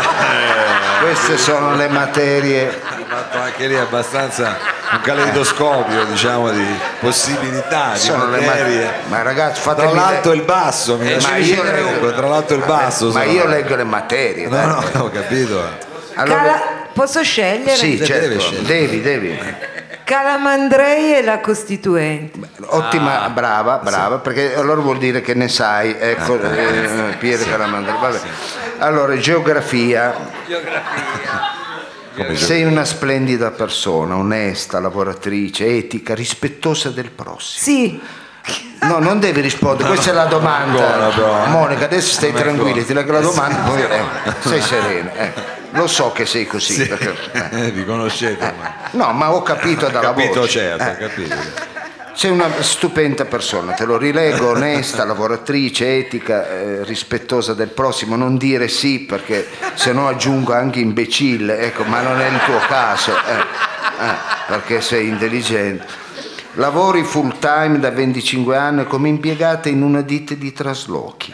queste 1.01 1.37
sono 1.37 1.75
le 1.75 1.87
materie. 1.87 2.67
Ha 2.67 3.05
fatto 3.15 3.37
anche 3.39 3.67
lì 3.67 3.75
abbastanza 3.75 4.57
un 4.91 5.01
caleidoscopio 5.01 6.03
diciamo 6.05 6.49
di 6.51 6.65
possibilità, 6.99 7.91
di 7.93 7.99
Sono 7.99 8.29
le 8.29 8.41
materie. 8.45 8.85
ma- 9.07 9.17
ma 9.17 9.21
ragazzi, 9.23 9.61
tra 9.61 9.73
fatemi 9.73 9.93
l'alto 9.95 10.29
le- 10.29 10.35
e 10.35 10.39
il 10.39 10.43
basso, 10.45 10.97
mi 10.97 11.11
Eh, 11.11 11.19
ma 11.21 11.35
io 11.37 11.63
leggo- 11.63 11.83
comunque, 11.83 12.13
tra 12.13 12.27
l'alto 12.27 12.53
il 12.53 12.63
basso. 12.65 13.05
Ma 13.11 13.11
sono- 13.21 13.31
io 13.31 13.45
leggo 13.47 13.75
le 13.75 13.83
materie. 13.83 14.43
No, 14.47 14.55
dai. 14.55 14.65
no, 14.93 15.03
ho 15.03 15.09
capito. 15.09 15.61
Allora- 16.15 16.39
Cala- 16.41 16.61
Posso 16.93 17.23
scegliere? 17.23 17.75
sì, 17.77 18.03
certo, 18.03 18.39
scegliere. 18.39 18.63
devi, 18.65 19.01
devi. 19.01 19.39
Calamandrei 20.09 21.17
e 21.17 21.21
la 21.21 21.39
Costituente. 21.39 22.39
Ottima, 22.65 23.21
Ah, 23.25 23.29
brava, 23.29 23.77
brava, 23.77 24.17
perché 24.17 24.55
allora 24.55 24.81
vuol 24.81 24.97
dire 24.97 25.21
che 25.21 25.35
ne 25.35 25.47
sai, 25.47 25.95
ecco, 25.99 26.33
Ah, 26.41 26.47
eh, 26.55 27.15
Piero 27.19 27.43
Calamandrei. 27.43 27.95
Vabbè. 28.01 28.19
Allora, 28.79 29.15
geografia. 29.17 30.15
Sei 32.33 32.63
una 32.63 32.85
splendida 32.85 33.51
persona, 33.51 34.15
onesta, 34.15 34.79
lavoratrice, 34.79 35.67
etica, 35.77 36.15
rispettosa 36.15 36.89
del 36.89 37.11
prossimo. 37.11 37.63
Sì, 37.63 38.01
No, 38.81 38.97
non 38.97 39.19
devi 39.19 39.41
rispondere, 39.41 39.89
questa 39.89 40.09
è 40.09 40.13
la 40.13 40.25
domanda. 40.25 41.03
Ancora. 41.05 41.45
Monica, 41.49 41.85
adesso 41.85 42.13
stai 42.13 42.33
tranquilla, 42.33 42.81
ti 42.81 42.93
leggo 42.93 43.11
la 43.11 43.19
domanda, 43.19 43.57
poi 43.59 43.81
eh, 43.83 44.01
sei 44.39 44.61
serena. 44.61 45.11
eh. 45.13 45.57
Lo 45.71 45.87
so 45.87 46.11
che 46.11 46.25
sei 46.25 46.45
così. 46.47 46.87
perché- 46.87 47.15
eh. 47.31 47.47
Eh, 47.67 47.71
vi 47.71 47.85
conoscete 47.85 48.53
ma... 48.59 48.73
No, 48.91 49.11
ma 49.13 49.31
ho 49.31 49.41
capito 49.43 49.85
Ho 49.85 49.89
dalla 49.89 50.13
capito 50.13 50.41
voce. 50.41 50.59
certo 50.59 50.83
Eh. 50.83 50.89
ho 50.91 51.07
capito 51.07 51.35
Sei 52.13 52.31
una 52.31 52.49
stupenda 52.61 53.23
persona, 53.23 53.71
te 53.73 53.85
lo 53.85 53.97
rilego, 53.97 54.49
onesta, 54.49 55.05
lavoratrice, 55.05 55.99
etica, 55.99 56.49
eh, 56.49 56.83
rispettosa 56.83 57.53
del 57.53 57.69
prossimo, 57.69 58.17
non 58.17 58.35
dire 58.35 58.67
sì 58.67 58.99
perché 59.01 59.47
se 59.75 59.93
no 59.93 60.09
aggiungo 60.09 60.53
anche 60.53 60.79
imbecille, 60.79 61.59
ecco, 61.59 61.83
ma 61.83 62.01
non 62.01 62.19
è 62.19 62.27
il 62.27 62.39
tuo 62.43 62.59
caso, 62.67 63.11
eh, 63.13 64.03
eh, 64.05 64.13
perché 64.47 64.81
sei 64.81 65.07
intelligente. 65.07 65.85
Lavori 66.55 67.03
full 67.05 67.37
time 67.39 67.79
da 67.79 67.89
25 67.91 68.57
anni 68.57 68.83
come 68.85 69.07
impiegata 69.07 69.69
in 69.69 69.81
una 69.81 70.01
ditta 70.01 70.33
di 70.33 70.51
traslochi 70.51 71.33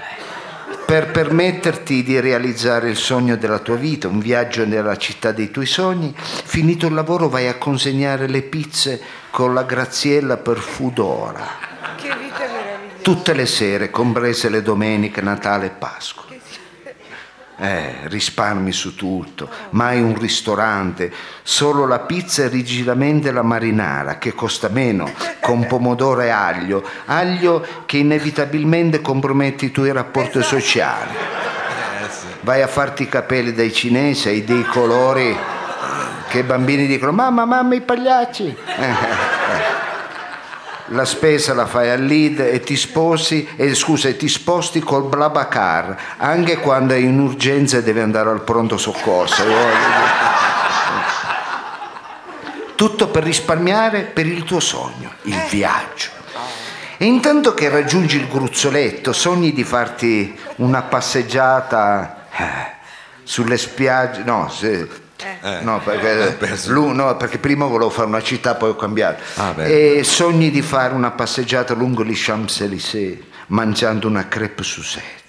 per 0.86 1.10
permetterti 1.10 2.04
di 2.04 2.20
realizzare 2.20 2.90
il 2.90 2.96
sogno 2.96 3.36
della 3.36 3.60
tua 3.60 3.76
vita, 3.76 4.08
un 4.08 4.20
viaggio 4.20 4.66
nella 4.66 4.96
città 4.98 5.32
dei 5.32 5.50
tuoi 5.50 5.66
sogni, 5.66 6.14
finito 6.16 6.86
il 6.86 6.94
lavoro 6.94 7.28
vai 7.28 7.48
a 7.48 7.58
consegnare 7.58 8.28
le 8.28 8.44
pizze 8.44 9.02
con 9.32 9.54
la 9.54 9.64
graziella 9.64 10.38
per 10.38 10.58
Foodora. 10.58 11.48
Tutte 13.02 13.34
le 13.34 13.46
sere, 13.46 13.90
comprese 13.90 14.50
le 14.50 14.62
domeniche, 14.62 15.22
Natale 15.22 15.66
e 15.68 15.70
Pasqua. 15.72 16.25
Eh, 17.58 18.00
risparmi 18.10 18.74
su 18.74 18.96
tutto, 18.96 19.50
mai 19.70 20.02
un 20.02 20.20
ristorante, 20.20 21.10
solo 21.42 21.88
la 21.88 22.00
pizza 22.00 22.44
e 22.44 22.48
rigidamente 22.50 23.32
la 23.32 23.44
marinara 23.44 24.18
che 24.18 24.34
costa 24.34 24.68
meno, 24.68 25.10
con 25.40 25.66
pomodoro 25.66 26.20
e 26.20 26.28
aglio, 26.28 26.84
aglio 27.06 27.66
che 27.86 27.96
inevitabilmente 27.96 29.00
compromette 29.00 29.66
i 29.66 29.72
tuoi 29.72 29.94
rapporti 29.94 30.44
sociali. 30.44 31.16
Vai 32.42 32.62
a 32.62 32.68
farti 32.68 33.04
i 33.04 33.10
capelli 33.10 33.54
dai 33.54 33.72
cinesi, 33.72 34.28
hai 34.28 34.44
dei 34.44 34.66
colori 34.66 35.36
che 36.28 36.40
i 36.40 36.44
bambini 36.44 36.88
dicono 36.88 37.14
mamma, 37.14 37.46
mamma, 37.46 37.76
i 37.76 37.82
pagliacci. 37.82 38.56
La 40.90 41.06
spesa 41.06 41.56
la 41.56 41.66
fai 41.66 41.90
al 41.90 42.06
lead 42.06 42.40
e 42.40 42.60
ti 42.60 42.76
sposi 42.76 43.48
e 43.56 43.74
scusa, 43.74 44.08
e 44.08 44.18
ti 44.18 44.28
sposti 44.28 44.82
col 44.82 45.08
Blabacar 45.08 45.98
anche 46.18 46.58
quando 46.58 46.94
è 46.94 46.98
in 46.98 47.20
urgenza 47.20 47.78
e 47.78 47.84
devi 47.84 48.02
andare 48.02 48.30
al 48.30 48.44
pronto 48.44 48.78
soccorso. 48.78 49.44
Tutto 52.76 53.08
per 53.08 53.24
risparmiare 53.24 54.02
per 54.02 54.28
il 54.28 54.44
tuo 54.44 54.60
sogno, 54.60 55.14
il 55.24 55.42
viaggio. 55.50 56.10
E 56.98 57.06
intanto 57.06 57.54
che 57.54 57.70
raggiungi 57.70 58.18
il 58.18 58.28
gruzzoletto, 58.28 59.12
sogni 59.12 59.54
di 59.54 59.64
farti 59.64 60.38
una 60.58 60.84
passeggiata 60.84 62.28
eh, 62.32 62.44
sulle 63.24 63.58
spiagge, 63.58 64.24
no, 64.24 64.50
se- 65.18 65.62
no, 65.64 65.80
perché, 65.80 66.38
lu- 66.68 66.92
no, 66.92 67.16
perché 67.18 67.38
prima 67.38 67.66
volevo 67.66 67.90
fare 67.90 68.08
una 68.08 68.22
città, 68.22 68.56
poi 68.56 68.70
ho 68.70 68.76
cambiato. 68.76 69.22
Ah, 69.36 69.54
e 69.64 70.04
sogni 70.04 70.52
di 70.52 70.62
fare 70.62 70.94
una 70.94 71.12
passeggiata 71.12 71.74
lungo 71.74 72.04
gli 72.04 72.14
Champs-Élysées, 72.16 73.18
mangiando 73.48 74.08
una 74.08 74.28
crepe 74.28 74.64
Suzette. 74.64 75.24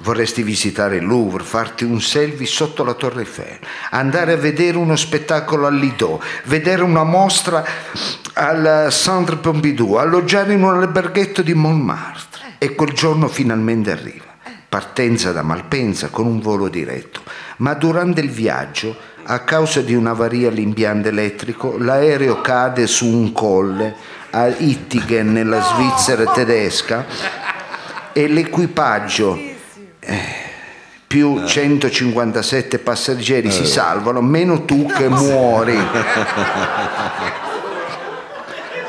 Vorresti 0.00 0.44
visitare 0.44 0.96
il 0.98 1.04
Louvre, 1.04 1.42
farti 1.42 1.82
un 1.82 2.00
selfie 2.00 2.46
sotto 2.46 2.84
la 2.84 2.94
Torre 2.94 3.22
Eiffel, 3.22 3.58
andare 3.90 4.34
a 4.34 4.36
vedere 4.36 4.76
uno 4.76 4.94
spettacolo 4.94 5.66
al 5.66 5.74
Lido, 5.74 6.22
vedere 6.44 6.82
una 6.82 7.02
mostra 7.02 7.64
al 8.34 8.86
Centre 8.92 9.36
Pompidou, 9.36 9.94
alloggiare 9.94 10.52
in 10.52 10.62
un 10.62 10.80
alberghetto 10.80 11.42
di 11.42 11.52
Montmartre. 11.52 12.54
E 12.58 12.74
quel 12.76 12.92
giorno 12.92 13.26
finalmente 13.28 13.90
arriva. 13.90 14.27
Partenza 14.68 15.32
da 15.32 15.42
Malpensa 15.42 16.08
con 16.08 16.26
un 16.26 16.40
volo 16.40 16.68
diretto. 16.68 17.22
Ma 17.58 17.74
durante 17.74 18.20
il 18.20 18.30
viaggio, 18.30 18.96
a 19.24 19.40
causa 19.40 19.80
di 19.80 19.94
un'avaria 19.94 20.48
all'impianto 20.48 21.08
elettrico, 21.08 21.76
l'aereo 21.78 22.40
cade 22.40 22.86
su 22.86 23.06
un 23.06 23.32
colle 23.32 23.94
a 24.30 24.46
Ittingen 24.46 25.32
nella 25.32 25.62
Svizzera 25.62 26.30
tedesca 26.32 27.06
e 28.12 28.28
l'equipaggio 28.28 29.38
più 31.06 31.46
157 31.46 32.78
passeggeri 32.80 33.50
si 33.50 33.64
salvano, 33.64 34.20
meno 34.20 34.64
tu 34.64 34.86
che 34.86 35.08
muori. 35.08 35.76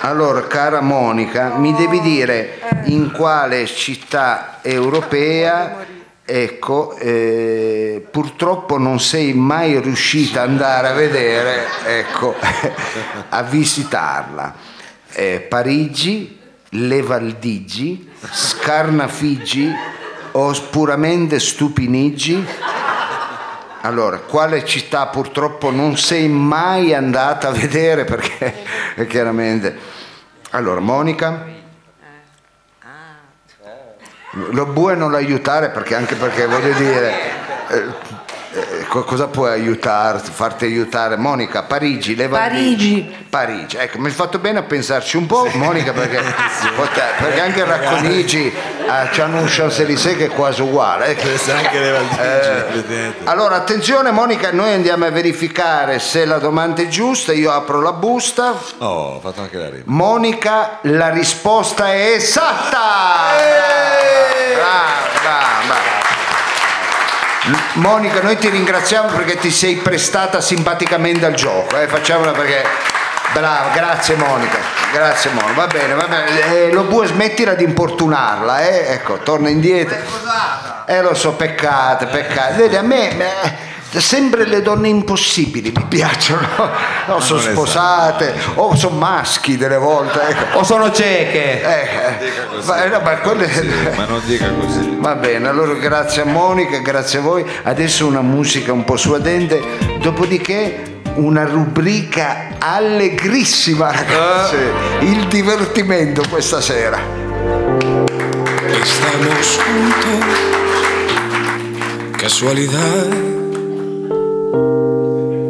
Allora, 0.02 0.48
cara 0.48 0.80
Monica, 0.80 1.56
mi 1.58 1.74
devi 1.76 2.00
dire 2.00 2.60
in 2.86 3.12
quale 3.12 3.66
città 3.66 4.60
europea, 4.62 5.86
ecco, 6.26 6.96
eh, 6.98 8.06
purtroppo 8.10 8.78
non 8.78 9.00
sei 9.00 9.34
mai 9.34 9.80
riuscita 9.80 10.44
ad 10.44 10.50
andare 10.50 10.88
a 10.88 10.94
vedere, 10.94 11.66
ecco, 11.86 12.36
a 13.30 13.44
visitarla. 13.44 14.56
Eh, 15.12 15.40
Parigi, 15.48 16.40
Le 16.70 17.02
Valdigi, 17.02 18.12
Scarnafigi 18.32 19.74
o 20.32 20.52
puramente 20.70 21.40
Stupinigi? 21.40 22.46
Allora, 23.82 24.18
quale 24.18 24.66
città 24.66 25.08
purtroppo 25.08 25.72
non 25.72 25.98
sei 25.98 26.28
mai 26.28 26.94
andata 26.94 27.48
a 27.48 27.52
vedere 27.52 28.04
perché 28.04 28.64
chiaramente... 29.08 29.98
Allora, 30.52 30.80
Monica? 30.80 31.58
Lo 34.52 34.66
bue 34.68 34.96
non 34.96 35.12
l'aiutare 35.12 35.70
perché 35.70 35.96
anche 35.96 36.16
perché 36.16 36.46
voglio 36.46 36.74
dire... 36.74 37.14
eh, 37.70 38.18
eh, 38.52 38.86
co- 38.88 39.04
cosa 39.04 39.28
puoi 39.28 39.52
aiutarti, 39.52 40.32
farti 40.32 40.66
aiutare? 40.66 41.18
Monica, 41.18 41.62
Parigi, 41.64 42.16
le 42.16 42.28
Valdigi. 42.28 43.02
Parigi. 43.04 43.26
Parigi, 43.30 43.78
ecco, 43.78 44.00
mi 44.00 44.08
hai 44.08 44.12
fatto 44.12 44.40
bene 44.40 44.58
a 44.60 44.64
pensarci 44.64 45.18
un 45.18 45.28
po', 45.28 45.48
Monica, 45.54 45.92
perché, 45.94 46.20
perché 47.20 47.42
anche 47.42 47.64
Racconigi 47.64 48.48
eh, 48.48 49.22
hanno 49.22 49.42
un 49.42 49.46
Champs-Élysées 49.48 50.18
che 50.18 50.26
è 50.26 50.30
quasi 50.30 50.64
uguale. 50.64 51.10
ecco. 51.10 51.28
Evidentemente. 51.28 53.30
Allora, 53.30 53.56
attenzione 53.56 54.10
Monica, 54.10 54.52
noi 54.52 54.74
andiamo 54.74 55.06
a 55.06 55.12
verificare 55.12 56.00
se 56.00 56.26
la 56.26 56.40
domanda 56.40 56.82
è 56.82 56.88
giusta, 56.88 57.34
io 57.34 57.52
apro 57.52 57.82
la 57.82 57.94
busta. 57.94 58.56
oh 58.80 59.16
ho 59.16 59.20
fatto 59.20 59.42
anche 59.42 59.58
la 59.58 59.70
rima 59.70 59.84
Monica, 59.86 60.80
la 60.82 61.10
risposta 61.10 61.94
è 61.94 62.14
esatta! 62.16 63.99
Brava. 64.60 66.08
Monica, 67.74 68.22
noi 68.22 68.38
ti 68.38 68.50
ringraziamo 68.50 69.10
perché 69.10 69.38
ti 69.38 69.50
sei 69.50 69.78
prestata 69.78 70.42
simpaticamente 70.42 71.26
al 71.26 71.34
gioco, 71.34 71.80
eh? 71.80 71.88
facciamola 71.88 72.32
perché... 72.32 72.98
Brava, 73.32 73.70
grazie 73.70 74.16
Monica, 74.16 74.58
grazie 74.92 75.30
Monica, 75.32 75.54
va 75.54 75.68
bene, 75.68 75.94
va 75.94 76.08
bene. 76.08 76.52
Eh, 76.52 76.72
lo 76.72 76.86
bue 76.86 77.06
smettila 77.06 77.54
di 77.54 77.64
importunarla, 77.64 78.68
eh? 78.68 78.94
ecco, 78.94 79.20
torna 79.20 79.50
indietro. 79.50 79.98
Eh 80.88 81.02
lo 81.04 81.14
so, 81.14 81.34
peccate, 81.34 82.08
peccate. 82.08 82.56
Vedi, 82.56 82.76
a 82.76 82.82
me... 82.82 83.78
Sempre 83.92 84.46
le 84.46 84.62
donne 84.62 84.88
impossibili 84.88 85.72
mi 85.76 85.84
piacciono, 85.88 86.48
no, 87.08 87.20
sono 87.20 87.40
non 87.40 87.50
è 87.50 87.54
sposate 87.54 88.34
o 88.56 88.76
sono 88.76 88.98
maschi 88.98 89.58
delle 89.58 89.78
volte. 89.78 90.22
Ecco. 90.30 90.60
O 90.60 90.64
sono 90.64 90.92
cieche? 90.92 91.62
Eh, 91.64 91.88
eh, 92.26 92.64
ma, 92.66 92.86
no, 92.86 93.00
ma 93.00 93.16
quelle- 93.18 93.52
Sì, 93.52 93.68
ma 93.96 94.06
non 94.06 94.22
dica 94.26 94.48
così 94.60 94.96
Va 95.00 95.16
bene, 95.16 95.48
allora 95.48 95.74
grazie 95.74 96.22
a 96.22 96.26
Monica, 96.26 96.78
grazie 96.80 97.18
a 97.20 97.22
voi. 97.24 97.44
Adesso 97.64 98.06
una 98.06 98.22
musica 98.22 98.72
un 98.72 98.84
po' 98.84 98.96
suadente, 98.96 99.60
dopodiché 100.00 101.00
una 101.16 101.46
rubrica 101.46 102.50
allegrissima, 102.60 103.92
ragazzi. 103.92 104.56
Il 105.00 105.26
divertimento 105.28 106.22
questa 106.30 106.62
sera. 106.62 107.00
Estamos 108.72 109.58
juntos, 109.58 110.26
casualidad. 112.18 113.39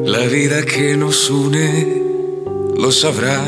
La 0.05 0.25
vida 0.27 0.63
que 0.63 0.95
nos 0.97 1.29
une 1.29 2.03
lo 2.77 2.91
sabrá. 2.91 3.43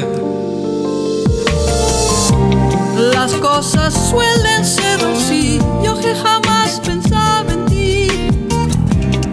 Las 3.14 3.34
cosas 3.34 3.94
suelen 4.10 4.66
ser 4.66 5.00
así, 5.06 5.60
yo 5.84 6.00
que 6.00 6.14
jamás 6.16 6.80
pensaba 6.86 7.52
en 7.54 7.66
ti. 7.66 8.08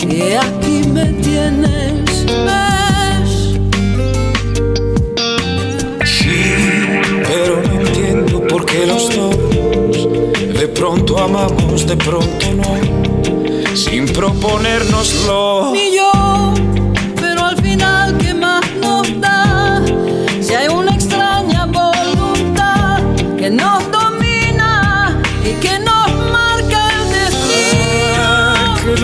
Y 0.09 0.33
aquí 0.33 0.89
me 0.89 1.07
tienes, 1.23 2.25
ves. 2.47 3.59
Sí, 6.05 6.43
pero 7.29 7.63
no 7.63 7.81
entiendo 7.81 8.47
por 8.47 8.65
qué 8.65 8.87
los 8.87 9.15
dos 9.15 9.39
de 10.59 10.67
pronto 10.67 11.19
amamos, 11.19 11.87
de 11.87 11.97
pronto 11.97 12.47
no, 12.55 13.77
sin 13.77 14.07
proponérnoslo. 14.07 15.71
Ni 15.73 15.98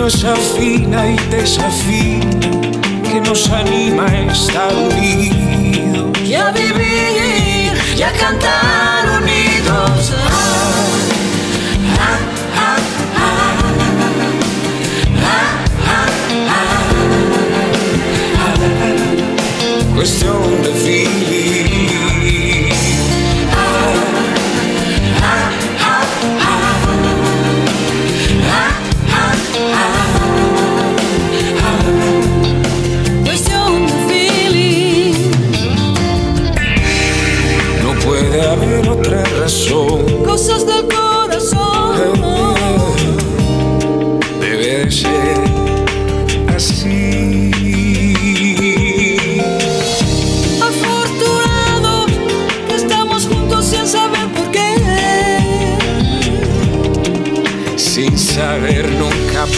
nos 0.05 0.23
afina 0.23 1.07
y 1.07 1.15
desafina, 1.31 2.39
que 3.09 3.19
nos 3.21 3.49
anima 3.49 4.05
a 4.05 4.31
estar 4.31 4.71
unidos. 4.71 6.11
Y 6.23 6.35
a 6.35 6.51
vivir 6.51 7.73
y 7.97 8.03
a 8.03 8.11
cantar 8.11 9.19
unidos. 9.23 10.13
Cuestión 19.95 20.61
de 20.61 20.69
feeling. 20.83 21.24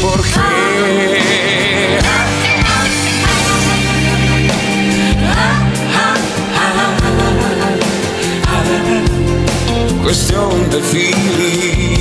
Nunca 0.07 0.17
por 0.17 0.21
qué. 0.23 1.99
Cuestión 10.03 10.69
de 10.69 10.81
feeling. 10.81 11.96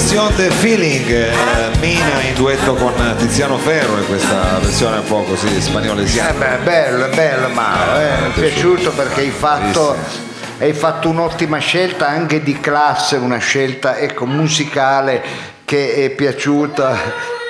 Question 0.00 0.34
the 0.36 0.50
Feeling, 0.50 1.10
eh, 1.10 1.30
Mina 1.78 2.22
in 2.22 2.34
duetto 2.34 2.72
con 2.74 2.94
Tiziano 3.18 3.58
Ferro 3.58 3.98
in 3.98 4.06
questa 4.06 4.58
versione 4.58 4.96
un 4.96 5.04
po' 5.04 5.24
così 5.24 5.54
Eh 5.54 5.60
spagnolesiana. 5.60 6.32
beh, 6.32 6.56
bello, 6.64 7.08
bello 7.08 7.48
Mauro, 7.48 8.00
eh, 8.00 8.20
mi 8.22 8.28
è 8.28 8.32
piaciuto 8.32 8.92
perché 8.92 9.20
hai 9.20 9.30
fatto, 9.30 9.94
hai 10.58 10.72
fatto 10.72 11.10
un'ottima 11.10 11.58
scelta 11.58 12.08
anche 12.08 12.42
di 12.42 12.58
classe, 12.60 13.16
una 13.16 13.36
scelta 13.36 13.98
ecco, 13.98 14.24
musicale 14.24 15.22
che 15.66 16.06
è 16.06 16.08
piaciuta 16.08 16.96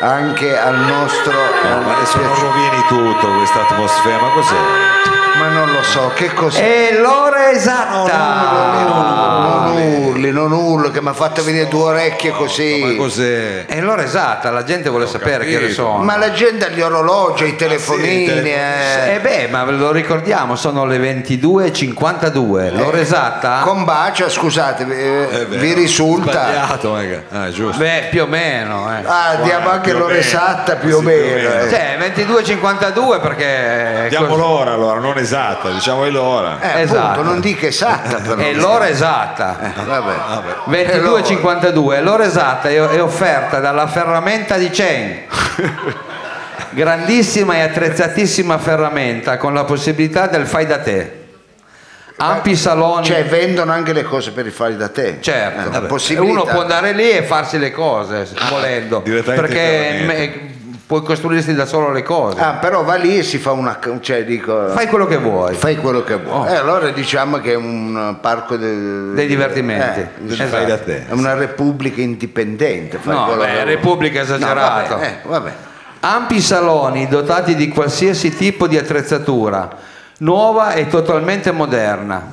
anche 0.00 0.58
al 0.58 0.76
nostro... 0.76 1.32
No, 1.32 1.82
ma 1.82 1.98
adesso 1.98 2.18
non 2.18 2.34
rovini 2.34 2.84
tutto 2.88 3.28
questa 3.36 3.60
atmosfera, 3.60 4.20
ma 4.20 4.30
cos'è? 4.30 5.19
Ma 5.38 5.48
non 5.48 5.72
lo 5.72 5.82
so, 5.82 6.10
che 6.14 6.32
cos'è? 6.34 6.62
E 6.90 6.98
l'ora 6.98 7.50
esatta! 7.50 9.58
Non 9.64 9.76
urli, 10.06 10.30
non 10.32 10.52
urli, 10.52 10.90
che 10.90 11.00
mi 11.00 11.08
ha 11.08 11.12
fatto 11.12 11.42
venire 11.44 11.68
due 11.68 11.90
orecchie 11.90 12.30
Ma 12.30 12.36
così. 12.36 12.96
cos'è? 12.98 13.64
E 13.68 13.80
l'ora 13.80 14.02
esatta, 14.02 14.50
la 14.50 14.64
gente 14.64 14.88
vuole 14.90 15.06
sapere 15.06 15.44
che 15.44 15.54
ore 15.56 15.64
capito. 15.66 15.82
sono. 15.82 16.02
Ma 16.02 16.16
la 16.16 16.32
gente 16.32 16.66
ha 16.66 16.68
gli 16.68 16.80
orologi, 16.80 17.44
i 17.46 17.56
telefonini. 17.56 18.08
sì, 18.08 18.22
i 18.22 18.26
telefoni- 18.26 18.52
eh. 18.52 19.14
Eh 19.14 19.20
beh, 19.20 19.48
ma 19.50 19.64
ve 19.64 19.72
lo 19.72 19.92
ricordiamo, 19.92 20.56
sono 20.56 20.84
le 20.84 20.98
22.52, 20.98 22.70
l'ora 22.72 22.98
esatta? 22.98 23.60
Con 23.62 23.84
bacia, 23.84 24.28
scusate, 24.28 24.82
eh, 24.82 25.28
È 25.28 25.46
vero. 25.46 25.60
vi 25.60 25.72
risulta? 25.74 26.30
Sbagliato. 26.32 26.94
Ah, 27.30 27.46
è 27.46 27.50
giusto. 27.50 27.78
Beh, 27.78 28.08
più 28.10 28.22
o 28.22 28.26
meno. 28.26 28.90
Eh. 28.92 29.02
Ah, 29.06 29.36
diamo 29.42 29.70
anche 29.70 29.90
più 29.90 29.98
o 29.98 30.00
l'ora 30.00 30.12
meno. 30.14 30.24
esatta 30.24 30.76
più 30.76 30.96
o 30.96 31.00
Sì, 31.00 31.04
più 31.06 31.14
o 31.14 31.18
meno. 31.18 31.48
meno. 31.48 31.64
eh. 31.64 31.68
Cioè, 31.70 31.96
22.52 31.98 33.20
perché... 33.20 34.06
Diamo 34.08 34.36
l'ora 34.36 34.72
allora, 34.72 34.98
non 35.00 35.12
esatta, 35.20 35.70
diciamo 35.70 36.04
è 36.04 36.10
l'ora. 36.10 36.58
Eh, 36.60 36.80
Esatto. 36.82 37.06
appunto, 37.06 37.22
non 37.22 37.40
dica 37.40 37.66
esatta 37.66 38.16
però. 38.18 38.36
È 38.40 38.52
l'ora 38.54 38.88
esatta. 38.88 39.56
Vabbè. 39.86 40.14
Vabbè. 40.66 40.84
22.52, 40.98 42.02
l'ora 42.02 42.24
esatta 42.24 42.68
è, 42.68 43.00
offerta 43.02 43.60
dalla 43.60 43.86
ferramenta 43.86 44.56
di 44.56 44.68
Chen. 44.70 45.18
Grandissima 46.72 47.56
e 47.56 47.60
attrezzatissima 47.62 48.58
ferramenta 48.58 49.36
con 49.38 49.54
la 49.54 49.64
possibilità 49.64 50.26
del 50.28 50.46
fai 50.46 50.66
da 50.66 50.78
te. 50.78 51.18
Ampi 52.16 52.54
saloni. 52.54 53.06
Cioè 53.06 53.24
vendono 53.24 53.72
anche 53.72 53.92
le 53.94 54.02
cose 54.02 54.30
per 54.32 54.46
i 54.46 54.50
fare 54.50 54.76
da 54.76 54.88
te. 54.88 55.18
Certo, 55.20 55.68
Eh, 55.68 55.72
la 55.72 55.80
possibilità. 55.82 56.30
uno 56.30 56.44
può 56.44 56.60
andare 56.60 56.92
lì 56.92 57.10
e 57.10 57.22
farsi 57.22 57.58
le 57.58 57.70
cose 57.72 58.28
volendo, 58.50 59.00
direttamente 59.02 59.40
in 59.42 60.06
perché 60.06 60.46
puoi 60.90 61.02
costruirsi 61.04 61.54
da 61.54 61.66
solo 61.66 61.92
le 61.92 62.02
cose. 62.02 62.40
Ah, 62.40 62.54
però 62.54 62.82
va 62.82 62.96
lì 62.96 63.18
e 63.18 63.22
si 63.22 63.38
fa 63.38 63.52
una... 63.52 63.78
cioè 64.00 64.24
dico... 64.24 64.70
Fai 64.70 64.88
quello 64.88 65.06
che 65.06 65.18
vuoi. 65.18 65.54
fai 65.54 65.76
quello 65.76 66.02
che 66.02 66.16
vuoi. 66.16 66.48
Oh. 66.48 66.52
Eh, 66.52 66.56
allora 66.56 66.88
diciamo 66.90 67.38
che 67.38 67.52
è 67.52 67.54
un 67.54 68.16
parco 68.20 68.56
de- 68.56 69.12
Dei 69.12 69.28
divertimenti. 69.28 70.00
eh, 70.00 70.08
Esatto. 70.32 70.48
fai 70.48 70.66
da 70.66 70.78
te. 70.78 71.06
è 71.06 71.12
una 71.12 71.34
repubblica 71.34 72.00
indipendente. 72.00 72.98
fai 72.98 73.14
No, 73.14 73.24
quello 73.26 73.42
beh, 73.42 73.46
che 73.46 73.52
vuoi. 73.52 73.64
Repubblica 73.66 74.20
esagerato. 74.22 74.94
No, 74.94 74.96
vabbè, 74.98 75.06
eh, 75.06 75.28
vabbè. 75.28 75.52
Ampi 76.00 76.40
saloni 76.40 77.06
dotati 77.06 77.54
di 77.54 77.68
qualsiasi 77.68 78.34
tipo 78.34 78.66
di 78.66 78.76
attrezzatura, 78.76 79.68
nuova 80.18 80.72
e 80.72 80.88
totalmente 80.88 81.52
moderna. 81.52 82.26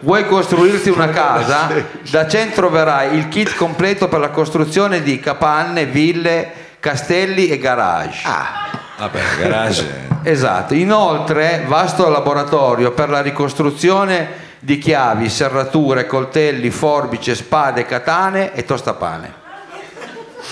Vuoi 0.00 0.26
costruirti 0.26 0.90
una 0.90 1.08
casa? 1.08 1.70
Da 2.10 2.26
Cen 2.28 2.52
troverai 2.52 3.16
il 3.16 3.28
kit 3.28 3.54
completo 3.56 4.06
per 4.08 4.20
la 4.20 4.28
costruzione 4.28 5.00
di 5.02 5.18
capanne, 5.18 5.86
ville, 5.86 6.64
castelli 6.86 7.48
e 7.48 7.58
garage. 7.58 8.20
Ah, 8.24 8.70
Vabbè, 8.98 9.20
garage. 9.40 10.04
Esatto. 10.22 10.72
Inoltre, 10.74 11.64
vasto 11.66 12.08
laboratorio 12.08 12.92
per 12.92 13.08
la 13.08 13.20
ricostruzione 13.22 14.44
di 14.60 14.78
chiavi, 14.78 15.28
serrature, 15.28 16.06
coltelli, 16.06 16.70
forbice, 16.70 17.34
spade, 17.34 17.84
katane 17.86 18.54
e 18.54 18.64
tostapane. 18.64 19.32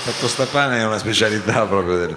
La 0.04 0.12
tostapane 0.18 0.78
è 0.80 0.84
una 0.84 0.98
specialità 0.98 1.62
proprio 1.66 1.96
del... 1.98 2.16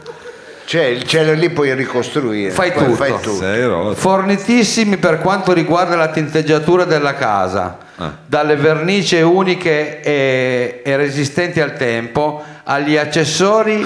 cioè 0.65 0.85
il 0.85 1.03
cielo 1.03 1.33
lì 1.33 1.51
puoi 1.51 1.75
ricostruire. 1.75 2.49
Fai 2.51 2.73
tutto. 2.73 2.93
Fai 2.93 3.13
tutto. 3.21 3.93
Fornitissimi 3.93 4.97
per 4.97 5.19
quanto 5.19 5.53
riguarda 5.53 5.95
la 5.95 6.07
tinteggiatura 6.09 6.85
della 6.85 7.13
casa, 7.13 7.85
Ah. 7.99 8.13
dalle 8.27 8.55
vernici 8.55 9.19
uniche 9.21 10.01
e, 10.01 10.81
e 10.85 10.95
resistenti 10.97 11.59
al 11.59 11.75
tempo 11.75 12.43
agli 12.69 12.97
accessori 12.97 13.85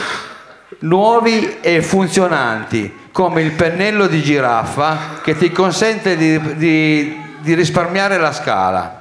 nuovi 0.80 1.58
e 1.62 1.82
funzionanti 1.84 3.00
come 3.12 3.42
il 3.42 3.52
pennello 3.52 4.08
di 4.08 4.22
giraffa 4.24 5.20
che 5.22 5.38
ti 5.38 5.52
consente 5.52 6.18
di, 6.18 6.56
di- 6.56 7.20
di 7.42 7.54
risparmiare 7.56 8.18
la 8.18 8.32
scala 8.32 9.00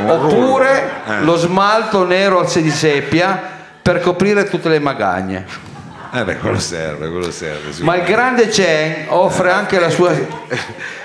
un 0.00 0.10
oppure. 0.10 0.90
Eh. 1.06 1.20
lo 1.22 1.36
smalto 1.36 2.04
nero 2.06 2.40
al 2.40 2.50
di 2.50 2.70
seppia 2.70 3.40
per 3.80 4.00
coprire 4.00 4.44
tutte 4.48 4.68
le 4.70 4.78
magagne 4.78 5.46
Eh 6.12 6.24
beh, 6.24 6.38
quello 6.38 6.58
serve, 6.58 7.08
quello 7.10 7.30
serve. 7.30 7.82
ma 7.84 7.96
il 7.96 8.04
grande 8.04 8.48
Chen 8.48 9.04
offre 9.08 9.50
anche 9.50 9.78
la 9.78 9.90
sua 9.90 10.12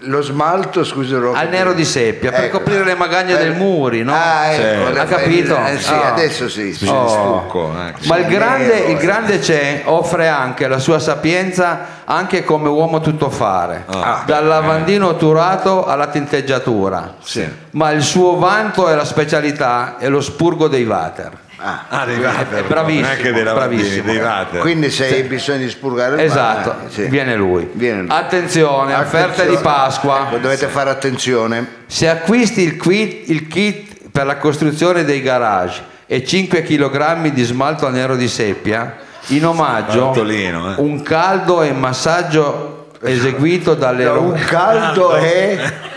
Lo 0.00 0.20
smalto, 0.20 0.82
scusa, 0.82 1.16
Rocco. 1.18 1.38
al 1.38 1.48
nero 1.48 1.72
di 1.72 1.84
seppia 1.84 2.32
per 2.32 2.44
Ecco. 2.44 2.58
coprire 2.58 2.82
le 2.82 2.96
magagne 2.96 3.34
Per- 3.36 3.42
dei 3.46 3.56
muri, 3.56 4.02
no? 4.02 4.12
Ah, 4.14 4.46
ecco, 4.46 4.86
Sì. 4.88 4.92
le 4.92 4.98
Ha 5.00 5.04
capito? 5.04 5.56
eh, 5.64 5.78
sì, 5.78 5.92
Ah. 5.92 6.12
adesso 6.12 6.48
sì. 6.48 6.72
sì. 6.74 6.80
Di 6.84 6.86
stucco, 6.86 7.72
eh. 7.72 7.92
Ma 8.08 8.16
il 8.16 8.26
grande, 8.26 8.66
nero, 8.74 8.88
il 8.88 8.96
eh. 8.96 9.00
grande 9.00 9.38
Chen 9.38 9.82
offre 9.84 10.26
anche 10.26 10.66
la 10.66 10.80
sua 10.80 10.98
sapienza 10.98 12.02
anche 12.04 12.42
come 12.42 12.68
uomo 12.68 13.00
tuttofare, 13.00 13.84
Ah. 13.86 14.22
dal 14.26 14.44
lavandino 14.46 15.06
otturato 15.06 15.84
alla 15.86 16.08
tinteggiatura. 16.08 17.14
Sì. 17.22 17.48
Ma 17.70 17.90
il 17.92 18.02
suo 18.02 18.38
vanto 18.38 18.88
e 18.88 18.94
la 18.96 19.04
specialità 19.04 19.98
è 19.98 20.08
lo 20.08 20.20
spurgo 20.20 20.66
dei 20.66 20.84
water. 20.84 21.30
Ah, 21.58 22.04
dei 22.04 22.18
water. 22.18 22.64
È 22.64 22.66
bravissimo, 22.66 23.06
Neanche 23.06 23.32
dei 23.32 23.42
bravissimo. 23.42 24.04
dei 24.04 24.18
water. 24.18 24.60
Quindi 24.60 24.90
se 24.90 25.06
hai 25.06 25.22
bisogno 25.22 25.58
di 25.58 25.70
spurgare 25.70 26.16
il 26.16 26.20
Esatto, 26.20 26.68
mare, 26.68 26.90
sì. 26.90 27.04
viene 27.06 27.34
lui. 27.34 27.68
Viene 27.72 28.00
lui. 28.02 28.10
Attenzione, 28.10 28.94
Attenzione. 28.94 29.50
di 29.50 29.56
Pasqua. 29.62 30.26
Ecco, 30.26 30.36
Dovete 30.38 30.66
fare 30.66 30.90
attenzione. 30.90 31.66
Se 31.86 32.08
acquisti 32.08 32.60
il 32.62 32.76
kit, 32.76 33.28
il 33.30 33.48
kit 33.48 34.10
per 34.10 34.26
la 34.26 34.36
costruzione 34.36 35.04
dei 35.04 35.22
garage 35.22 35.82
e 36.06 36.24
5 36.24 36.62
kg 36.62 37.28
di 37.30 37.42
smalto 37.42 37.86
a 37.86 37.90
nero 37.90 38.16
di 38.16 38.28
seppia, 38.28 38.96
in 39.28 39.44
omaggio 39.46 40.12
eh. 40.24 40.74
un 40.76 41.02
caldo 41.02 41.62
e 41.62 41.72
massaggio 41.72 42.88
eseguito 43.02 43.74
dalle 43.74 44.06
Un 44.06 44.30
ro- 44.30 44.38
caldo 44.46 45.12
è 45.14 45.72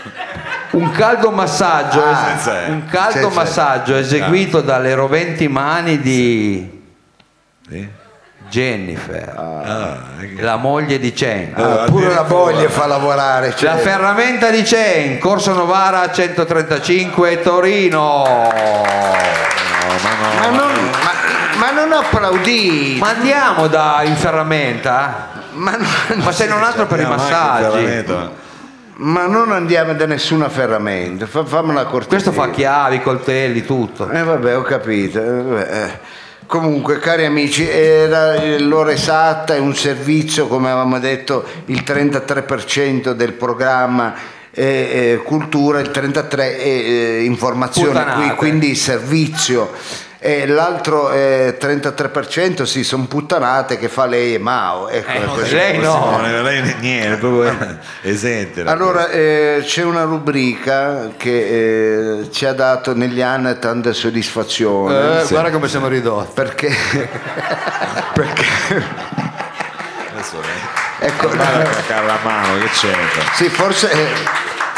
un 0.72 0.90
caldo 0.92 1.30
massaggio 1.30 2.02
Ah, 2.02 2.34
es- 2.36 2.68
un 2.68 2.84
caldo 2.90 3.28
E. 3.28 3.32
massaggio 3.34 3.96
eseguito 3.96 4.60
dalle 4.60 4.94
roventi 4.94 5.48
mani 5.48 6.00
di 6.00 6.78
Sì. 7.68 7.88
Jennifer, 8.48 9.32
Ah, 9.36 9.96
che- 10.18 10.42
la 10.42 10.56
moglie 10.56 10.98
di 10.98 11.12
Chen. 11.12 11.52
Ah, 11.56 11.84
pure 11.86 12.12
la 12.12 12.24
moglie 12.28 12.68
fa 12.68 12.86
lavorare. 12.86 13.54
cioè- 13.54 13.70
La 13.70 13.76
ferramenta 13.76 14.50
di 14.50 14.62
Chen, 14.62 15.18
Corso 15.18 15.52
Novara 15.52 16.10
135 16.10 17.40
Torino. 17.42 18.24
ma, 18.24 18.48
non, 20.48 20.72
ma- 21.02 21.12
ma 21.58 21.70
non 21.70 21.92
applaudite. 21.92 22.98
Ma 22.98 23.10
andiamo 23.10 23.68
da 23.68 24.00
in 24.02 24.16
ferramenta? 24.16 25.28
Ma, 25.52 25.76
non- 25.76 26.18
Ma 26.24 26.32
sei 26.32 26.48
non 26.48 26.64
altro 26.64 26.86
per 26.86 27.00
i 27.00 27.06
massaggi. 27.06 28.04
Ma 29.00 29.26
non 29.26 29.50
andiamo 29.52 29.94
da 29.94 30.06
nessuna 30.06 30.48
ferramenta. 30.48 31.26
Fa, 31.26 31.44
fammi 31.44 31.70
una 31.70 31.84
cortesia. 31.84 32.08
Questo 32.08 32.32
fa 32.32 32.50
chiavi, 32.50 33.00
coltelli, 33.00 33.64
tutto. 33.64 34.08
Eh 34.10 34.22
vabbè, 34.22 34.56
ho 34.56 34.62
capito. 34.62 35.18
eh, 35.22 35.42
vabbè, 35.42 35.84
eh. 35.84 35.98
Comunque, 36.46 36.98
cari 36.98 37.24
amici, 37.24 37.66
era 37.68 38.34
l'ora 38.58 38.90
esatta, 38.92 39.54
è 39.54 39.58
un 39.58 39.74
servizio, 39.74 40.48
come 40.48 40.66
avevamo 40.68 40.98
detto, 40.98 41.44
il 41.66 41.82
33% 41.86 43.12
del 43.12 43.34
programma 43.34 44.14
è, 44.50 45.12
è 45.12 45.22
cultura, 45.22 45.78
il 45.78 45.90
33% 45.94 46.36
è 46.38 46.56
eh, 46.58 47.22
informazione, 47.24 47.88
Puttanate. 48.00 48.26
qui- 48.26 48.36
quindi 48.36 48.74
servizio. 48.74 49.70
E 50.22 50.46
l'altro 50.46 51.10
eh, 51.12 51.56
33% 51.58 52.64
sì, 52.64 52.84
sono 52.84 53.06
puttanate 53.06 53.78
che 53.78 53.88
fa 53.88 54.04
lei 54.04 54.34
e 54.34 54.38
Mao. 54.38 54.86
Ecco, 54.90 55.10
Eh, 55.10 55.24
questo- 55.24 55.54
lei 55.56 55.78
no. 55.78 56.18
No, 56.20 56.42
lei 56.42 56.74
niente, 56.78 57.16
proprio 57.16 57.78
esente. 58.02 58.62
da 58.62 58.70
allora, 58.70 59.08
eh, 59.08 59.62
c'è 59.64 59.82
una 59.82 60.02
rubrica 60.02 61.08
che 61.16 62.18
eh, 62.20 62.30
ci 62.30 62.44
ha 62.44 62.52
dato 62.52 62.94
negli 62.94 63.22
anni 63.22 63.58
tanta 63.58 63.94
soddisfazione. 63.94 65.22
Eh, 65.22 65.26
Guarda 65.28 65.50
come 65.50 65.68
siamo 65.68 65.88
ridotti. 65.88 66.32
Perché, 66.34 66.68
perché. 68.12 68.44
Adesso 70.12 70.36
lei- 70.38 71.08
ecco, 71.08 71.28
Guarda 71.28 71.60
a 71.60 71.62
caccare 71.72 72.06
la 72.06 72.18
mano, 72.22 72.58
che 72.58 72.68
c'entra? 72.68 73.22
sì, 73.32 73.48
forse, 73.48 73.90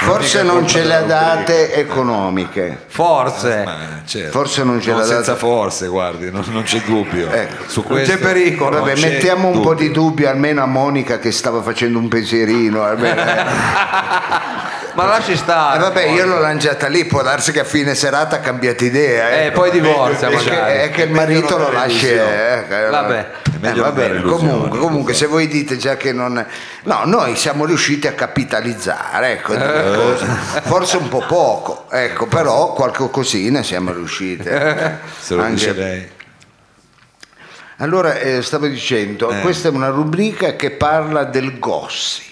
forse 0.04 0.42
non 0.42 0.66
ce 0.66 0.84
le 0.84 0.94
ha 0.94 1.00
date 1.02 1.74
economiche. 1.74 2.78
Forse. 2.86 3.62
Ma, 3.64 3.76
certo. 4.04 4.30
Forse 4.30 4.62
non 4.64 4.80
ce 4.80 4.90
l'ha 4.92 5.02
senza 5.04 5.20
data. 5.32 5.36
forse, 5.36 5.86
guardi, 5.86 6.30
non, 6.30 6.44
non 6.50 6.62
c'è 6.62 6.80
dubbio. 6.84 7.30
Ecco. 7.30 7.64
Su 7.68 7.84
Non 7.86 7.98
c'è 7.98 8.04
questo 8.04 8.26
pericolo. 8.26 8.70
non 8.76 8.80
Vabbè, 8.80 8.94
c'è 8.94 9.08
mettiamo 9.10 9.48
un 9.48 9.60
po' 9.60 9.74
di 9.74 9.90
dubbio 9.90 10.28
almeno 10.28 10.62
a 10.62 10.66
Monica 10.66 11.18
che 11.18 11.30
stava 11.32 11.62
facendo 11.62 11.98
un 11.98 12.08
pensierino. 12.08 12.82
almeno, 12.82 13.20
eh. 13.20 13.44
Ma 14.94 15.06
lasci 15.06 15.32
Eh, 15.32 15.36
stare. 15.36 15.78
vabbè, 15.78 16.04
io 16.06 16.26
l'ho 16.26 16.38
lanciata 16.38 16.86
lì, 16.88 17.04
può 17.06 17.22
darsi 17.22 17.50
che 17.50 17.60
a 17.60 17.64
fine 17.64 17.94
serata 17.94 18.36
ha 18.36 18.40
cambiato 18.40 18.84
idea. 18.84 19.30
Eh, 19.30 19.46
ecco. 19.46 19.60
poi 19.60 19.70
divorzia 19.70 20.28
È 20.28 20.36
che, 20.36 20.82
è 20.82 20.90
che 20.90 21.02
il 21.04 21.10
marito 21.12 21.56
lo 21.56 21.70
lascia. 21.70 22.06
eh, 22.06 22.64
eh, 22.68 22.88
Vabbè. 22.90 23.30
Eh, 23.46 23.58
meglio 23.60 23.82
va 23.82 23.88
non 23.88 23.96
dare 23.96 24.08
bene, 24.08 24.18
illusioni, 24.20 24.48
comunque, 24.52 24.78
comunque 24.78 25.14
se 25.14 25.26
voi 25.26 25.46
dite 25.46 25.76
già 25.76 25.96
che 25.96 26.12
non 26.12 26.44
no 26.82 27.00
noi 27.04 27.36
siamo 27.36 27.64
riusciti 27.64 28.08
a 28.08 28.12
capitalizzare 28.12 29.32
ecco, 29.34 29.54
delle 29.54 29.96
cose. 29.96 30.26
forse 30.62 30.96
un 30.96 31.08
po' 31.08 31.24
poco 31.28 31.84
ecco 31.88 32.26
però 32.26 32.72
qualche 32.72 33.08
cosina 33.10 33.62
siamo 33.62 33.92
riusciti 33.92 34.42
Se 35.20 35.34
lo 35.36 35.42
Anche- 35.42 35.54
dice 35.54 35.72
lei. 35.74 36.10
allora 37.78 38.18
eh, 38.18 38.42
stavo 38.42 38.66
dicendo 38.66 39.30
Eh. 39.30 39.40
questa 39.42 39.68
è 39.68 39.70
una 39.70 39.88
rubrica 39.90 40.56
che 40.56 40.72
parla 40.72 41.22
del 41.22 41.58
gossip 41.60 42.31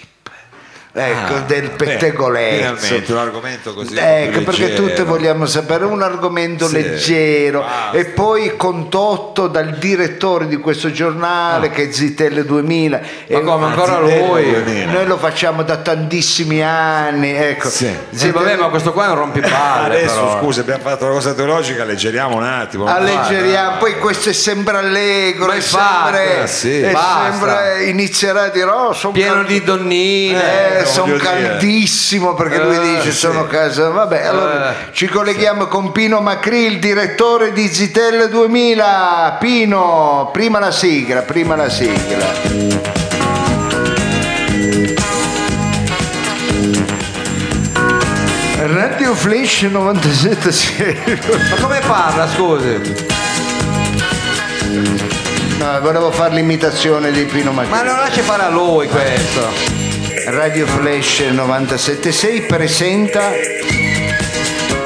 ecco 0.93 1.35
Ah, 1.35 1.39
del 1.47 1.69
beh, 1.69 1.85
pettegolezzo 1.85 2.75
Finalmente 2.75 3.11
un 3.13 3.17
argomento 3.17 3.73
così. 3.73 3.95
Ecco, 3.97 4.41
perché 4.41 4.73
tutte 4.73 5.03
vogliamo 5.03 5.45
sapere 5.45 5.85
un 5.85 6.01
argomento 6.01 6.67
Sì, 6.67 6.73
leggero 6.73 7.59
basta. 7.61 7.97
e 7.97 8.05
poi 8.05 8.55
condotto 8.57 9.47
dal 9.47 9.77
direttore 9.77 10.47
di 10.47 10.57
questo 10.57 10.91
giornale 10.91 11.69
che 11.69 11.87
è 11.89 11.91
Zitelle 11.91 12.43
2000. 12.43 12.99
Ma 12.99 13.37
E- 13.37 13.41
come 13.41 13.65
ancora 13.67 13.99
lui? 13.99 14.49
2000. 14.51 14.91
Noi 14.91 15.05
lo 15.05 15.17
facciamo 15.17 15.63
da 15.63 15.77
tantissimi 15.77 16.61
anni, 16.61 17.29
ecco. 17.31 17.69
Sì. 17.69 17.89
Sì, 18.09 18.29
vabbè, 18.31 18.57
ma 18.57 18.67
questo 18.67 18.91
qua 18.91 19.05
è 19.05 19.09
un 19.09 19.15
rompipalle. 19.15 19.95
Adesso 19.97 20.13
però. 20.13 20.39
scusa, 20.39 20.61
abbiamo 20.61 20.83
fatto 20.83 21.05
una 21.05 21.13
cosa 21.13 21.33
teologica, 21.33 21.85
leggeriamo 21.85 22.35
un 22.35 22.43
attimo. 22.43 22.85
Alleggeriamo, 22.85 23.77
poi 23.77 23.97
questo 23.97 24.29
è 24.29 24.33
sempre 24.33 24.77
allegro, 24.77 25.45
Ma 25.47 25.53
è 25.55 25.61
sempre, 25.61 26.43
eh, 26.43 26.47
sì. 26.47 26.81
è 26.81 26.93
sempre- 26.93 27.83
inizierà 27.85 28.43
a 28.43 28.49
dire 28.49 28.69
oh, 28.69 28.91
sono 28.93 29.13
Pieno 29.13 29.43
di 29.43 29.63
donnine. 29.63 30.79
Eh, 30.79 30.80
sono 30.85 31.05
voglio 31.07 31.17
dire. 31.17 31.29
caldissimo 31.49 32.33
perché 32.33 32.57
lui 32.61 32.75
Eh, 32.75 32.95
dice 32.97 33.11
sì. 33.11 33.17
sono 33.17 33.45
casa. 33.47 33.89
Vabbè, 33.89 34.25
allora 34.25 34.71
Eh. 34.71 34.75
ci 34.93 35.07
colleghiamo 35.07 35.67
con 35.67 35.91
Pino 35.91 36.19
Macri, 36.21 36.65
il 36.65 36.79
direttore 36.79 37.51
di 37.53 37.67
Zitelle 37.67 38.27
2000. 38.29 39.37
Pino, 39.39 40.29
prima 40.31 40.59
la 40.59 40.71
sigla, 40.71 41.21
prima 41.21 41.55
la 41.55 41.69
sigla. 41.69 43.29
Radio 48.63 49.15
Flash 49.15 49.63
97 49.63 51.19
Ma 51.49 51.55
come 51.61 51.79
parla, 51.79 52.27
scusi? 52.29 52.79
No, 55.57 55.79
volevo 55.81 56.11
fare 56.11 56.35
l'imitazione 56.35 57.11
di 57.11 57.23
Pino 57.25 57.51
Macri. 57.51 57.71
Ma 57.71 57.81
non 57.81 57.95
lasci 57.97 58.21
fare 58.21 58.43
a 58.43 58.49
lui 58.49 58.87
questo. 58.87 59.80
Radio 60.27 60.67
Flash 60.67 61.19
976 61.19 62.41
presenta 62.41 63.31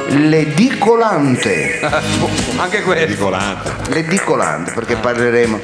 l'edicolante. 0.08 1.78
Anche 2.56 2.82
questo. 2.82 3.06
Dicolante. 3.06 3.74
L'edicolante, 3.88 4.72
perché 4.72 4.96
parleremo 4.96 5.60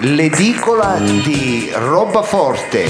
l'edicola 0.00 0.98
di 0.98 1.72
roba 1.74 2.22
forte. 2.22 2.82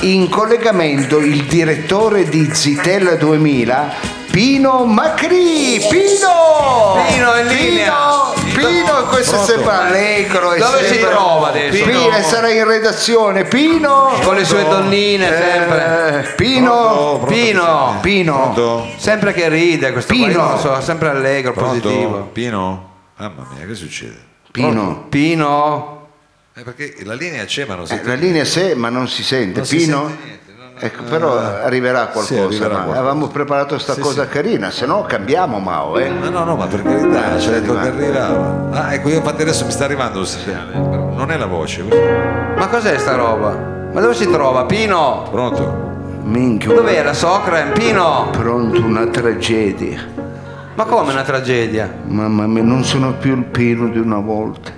In 0.00 0.28
collegamento 0.28 1.18
il 1.18 1.44
direttore 1.44 2.28
di 2.28 2.48
Zitella 2.52 3.14
2000, 3.16 3.94
Pino 4.30 4.84
Macri. 4.84 5.80
Pino! 5.90 6.96
Pino, 7.08 7.36
in 7.36 7.46
linea. 7.48 7.94
Pino, 8.34 8.41
Pino, 8.54 9.06
questo 9.08 9.36
è 9.42 9.44
sempre 9.44 9.70
allegro. 9.70 10.52
è 10.52 10.58
Dove 10.58 10.78
si 10.78 10.94
sempre- 10.94 11.10
trova 11.10 11.48
adesso? 11.48 11.84
Pino, 11.84 12.16
e 12.16 12.22
sarà 12.22 12.50
in 12.50 12.64
redazione. 12.66 13.44
Pino! 13.44 14.12
Con 14.22 14.34
le 14.34 14.44
sue 14.44 14.64
donnine 14.64 15.26
sempre. 15.26 16.24
Eh, 16.30 16.34
Pino! 16.34 16.70
Pronto? 17.18 17.26
Pino. 17.26 17.98
Pino! 18.00 18.34
Pronto? 18.52 18.86
Sempre 18.96 19.32
che 19.32 19.48
ride 19.48 19.92
questo 19.92 20.14
qua, 20.14 20.26
Pino. 20.26 20.38
io 20.38 20.46
non 20.48 20.58
so, 20.58 20.80
sempre 20.80 21.08
allegro, 21.08 21.52
Pronto? 21.52 21.80
positivo. 21.88 22.18
Pino? 22.32 22.90
Mamma 23.16 23.46
mia, 23.56 23.66
che 23.66 23.74
succede? 23.74 24.18
Pino. 24.50 25.06
Pino? 25.08 26.06
Eh, 26.54 26.62
perché 26.62 26.96
la 27.04 27.14
linea 27.14 27.44
c'è 27.46 27.64
ma 27.64 27.74
non 27.76 27.86
si 27.86 27.94
Eh, 27.94 28.00
la 28.04 28.14
linea 28.14 28.44
c'è 28.44 28.74
ma 28.74 28.90
non 28.90 29.08
si 29.08 29.22
sente. 29.22 29.58
Non 29.58 29.66
si 29.66 29.76
Pino? 29.76 30.06
sente 30.08 30.24
niente, 30.24 30.51
ecco, 30.78 31.02
però 31.04 31.36
arriverà 31.38 32.06
qualcosa. 32.06 32.24
Sì, 32.34 32.38
arriverà 32.38 32.68
ma 32.68 32.74
qualcosa. 32.74 32.98
Avevamo 32.98 33.26
preparato 33.28 33.78
sta 33.78 33.96
cosa 33.98 34.26
carina, 34.26 34.70
se 34.70 34.86
no 34.86 35.02
cambiamo 35.02 35.58
Mao. 35.58 35.98
Eh. 35.98 36.08
No, 36.08 36.28
no, 36.30 36.44
no, 36.44 36.56
ma 36.56 36.66
per 36.66 36.82
carità, 36.82 37.32
Ah, 37.32 37.38
ci 37.38 37.48
ha 37.48 37.52
detto 37.52 37.74
che 37.74 37.86
arrivava. 37.88 38.68
Ah, 38.72 38.94
ecco, 38.94 39.08
io 39.08 39.16
infatti 39.16 39.42
adesso 39.42 39.64
mi 39.64 39.70
sta 39.70 39.84
arrivando 39.84 40.18
un 40.20 40.26
segnale, 40.26 40.74
non 40.74 41.30
è 41.30 41.36
la 41.36 41.46
voce. 41.46 41.82
Ma 42.56 42.68
cos'è 42.68 42.98
sta 42.98 43.14
roba? 43.14 43.50
Ma 43.92 44.00
dove 44.00 44.14
si 44.14 44.28
trova? 44.30 44.64
Pino? 44.64 45.26
Pronto? 45.30 45.90
Minchia, 46.24 46.72
Dov'è 46.72 47.02
la 47.02 47.14
Socrem? 47.14 47.72
Pino? 47.72 48.28
pronto 48.30 48.80
una 48.84 49.06
tragedia. 49.06 50.00
Ma 50.74 50.84
come 50.84 51.12
una 51.12 51.22
tragedia? 51.22 51.92
Mamma 52.06 52.46
mia, 52.46 52.62
non 52.62 52.84
sono 52.84 53.12
più 53.14 53.36
il 53.36 53.44
Pino 53.44 53.88
di 53.88 53.98
una 53.98 54.18
volta. 54.18 54.70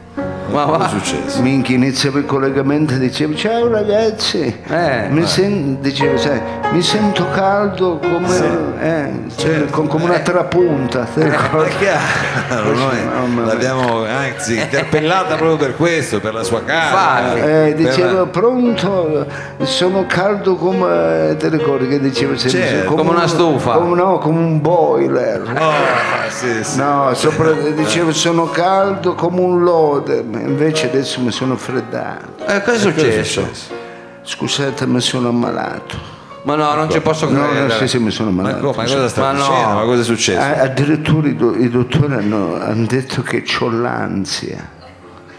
Ma 0.51 0.65
Cosa 0.65 0.77
va. 0.77 0.87
è 0.87 0.89
successo? 0.89 1.41
Minchia, 1.43 1.75
iniziava 1.77 2.19
il 2.19 2.27
collegamento 2.27 2.95
e 2.95 2.99
dicevo 2.99 3.35
ciao 3.35 3.69
ragazzi, 3.69 4.61
Eh, 4.69 5.07
mi, 5.09 5.27
sen- 5.27 5.79
dicevo, 5.81 6.17
sai, 6.19 6.41
mi 6.71 6.83
sento 6.83 7.27
caldo 7.31 7.99
come, 7.99 8.77
eh, 8.81 9.11
cioè, 9.37 9.65
con- 9.71 9.87
come 9.89 10.05
una 10.05 10.19
trapunta. 10.21 11.07
te 11.13 11.25
ricordi? 11.25 11.71
È 11.71 11.79
chiaro, 11.79 12.73
noi 12.75 13.05
mamma 13.05 13.43
mia. 13.43 13.53
l'abbiamo 13.53 14.05
anzi 14.05 14.59
interpellata 14.61 15.35
proprio 15.37 15.57
per 15.57 15.77
questo, 15.77 16.21
per 16.21 16.35
la 16.35 16.43
sua 16.45 16.63
casa. 16.63 17.21
Infatti. 17.23 17.39
Eh, 17.41 17.45
per 17.45 17.75
dicevo 17.75 18.27
pronto, 18.27 19.27
sono 19.63 20.05
caldo 20.07 20.57
come 20.57 21.35
te 21.39 21.49
ricordi 21.49 21.89
che 21.89 21.99
dicevo 22.01 22.37
sempre 22.37 22.61
Certo, 22.69 22.95
come 22.95 23.11
una 23.11 23.23
un- 23.23 23.29
stufa. 23.29 23.73
come, 23.73 23.97
no, 23.97 24.19
come 24.19 24.39
un 24.39 24.61
boiler. 24.61 25.41
Oh, 25.59 25.73
sì, 26.31 26.63
sì. 26.63 26.79
No, 26.79 27.11
sopra, 27.15 27.51
dicevo 27.53 28.13
sono 28.13 28.45
caldo 28.51 29.15
come 29.15 29.41
un 29.41 29.63
lode, 30.35 30.49
invece 30.49 30.87
adesso 30.89 31.21
mi 31.21 31.31
sono 31.33 31.57
freddato. 31.57 32.45
Eh, 32.47 32.63
cosa 32.63 32.77
è 32.77 32.79
successo? 32.79 33.49
Scusate, 34.23 34.87
mi 34.87 35.01
sono 35.01 35.29
ammalato. 35.29 36.13
Ma 36.45 36.57
no, 36.57 36.75
non 36.75 36.91
ci 36.91 37.01
posso 37.01 37.29
No, 37.31 37.47
credere. 37.49 37.67
no, 37.67 37.71
sì, 37.79 37.89
sì, 37.89 37.99
mi 37.99 38.11
sono 38.11 38.31
Ma, 38.31 38.43
ammalato. 38.51 38.67
ma 38.77 38.83
cosa 38.85 39.09
sta 39.09 39.21
Ma 39.21 39.33
no. 39.33 39.75
Ma 39.75 39.83
cosa 39.85 40.01
è 40.03 40.05
successo? 40.05 40.39
Ah, 40.41 40.61
addirittura 40.63 41.29
i, 41.29 41.35
do- 41.37 41.57
i 41.57 41.71
dottori 41.71 42.13
hanno, 42.13 42.61
hanno 42.61 42.85
detto 42.87 43.23
che 43.23 43.43
ho 43.61 43.71
l'ansia. 43.71 44.73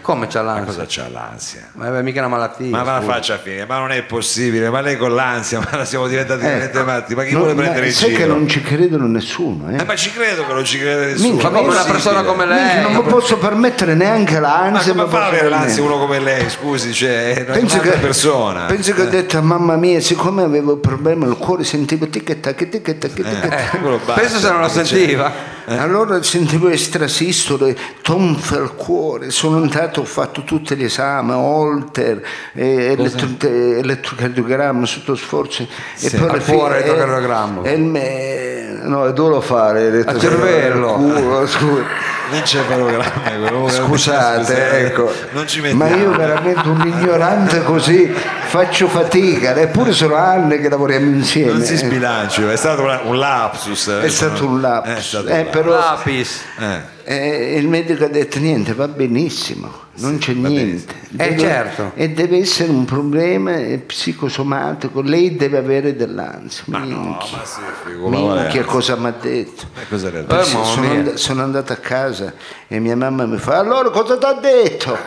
Come 0.06 0.28
c'ha 0.28 0.40
Ma 0.40 0.52
l'ansia? 0.54 0.66
cosa 0.72 0.84
c'ha 0.86 1.08
l'ansia? 1.08 1.68
Ma 1.72 1.98
è 1.98 2.02
mica 2.02 2.20
una 2.20 2.28
malattia. 2.28 2.70
Ma 2.70 2.84
va 2.84 2.92
la 2.92 3.00
faccia 3.00 3.38
finire, 3.38 3.66
ma 3.66 3.78
non 3.78 3.90
è 3.90 4.04
possibile, 4.04 4.70
ma 4.70 4.80
lei 4.80 4.96
con 4.96 5.12
l'ansia, 5.12 5.58
ma 5.68 5.84
siamo 5.84 6.06
diventati 6.06 6.42
veramente 6.42 6.80
matti, 6.84 7.14
ma 7.16 7.24
chi 7.24 7.32
No, 7.32 7.38
vuole 7.40 7.54
ma 7.54 7.62
prendere 7.62 7.86
in 7.88 7.92
sai 7.92 8.10
giro? 8.10 8.20
che 8.20 8.26
non 8.28 8.46
ci 8.48 8.62
credono 8.62 9.06
nessuno, 9.08 9.68
eh? 9.68 9.80
Eh, 9.80 9.84
ma 9.84 9.96
ci 9.96 10.12
credo 10.12 10.46
che 10.46 10.52
non 10.52 10.64
ci 10.64 10.78
crede 10.78 11.06
nessuno. 11.06 11.28
Minchia, 11.30 11.50
Ma 11.50 11.58
come 11.58 11.70
una 11.72 11.82
persona 11.82 12.22
come 12.22 12.46
Minchia, 12.46 12.64
lei? 12.74 12.82
non 12.82 12.92
mi 12.94 13.02
posso 13.10 13.36
permettere 13.38 13.94
neanche 13.94 14.38
Ma 14.38 14.70
l'ansia. 14.70 14.92
come 14.92 15.04
mi 15.06 15.10
fa 15.10 15.26
avere 15.26 15.48
l'ansia 15.48 15.82
uno 15.82 15.98
come 15.98 16.20
lei? 16.20 16.48
Scusi, 16.50 16.92
cioè, 16.94 17.34
è 17.34 17.44
Penso 17.44 17.74
un'altra 17.74 17.90
che, 17.94 17.98
persona. 17.98 18.64
penso 18.66 18.92
che 18.92 19.02
ho 19.02 19.08
detto 19.08 19.38
a 19.38 19.40
mamma 19.40 19.74
mia, 19.74 19.98
siccome 20.00 20.44
avevo 20.44 20.76
problemi 20.76 21.24
al 21.24 21.36
cuore, 21.36 21.64
sentivo 21.64 22.06
ticchetta, 22.08 22.54
che 22.54 22.68
ticchetta, 22.68 23.08
che 23.08 23.24
ticchetta. 23.24 23.72
Eh, 23.72 23.78
quello 23.80 23.96
basta. 24.04 24.20
Penso 24.20 24.38
se 24.38 24.50
non 24.52 24.60
lo 24.60 24.68
sentiva. 24.68 25.54
Allora 25.68 26.22
sentivo 26.22 26.68
estrasistole, 26.68 27.76
tonfe 28.00 28.54
al 28.56 28.76
cuore, 28.76 29.30
sono 29.32 29.56
andato, 29.56 29.95
ho 30.00 30.04
fatto 30.04 30.42
tutti 30.42 30.74
gli 30.76 30.84
esami, 30.84 31.32
Holter, 31.32 32.22
eh, 32.54 32.92
elettro- 32.98 33.28
eh, 33.48 33.78
elettrocardiogramma, 33.78 34.86
sotto 34.86 35.14
sforzo. 35.16 35.66
Sì, 35.94 36.06
e 36.06 36.18
poi 36.18 36.28
al 36.28 36.42
fine- 36.42 36.56
cuore, 36.56 36.74
elettrocardiogramma. 36.84 37.62
eh, 37.62 37.70
e 37.70 37.74
il 37.74 37.82
me- 37.82 38.78
no, 38.82 39.10
dove 39.12 39.30
lo 39.30 39.40
fare? 39.40 39.86
elettrocardiogramma? 39.86 40.46
cervello. 40.50 40.94
Al 40.94 41.12
culo, 41.22 41.46
scusa. 41.46 42.14
L'encefalogramma, 42.28 43.20
quello- 43.38 43.68
Scusate, 43.68 44.86
ecco, 44.86 45.12
Non 45.30 45.46
ci 45.46 45.60
ma 45.74 45.88
io 45.94 46.10
veramente 46.10 46.68
un 46.68 46.80
ignorante 46.84 47.62
così 47.62 48.12
faccio 48.46 48.88
fatica, 48.88 49.54
eppure 49.54 49.92
sono 49.92 50.16
anni 50.16 50.58
che 50.60 50.68
lavoriamo 50.68 51.06
insieme. 51.14 51.52
Non 51.52 51.62
si 51.62 51.74
eh. 51.74 51.76
sbilanci, 51.76 52.42
è 52.42 52.56
stato 52.56 52.82
un 53.04 53.16
lapsus. 53.18 53.88
È 54.02 54.08
stato 54.08 54.44
un 54.44 54.60
lapsus, 54.60 54.94
È 54.96 55.00
stato 55.02 55.28
eh, 55.28 55.40
un 55.42 55.50
però 55.50 55.70
Lapis. 55.70 56.40
lapsus. 56.58 56.94
Eh, 57.08 57.54
il 57.56 57.68
medico 57.68 58.04
ha 58.04 58.08
detto 58.08 58.40
niente, 58.40 58.74
va 58.74 58.88
benissimo, 58.88 59.70
non 59.98 60.18
c'è 60.18 60.32
niente. 60.32 60.92
Eh, 61.16 61.38
certo. 61.38 61.92
E 61.94 62.10
deve 62.10 62.38
essere 62.38 62.70
un 62.70 62.84
problema 62.84 63.54
eh, 63.56 63.78
psicosomatico, 63.78 65.02
lei 65.02 65.36
deve 65.36 65.56
avere 65.58 65.94
dell'ansia. 65.94 66.64
Ma 66.66 66.78
no, 66.78 66.84
Minchia, 67.00 67.36
ma 67.38 67.44
sì, 67.44 67.60
figo, 67.84 68.08
ma 68.08 68.16
è? 68.18 68.42
minchia 68.42 68.64
cosa 68.64 68.96
mi 68.96 69.06
ha 69.06 69.14
detto. 69.20 69.66
Eh, 69.80 69.94
Eh? 69.94 70.42
Sì, 70.42 70.58
sono, 70.64 70.90
and- 70.90 71.14
sono 71.14 71.42
andato 71.44 71.72
a 71.72 71.76
casa 71.76 72.32
e 72.66 72.80
mia 72.80 72.96
mamma 72.96 73.24
mi 73.24 73.38
fa 73.38 73.58
allora 73.58 73.88
cosa 73.90 74.18
ti 74.18 74.24
ha 74.26 74.32
detto? 74.34 74.98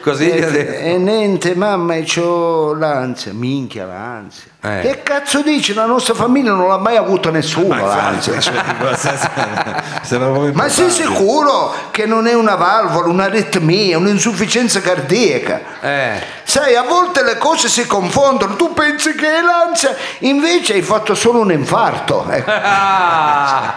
Così 0.00 0.26
gli 0.26 0.40
ha 0.42 0.46
E, 0.46 0.50
detto. 0.50 0.72
e 0.84 0.96
niente 0.98 1.54
mamma 1.54 1.94
ho 2.16 2.74
l'ansia, 2.74 3.32
minchia 3.32 3.84
l'ansia. 3.86 4.50
Eh. 4.64 4.80
Che 4.80 5.02
cazzo 5.02 5.42
dici? 5.42 5.74
La 5.74 5.86
nostra 5.86 6.14
famiglia 6.14 6.52
non 6.52 6.68
l'ha 6.68 6.78
mai 6.78 6.96
avuto 6.96 7.30
nessuno 7.30 7.74
Ma 7.74 7.80
l'ansia. 7.84 8.38
cioè, 8.40 8.54
Ma 10.52 10.68
sei 10.68 10.88
sicuro 10.90 11.74
che 11.90 12.06
non 12.06 12.26
è 12.26 12.34
una 12.34 12.54
valvola, 12.54 13.08
un'aritmia, 13.08 13.98
un'insufficienza 13.98 14.80
cardiaca? 14.80 15.60
Eh. 15.80 16.22
Sai, 16.44 16.74
a 16.76 16.82
volte 16.82 17.22
le 17.24 17.38
cose 17.38 17.68
si 17.68 17.86
confondono, 17.86 18.54
tu 18.56 18.72
pensi 18.72 19.14
che 19.14 19.26
è 19.38 19.40
l'ansia, 19.42 19.96
invece 20.20 20.74
hai 20.74 20.82
fatto 20.82 21.14
solo 21.14 21.40
un 21.40 21.50
infarto. 21.52 22.24
Ecco. 22.30 22.50
Ah, 22.50 23.74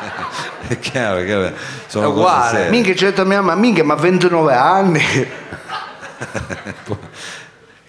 È 0.68 0.80
chiaro, 0.80 1.24
chiaro. 1.24 1.52
Sono 1.88 2.06
È 2.06 2.08
uguale. 2.10 2.70
Minchia, 2.70 2.94
c'è 2.94 3.06
detto 3.08 3.26
mia 3.26 3.42
mamma, 3.42 3.60
minchia, 3.60 3.84
ma 3.84 3.96
29 3.96 4.54
anni. 4.54 5.04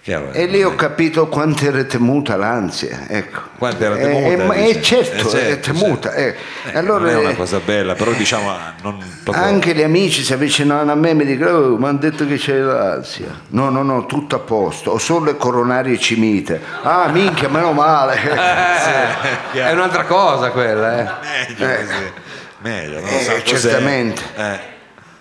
Chiaro, 0.07 0.31
E 0.31 0.45
lì 0.45 0.63
ho 0.63 0.73
capito 0.73 1.27
quanto 1.27 1.65
era 1.65 1.83
temuta 1.83 2.37
l'ansia, 2.37 3.07
ecco. 3.09 3.41
Quanto 3.57 3.83
era 3.83 3.97
Eh, 3.97 4.01
temuta, 4.03 4.27
eh, 4.27 4.45
ma- 4.45 4.53
dice. 4.53 4.69
eh, 4.69 4.81
certo, 4.81 5.27
Eh, 5.27 5.29
certo, 5.29 5.49
è 5.49 5.59
temuta. 5.59 6.13
eh. 6.13 6.35
Eh, 6.71 6.77
Allora, 6.77 6.99
non 7.03 7.09
è 7.09 7.15
una 7.17 7.29
eh, 7.31 7.35
cosa 7.35 7.59
bella, 7.59 7.93
però 7.93 8.11
diciamo 8.11 8.49
ah, 8.49 8.73
non 8.83 9.03
proprio- 9.21 9.43
Anche 9.43 9.73
gli 9.75 9.81
amici 9.83 10.23
si 10.23 10.31
avvicinavano 10.31 10.93
a 10.93 10.95
me 10.95 11.09
e 11.09 11.13
mi 11.13 11.25
dicono, 11.25 11.49
oh, 11.57 11.77
mi 11.77 11.87
hanno 11.87 11.97
detto 11.97 12.25
che 12.25 12.37
c'è 12.37 12.55
l'ansia. 12.57 13.27
No, 13.49 13.67
no, 13.69 13.81
no, 13.83 14.05
tutto 14.05 14.37
a 14.37 14.39
posto. 14.39 14.91
Ho 14.91 14.97
solo 14.97 15.25
le 15.25 15.35
coronarie 15.35 15.97
cimite. 15.99 16.61
Ah, 16.83 17.09
minchia, 17.09 17.49
meno 17.49 17.73
male. 17.73 18.15
eh, 19.51 19.61
è 19.61 19.71
un'altra 19.73 20.05
cosa 20.05 20.51
quella, 20.51 20.99
eh. 20.99 21.47
meglio 21.57 21.75
così. 21.75 22.11
Meglio, 22.59 22.99
non 23.01 23.09
Eh, 23.09 23.41
certamente. 23.43 24.21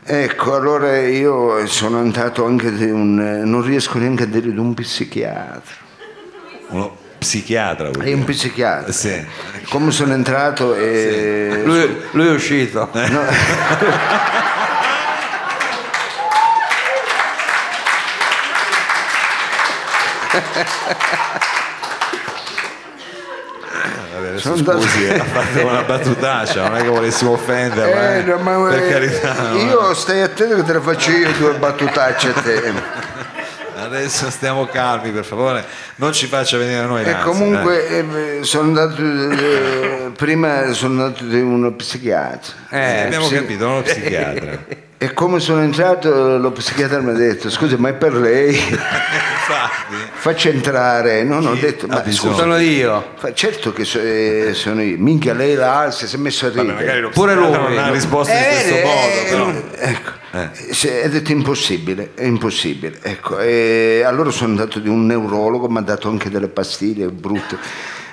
Ecco, 0.09 0.55
allora 0.55 1.01
io 1.01 1.67
sono 1.67 1.99
andato 1.99 2.45
anche 2.45 2.73
di 2.73 2.89
un... 2.89 3.43
non 3.45 3.61
riesco 3.61 3.99
neanche 3.99 4.23
a 4.23 4.27
dire 4.27 4.53
di 4.53 4.59
un 4.59 4.73
psichiatra. 4.73 5.75
uno 6.69 6.97
psichiatra 7.19 7.91
È 7.91 8.13
un 8.13 8.23
psichiatra. 8.23 8.93
Sì. 8.93 9.21
Come 9.69 9.91
sono 9.91 10.13
entrato 10.13 10.77
e... 10.77 11.63
Lui, 11.65 12.03
lui 12.13 12.29
è 12.29 12.31
uscito. 12.31 12.89
Vabbè, 12.95 13.11
adesso 24.37 24.55
Sono 24.57 24.71
andato- 24.71 24.81
scusi, 24.83 25.09
ha 25.09 25.25
fatto 25.25 25.67
una 25.67 25.83
battutaccia, 25.83 26.69
non 26.69 26.77
è 26.77 26.83
che 26.83 26.89
volessimo 26.89 27.33
offenderla, 27.33 28.15
Eh, 28.15 28.19
eh, 28.19 28.23
no, 28.23 28.67
per 28.69 28.83
eh, 28.83 28.89
carità. 28.89 29.35
no. 29.51 29.57
Io 29.59 29.95
stai 29.95 30.23
attento 30.23 30.57
che 30.57 30.63
te 30.63 30.73
le 30.75 30.81
faccio 30.81 31.11
io 31.11 31.33
due 31.39 31.55
battutacce 31.55 32.29
a 32.29 32.33
te. 32.41 32.73
Adesso 33.79 34.31
stiamo 34.31 34.67
calmi, 34.67 35.11
per 35.11 35.25
favore, 35.25 35.65
non 35.97 36.13
ci 36.13 36.27
faccia 36.27 36.57
venire 36.57 36.79
a 36.81 36.87
noi 36.87 37.05
E 37.05 37.19
comunque 37.23 37.87
eh, 37.89 38.39
sono 38.43 38.65
andato, 38.69 39.01
eh, 39.03 40.11
prima 40.17 40.73
sono 40.73 41.05
andato 41.05 41.25
da 41.25 41.37
uno 41.37 41.73
psichiatra. 41.73 42.53
dai. 42.71 42.81
Eh, 42.81 43.01
abbiamo 43.03 43.27
sì. 43.27 43.35
capito, 43.35 43.69
lo 43.69 43.83
psichiatra. 43.83 44.85
E 44.99 45.13
come 45.13 45.41
sono 45.41 45.61
entrato 45.61 46.39
lo 46.39 46.53
psichiatra 46.53 47.01
mi 47.03 47.11
ha 47.11 47.13
detto, 47.13 47.51
scusa 47.51 47.77
ma 47.77 47.91
è 47.91 47.93
per 47.93 48.15
lei? 48.15 48.57
Infatti, 48.57 49.95
Faccia 50.15 50.49
entrare. 50.49 51.23
No, 51.23 51.41
no, 51.41 51.51
ho 51.51 51.55
detto, 51.55 51.87
ma 51.87 52.03
scusa, 52.11 52.35
Sono 52.35 52.57
io. 52.57 53.13
fa- 53.17 53.35
certo 53.35 53.75
che 53.75 53.85
so- 53.85 54.01
eh, 54.01 54.53
sono 54.55 54.81
io. 54.81 54.97
Minchia 54.99 55.35
lei 55.35 55.55
l'ansia, 55.55 56.07
si 56.07 56.17
è 56.17 56.19
messo 56.19 56.47
a 56.47 56.49
ridere. 56.49 56.73
magari 56.73 57.01
lo 57.01 57.11
Pure 57.11 57.35
lui. 57.35 57.51
non 57.51 57.77
ha 57.79 57.91
risposto 57.91 58.33
in 58.33 58.39
Eh, 58.39 58.49
questo 58.49 58.75
eh, 58.75 58.83
modo, 58.85 59.07
eh, 59.13 59.27
però. 59.29 59.53
Ecco, 59.91 60.11
Sì, 60.73 60.89
ha 60.89 61.09
detto 61.09 61.31
impossibile, 61.33 62.11
è 62.15 62.25
impossibile. 62.25 62.99
Ecco, 63.03 63.39
e 63.39 64.03
allora 64.05 64.31
sono 64.31 64.51
andato 64.51 64.79
di 64.79 64.89
un 64.89 65.05
neurologo, 65.05 65.69
mi 65.69 65.79
ha 65.79 65.83
dato 65.83 66.09
anche 66.09 66.31
delle 66.31 66.49
pastiglie 66.49 67.07
brutte. 67.09 67.57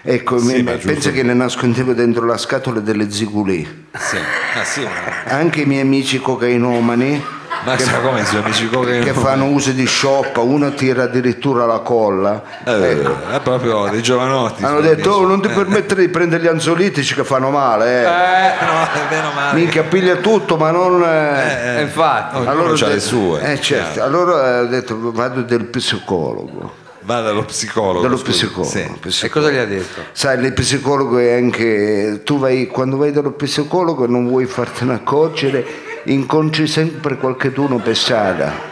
Ecco, 0.06 0.38
Sì, 0.38 0.62
mi- 0.64 0.80
giusto. 0.80 1.12
che 1.12 1.24
le 1.24 1.34
nascondevo 1.34 1.94
dentro 1.94 2.26
la 2.26 2.38
scatola 2.38 2.82
delle 2.82 3.10
zigulì. 3.10 3.88
Sì. 3.98 4.18
Ah, 4.18 4.64
sì, 4.66 4.82
ma, 4.82 4.90
Anche 5.34 5.62
i 5.62 5.66
miei 5.66 5.82
amici 5.82 6.20
cocainomani 6.20 7.24
ma 7.66 7.78
sa 7.80 8.00
come 8.02 8.20
i 8.20 8.26
suoi 8.26 8.42
amici 8.44 8.68
cocaine 8.68 9.06
che 9.06 9.14
fanno 9.14 9.46
uso 9.46 9.72
di 9.72 9.86
scioppa, 9.86 10.42
uno 10.42 10.74
tira 10.74 11.04
addirittura 11.04 11.66
la 11.66 11.80
colla. 11.80 12.44
Eh, 12.66 12.72
ecco. 12.90 13.16
è 13.32 13.40
proprio 13.40 13.88
dei 13.90 14.02
giovanotti. 14.02 14.66
Hanno 14.66 14.82
detto, 14.82 15.12
oh, 15.12 15.26
non 15.26 15.42
ti 15.42 15.48
permettere 15.48 16.02
di 16.02 16.10
prendere 16.10 16.44
gli 16.44 16.48
anzolitici 16.48 17.14
che 17.16 17.24
fanno 17.24 17.50
male, 17.52 18.02
eh. 18.02 18.04
Eh, 18.04 18.66
no, 18.66 18.84
è 18.84 19.08
meno 19.16 19.32
male. 19.34 19.58
Minchia, 19.58 19.84
piglia 19.84 20.16
tutto, 20.18 20.58
ma 20.58 20.72
non... 20.72 21.02
eh. 21.02 21.78
Eh, 21.78 21.82
infatti. 21.84 22.36
Ognuno 22.36 22.52
Allora 22.52 22.70
ho 22.72 22.76
c'ha 22.76 22.88
le 22.88 22.94
detto- 22.96 23.06
sue. 23.08 23.42
Eh 23.54 23.62
certo, 23.62 24.04
allora 24.04 24.60
ho 24.60 24.66
detto 24.66 25.12
vado 25.14 25.42
del 25.44 25.64
psicologo. 25.64 26.82
Va 27.06 27.22
dallo 27.22 27.44
psicologo. 27.44 28.02
Dello 28.02 28.18
scusi. 28.18 28.46
psicologo. 28.46 28.70
Sì. 28.70 28.80
E 28.80 28.98
psicologo. 29.00 29.40
cosa 29.40 29.52
gli 29.52 29.58
ha 29.58 29.66
detto? 29.66 30.02
Sai, 30.12 30.44
il 30.44 30.54
psicologo 30.54 31.18
è 31.18 31.34
anche. 31.34 32.22
Tu 32.24 32.40
vai, 32.40 32.68
quando 32.68 32.98
vai 32.98 33.12
dallo 33.12 33.32
psicologo 33.32 34.08
non 34.08 34.28
vuoi 34.28 34.46
fartene 34.46 34.94
accorgere, 34.94 35.66
incontri 36.06 36.68
sempre 36.68 37.18
qualcheduno 37.18 37.78
per 37.78 37.96
strada. 37.98 38.72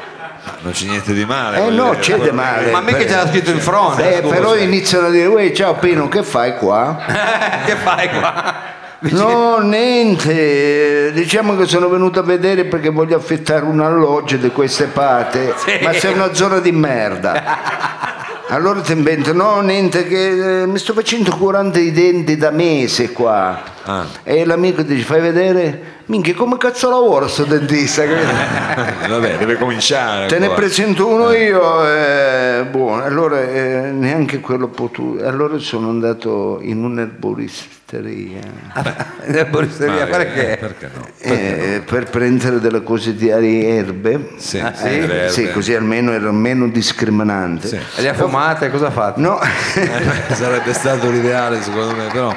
Non 0.62 0.72
c'è 0.72 0.86
niente 0.86 1.14
di 1.14 1.26
male. 1.26 1.68
Eh 1.68 1.70
no, 1.70 1.90
dire. 1.90 2.00
c'è 2.00 2.20
di 2.20 2.32
male. 2.32 2.72
Ma 2.72 2.82
mica 2.82 2.98
Per- 2.98 3.08
c'era 3.08 3.28
scritto 3.28 3.52
in 3.52 3.60
fronte. 3.60 4.18
Eh, 4.18 4.22
però 4.22 4.56
iniziano 4.56 5.08
a 5.08 5.10
dire, 5.10 5.26
uè 5.26 5.52
ciao 5.52 5.76
Pino, 5.76 6.08
che 6.08 6.24
fai 6.24 6.56
qua? 6.58 6.98
che 7.66 7.76
fai 7.76 8.10
qua? 8.10 8.70
No, 9.02 9.58
niente, 9.58 11.12
diciamo 11.12 11.56
che 11.56 11.66
sono 11.66 11.90
venuto 11.90 12.20
a 12.20 12.22
vedere 12.22 12.66
perché 12.66 12.90
voglio 12.90 13.18
affittare 13.18 13.66
un 13.66 13.80
alloggio 13.80 14.38
di 14.38 14.52
queste 14.52 14.86
parti, 14.86 15.40
ma 15.82 15.92
sei 15.94 16.14
una 16.14 16.36
zona 16.36 16.60
di 16.60 16.72
merda. 16.72 18.11
Allora 18.52 18.82
ti 18.82 18.92
invento, 18.92 19.32
no, 19.32 19.62
niente, 19.62 20.06
che 20.06 20.64
eh, 20.64 20.66
mi 20.66 20.78
sto 20.78 20.92
facendo 20.92 21.34
curante 21.38 21.80
i 21.80 21.94
denti 21.94 22.36
da 22.36 22.52
mese 22.52 23.14
qua. 23.14 23.64
Ah. 23.84 24.06
E 24.24 24.44
l'amico 24.44 24.82
dice, 24.82 25.06
fai 25.06 25.22
vedere? 25.22 26.01
Minchia, 26.08 26.34
come 26.34 26.58
cazzo 26.58 26.90
lavora 26.90 27.28
sto 27.28 27.44
dentista? 27.46 28.04
Vabbè, 29.08 29.38
deve 29.38 29.56
cominciare. 29.58 30.26
Te 30.28 30.38
ne 30.40 30.46
ancora. 30.46 30.60
presento 30.62 31.08
uno 31.08 31.32
io, 31.32 31.86
eh, 31.88 32.66
buono, 32.70 33.04
allora 33.04 33.40
eh, 33.42 33.92
neanche 33.92 34.40
quello 34.40 34.68
potuto. 34.68 35.26
Allora 35.26 35.58
sono 35.60 35.90
andato 35.90 36.60
in 36.62 36.84
un'erboristeria 36.84 37.80
Nel 39.26 39.46
boristeria, 39.50 39.94
Ma, 39.94 40.02
eh, 40.04 40.08
perché? 40.08 40.58
Perché 40.60 40.90
no? 40.94 41.08
eh, 41.20 41.82
per 41.86 42.10
prendere 42.10 42.60
delle 42.60 42.84
cose 42.84 43.16
di 43.16 43.30
erbe. 43.30 44.32
Sì, 44.38 44.60
Ah, 44.60 44.74
sì, 44.74 45.06
le 45.08 45.30
Sì, 45.30 45.42
erbe. 45.44 45.54
così 45.54 45.74
almeno 45.76 46.12
era 46.12 46.32
meno 46.32 46.68
discriminante. 46.68 47.68
Sì. 47.68 47.76
E 47.98 48.02
le 48.02 48.10
ha 48.10 48.14
fumate, 48.14 48.70
cosa 48.70 48.88
ha 48.88 48.92
fatto? 48.92 49.20
No, 49.20 49.40
Eh, 49.42 50.34
sarebbe 50.36 50.74
stato 50.74 51.10
l'ideale 51.10 51.62
secondo 51.62 51.96
me, 51.96 52.08
però 52.12 52.34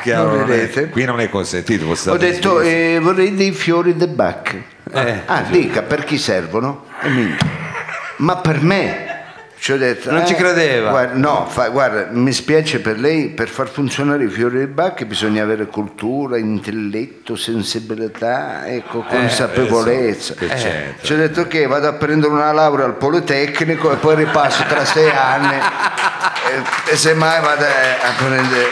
chiaro, 0.00 0.36
Non 0.36 0.52
è- 0.52 0.88
qui 0.90 1.04
non 1.04 1.20
è 1.20 1.28
consentito. 1.28 1.84
ho 2.10 2.16
detto 2.16 2.60
eh, 2.60 2.98
vorrei 3.00 3.34
dei 3.34 3.52
fiori 3.52 3.96
de 3.96 4.08
Bach. 4.08 4.54
Eh, 4.92 5.20
ah, 5.26 5.42
dica, 5.48 5.82
per 5.82 6.04
chi 6.04 6.18
servono? 6.18 6.84
Ma 8.18 8.36
per 8.36 8.60
me. 8.62 9.10
Ci 9.62 9.78
detto, 9.78 10.10
Non 10.10 10.26
ci 10.26 10.32
eh, 10.32 10.36
credeva. 10.36 10.90
guarda, 10.90 11.16
no, 11.16 11.46
fa- 11.48 11.68
guarda, 11.68 12.08
mi 12.10 12.32
spiace 12.32 12.80
per 12.80 12.98
lei, 12.98 13.28
per 13.28 13.46
far 13.48 13.68
funzionare 13.68 14.24
i 14.24 14.28
fiori 14.28 14.58
di 14.58 14.66
Bach 14.66 15.04
bisogna 15.04 15.44
avere 15.44 15.66
cultura, 15.66 16.36
intelletto, 16.36 17.36
sensibilità, 17.36 18.66
ecco, 18.66 19.04
consapevolezza. 19.08 20.34
che 20.34 20.48
c'entra? 20.48 20.94
Ci 21.02 21.12
ho 21.12 21.16
detto 21.16 21.46
che 21.46 21.68
vado 21.68 21.86
a 21.86 21.92
prendere 21.92 22.32
una 22.32 22.50
laurea 22.50 22.86
al 22.86 22.96
Politecnico 22.96 23.92
e 23.92 23.96
poi 23.96 24.16
ripasso 24.16 24.64
tra 24.68 24.84
sei 24.84 25.08
anni 25.10 25.56
e, 26.86 26.92
e 26.92 26.96
semmai 26.96 27.40
vado 27.40 27.64
eh, 27.64 27.68
a 27.68 28.12
prendere 28.16 28.66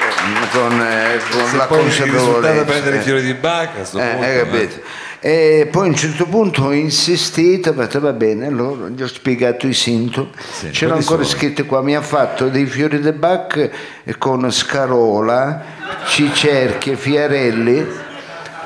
con, 0.53 0.81
eh, 0.81 1.21
con 1.31 1.47
Se 1.49 1.57
la 1.57 1.67
consapevolezza. 1.67 2.65
prendere 2.65 2.97
i 2.97 2.99
eh. 2.99 3.03
fiori 3.03 3.23
di 3.23 3.35
bacca, 3.35 3.81
a 3.81 3.85
sto 3.85 3.99
Eh, 3.99 4.03
punto, 4.11 4.25
eh. 4.27 4.37
capito? 4.39 4.81
E 5.23 5.69
poi 5.71 5.85
a 5.87 5.89
un 5.91 5.95
certo 5.97 6.25
punto 6.25 6.63
ho 6.65 6.73
insistito, 6.73 7.71
ho 7.71 7.73
detto 7.75 8.01
va 8.01 8.13
bene, 8.15 8.47
allora 8.47 8.89
gli 8.89 9.03
ho 9.03 9.07
spiegato 9.07 9.67
i 9.67 9.75
sintomi. 9.75 10.31
Sì, 10.51 10.71
C'era 10.71 10.95
ancora 10.95 11.23
sono? 11.25 11.37
scritto 11.37 11.67
qua, 11.67 11.83
mi 11.83 11.95
ha 11.95 12.01
fatto 12.01 12.49
dei 12.49 12.65
fiori 12.65 13.01
di 13.01 13.13
Bach 13.13 13.57
eh, 14.05 14.17
con 14.17 14.51
scarola, 14.51 15.63
cicerchie, 16.07 16.97
fiarelli, 16.97 17.87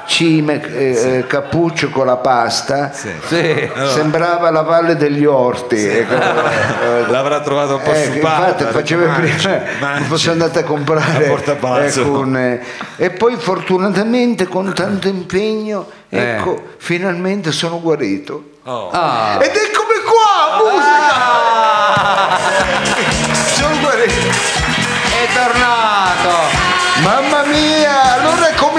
cime, 0.06 0.60
eh, 0.74 1.16
eh, 1.18 1.26
cappuccio 1.26 1.90
con 1.90 2.06
la 2.06 2.16
pasta. 2.16 2.92
Sì. 2.92 3.10
Sì. 3.26 3.68
Sembrava 3.92 4.50
la 4.50 4.62
valle 4.62 4.96
degli 4.96 5.24
orti. 5.24 5.76
ecco. 5.86 6.14
Eh, 6.14 7.06
L'avrà 7.10 7.40
trovato 7.40 7.76
un 7.76 7.82
po' 7.82 7.90
Ecco, 7.92 8.10
sciupata. 8.12 8.48
infatti 8.48 8.64
faceva 8.72 9.06
"Mangi, 9.06 9.32
prima 9.32 9.60
mangi". 9.80 10.10
mi 10.10 10.16
sono 10.18 10.32
andato 10.32 10.58
a 10.58 10.62
comprare 10.62 11.28
A 11.46 11.54
Palazzo. 11.54 12.00
ecco, 12.00 12.36
eh, 12.36 12.60
e 12.96 13.10
poi 13.10 13.36
fortunatamente 13.36 14.46
con 14.46 14.72
tanto 14.74 15.08
impegno 15.08 15.86
ecco 16.08 16.62
finalmente 16.78 17.50
sono 17.52 17.80
guarito 17.80 18.50
Oh. 18.66 18.88
Ah. 18.92 19.36
ed 19.42 19.50
eccomi 19.54 19.83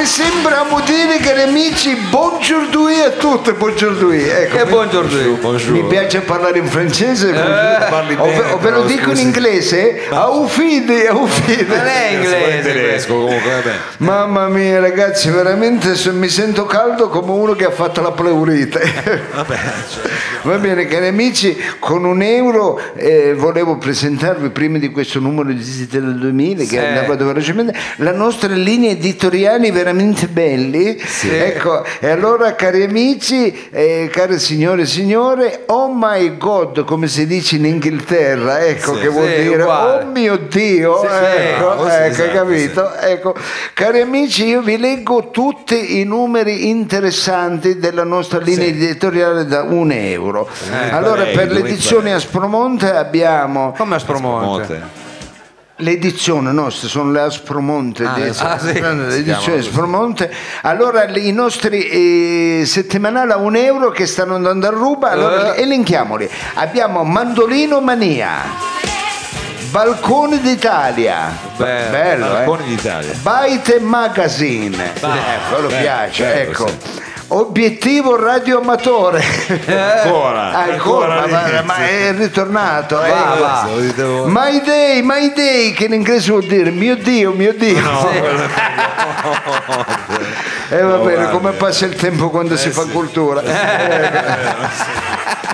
come 0.06 0.08
sembriamo 0.08 0.82
dire 0.82 1.18
cari 1.18 1.42
amici 1.42 1.96
buongiorno 2.50 2.88
a 3.06 3.10
tutti 3.10 3.52
buongiorno 3.54 4.12
ecco, 4.12 4.56
Che 4.58 4.64
mi- 4.66 4.70
buongiorno! 4.70 5.72
Mi 5.72 5.84
piace 5.86 6.20
parlare 6.22 6.60
in 6.60 6.68
francese, 6.68 7.32
parli 7.32 8.14
o, 8.16 8.24
ve, 8.26 8.32
bene, 8.34 8.52
o 8.52 8.58
ve 8.60 8.70
lo 8.70 8.84
dico 8.84 9.10
in 9.12 9.18
inglese, 9.18 10.02
au 10.10 10.46
fide, 10.48 11.08
au 11.08 11.26
fide. 11.26 11.64
Non 11.66 11.88
è 11.88 12.08
in 12.12 12.22
inglese. 12.22 12.62
tedesco 12.62 13.14
comunque, 13.14 13.50
vabbè. 13.52 13.76
Mamma 13.98 14.48
mia 14.50 14.80
ragazzi, 14.80 15.30
veramente 15.32 15.96
se- 15.96 16.12
mi 16.12 16.30
sento 16.30 16.66
caldo 16.66 17.10
come 17.10 17.32
uno 17.32 17.54
che 17.54 17.66
ha 17.66 17.72
fatto 17.72 18.02
la 18.02 18.12
pleurite. 18.12 18.80
Vabbè, 19.36 19.56
cioè, 19.92 20.12
Va 20.44 20.58
bene 20.58 20.86
cari 20.86 21.08
amici, 21.08 21.58
con 21.80 22.06
un 22.06 22.22
euro 22.22 22.80
eh, 22.96 23.34
volevo 23.36 23.78
presentarvi 23.78 24.50
prima 24.50 24.78
di 24.78 24.90
questo 24.92 25.20
numero 25.20 25.50
di 25.50 25.64
Ziti 25.64 26.00
del 26.00 26.18
2000 26.20 26.64
che 26.64 26.68
Sì. 26.70 26.78
andava 26.78 27.16
velocemente 27.16 27.74
la 27.98 28.12
nostra 28.12 28.54
linea 28.54 28.92
editoriali 28.92 29.72
veramente 29.72 30.28
belli. 30.28 31.02
Ecco, 31.32 31.84
e 32.00 32.10
allora 32.10 32.35
cari 32.56 32.84
amici, 32.84 33.68
eh, 33.72 34.10
care 34.12 34.38
signore 34.40 34.84
e 34.84 34.86
signore, 34.86 35.64
oh 35.68 35.92
my 35.94 36.38
god, 36.38 36.84
come 36.84 37.08
si 37.08 37.26
dice 37.26 37.56
in 37.56 37.66
Inghilterra, 37.66 38.66
ecco 38.66 38.94
Sì, 38.96 39.02
che 39.02 39.08
vuol 39.08 39.28
sì, 39.28 39.42
dire 39.44 39.62
uguale. 39.62 40.04
oh 40.04 40.08
mio 40.08 40.38
Dio, 40.38 41.00
Sì, 41.00 41.08
sì, 41.08 41.14
ecco, 41.14 41.74
ecco, 41.74 41.88
esatto, 41.88 42.32
capito? 42.32 42.94
Ecco, 42.96 43.36
cari 43.74 44.02
amici, 44.02 44.46
io 44.46 44.62
vi 44.62 44.78
leggo 44.78 45.30
tutti 45.32 46.00
i 46.00 46.04
numeri 46.04 46.70
interessanti 46.70 47.80
della 47.80 48.04
nostra 48.04 48.40
linea 48.40 48.68
editoriale 48.68 49.46
da 49.46 49.64
un 49.64 49.92
euro. 49.92 50.48
allora, 50.92 51.24
prego, 51.24 51.38
per 51.38 51.52
l'edizione 51.52 52.14
a 52.14 52.20
Spromonte 52.20 52.92
abbiamo 52.94 53.74
Come 53.78 53.96
a 53.96 54.00
Spromonte? 54.00 55.04
L'edizione 55.80 56.54
nostra, 56.54 56.88
sono 56.88 57.12
le 57.12 57.20
Aspromonte, 57.20 58.06
Ah, 58.06 58.14
di- 58.14 58.32
ah, 58.38 58.58
sì. 58.58 58.80
l'edizione 58.80 59.60
Aspromonte. 59.60 60.32
Allora, 60.62 61.04
i 61.18 61.34
nostri 61.34 62.62
eh, 62.62 62.66
settimanali 62.66 63.32
a 63.34 63.38
un 63.38 63.58
euro 63.58 63.90
che 63.92 64.06
stanno 64.06 64.36
andando 64.36 64.68
a 64.68 64.70
ruba, 64.70 65.12
allora 65.12 65.54
Eh. 65.54 65.64
elenchiamoli. 65.64 66.30
Abbiamo 66.54 67.04
Mandolino 67.04 67.82
Mania. 67.82 68.74
Balcone 69.72 70.40
d'Italia, 70.40 71.38
Bello. 71.58 71.92
bello, 71.92 72.26
eh? 72.26 72.30
Balconi 72.46 72.64
d'Italia. 72.74 73.12
Byte 73.22 73.80
Magazine, 73.82 74.94
eh, 74.96 75.00
quello 75.52 75.68
bello, 75.68 75.82
piace, 75.82 76.24
bello, 76.24 76.50
ecco. 76.52 76.68
sì. 76.68 77.04
Obiettivo 77.28 78.16
radioamatore. 78.16 79.24
Ancora, 79.66 80.54
ancora, 80.54 81.24
ancora 81.24 81.64
ma, 81.64 81.64
ma 81.64 81.78
è 81.88 82.14
ritornato. 82.16 83.04
eh. 83.04 83.10
Va. 83.10 83.68
My 84.26 84.62
day, 84.62 85.02
my 85.02 85.34
day, 85.34 85.72
che 85.74 85.86
in 85.86 85.94
inglese 85.94 86.30
vuol 86.32 86.46
dire 86.46 86.70
mio 86.70 86.96
Dio, 86.96 87.32
mio 87.32 87.54
Dio. 87.54 87.80
No, 87.82 88.06
quello 88.06 88.44
E 90.70 90.82
va 90.82 90.98
No, 90.98 91.04
bene, 91.04 91.16
guarda. 91.16 91.30
come 91.32 91.52
passa 91.54 91.86
il 91.86 91.96
tempo 91.96 92.30
quando 92.30 92.56
si 92.58 92.70
fa 92.70 92.84
sì. 92.84 92.92
cultura. 92.92 93.42
è 93.42 93.48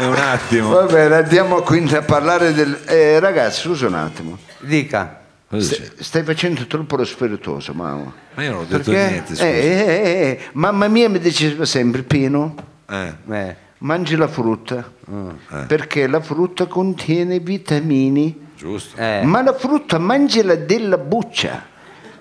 un 0.04 0.16
attimo. 0.18 0.70
Va 0.72 0.82
bene, 0.84 1.16
andiamo 1.18 1.62
quindi 1.62 1.96
a 1.96 2.02
parlare 2.02 2.54
del... 2.54 2.80
eh, 2.86 3.20
ragazzi, 3.20 3.62
scusa 3.62 3.88
un 3.88 3.96
attimo. 3.96 4.38
Dica. 4.60 5.21
St- 5.58 6.02
stai 6.02 6.24
facendo 6.24 6.66
troppo 6.66 6.96
lo 6.96 7.04
spiritoso, 7.04 7.74
mamma. 7.74 8.14
Ma 8.36 8.44
io 8.44 8.52
non 8.52 8.60
ho 8.62 8.64
detto 8.64 8.90
Perché? 8.92 9.10
niente, 9.12 9.32
Eh, 9.34 9.36
scusa. 9.36 9.46
eh, 9.48 9.60
eh, 9.60 10.20
eh, 10.22 10.40
mamma 10.54 10.88
mia 10.88 11.10
mi 11.10 11.20
diceva 11.20 11.66
sempre, 11.66 12.04
Pino, 12.04 12.56
Eh, 12.90 13.14
Eh. 13.30 13.56
mangi 13.80 14.16
la 14.16 14.28
frutta, 14.28 14.92
eh, 15.10 15.64
perché 15.68 16.08
la 16.08 16.20
frutta 16.22 16.66
contiene 16.68 17.40
vitamini, 17.40 18.48
giusto. 18.58 18.98
Eh. 19.00 19.22
ma 19.24 19.42
la 19.42 19.54
frutta 19.54 19.98
mangiala 19.98 20.56
della 20.56 20.98
buccia. 20.98 21.68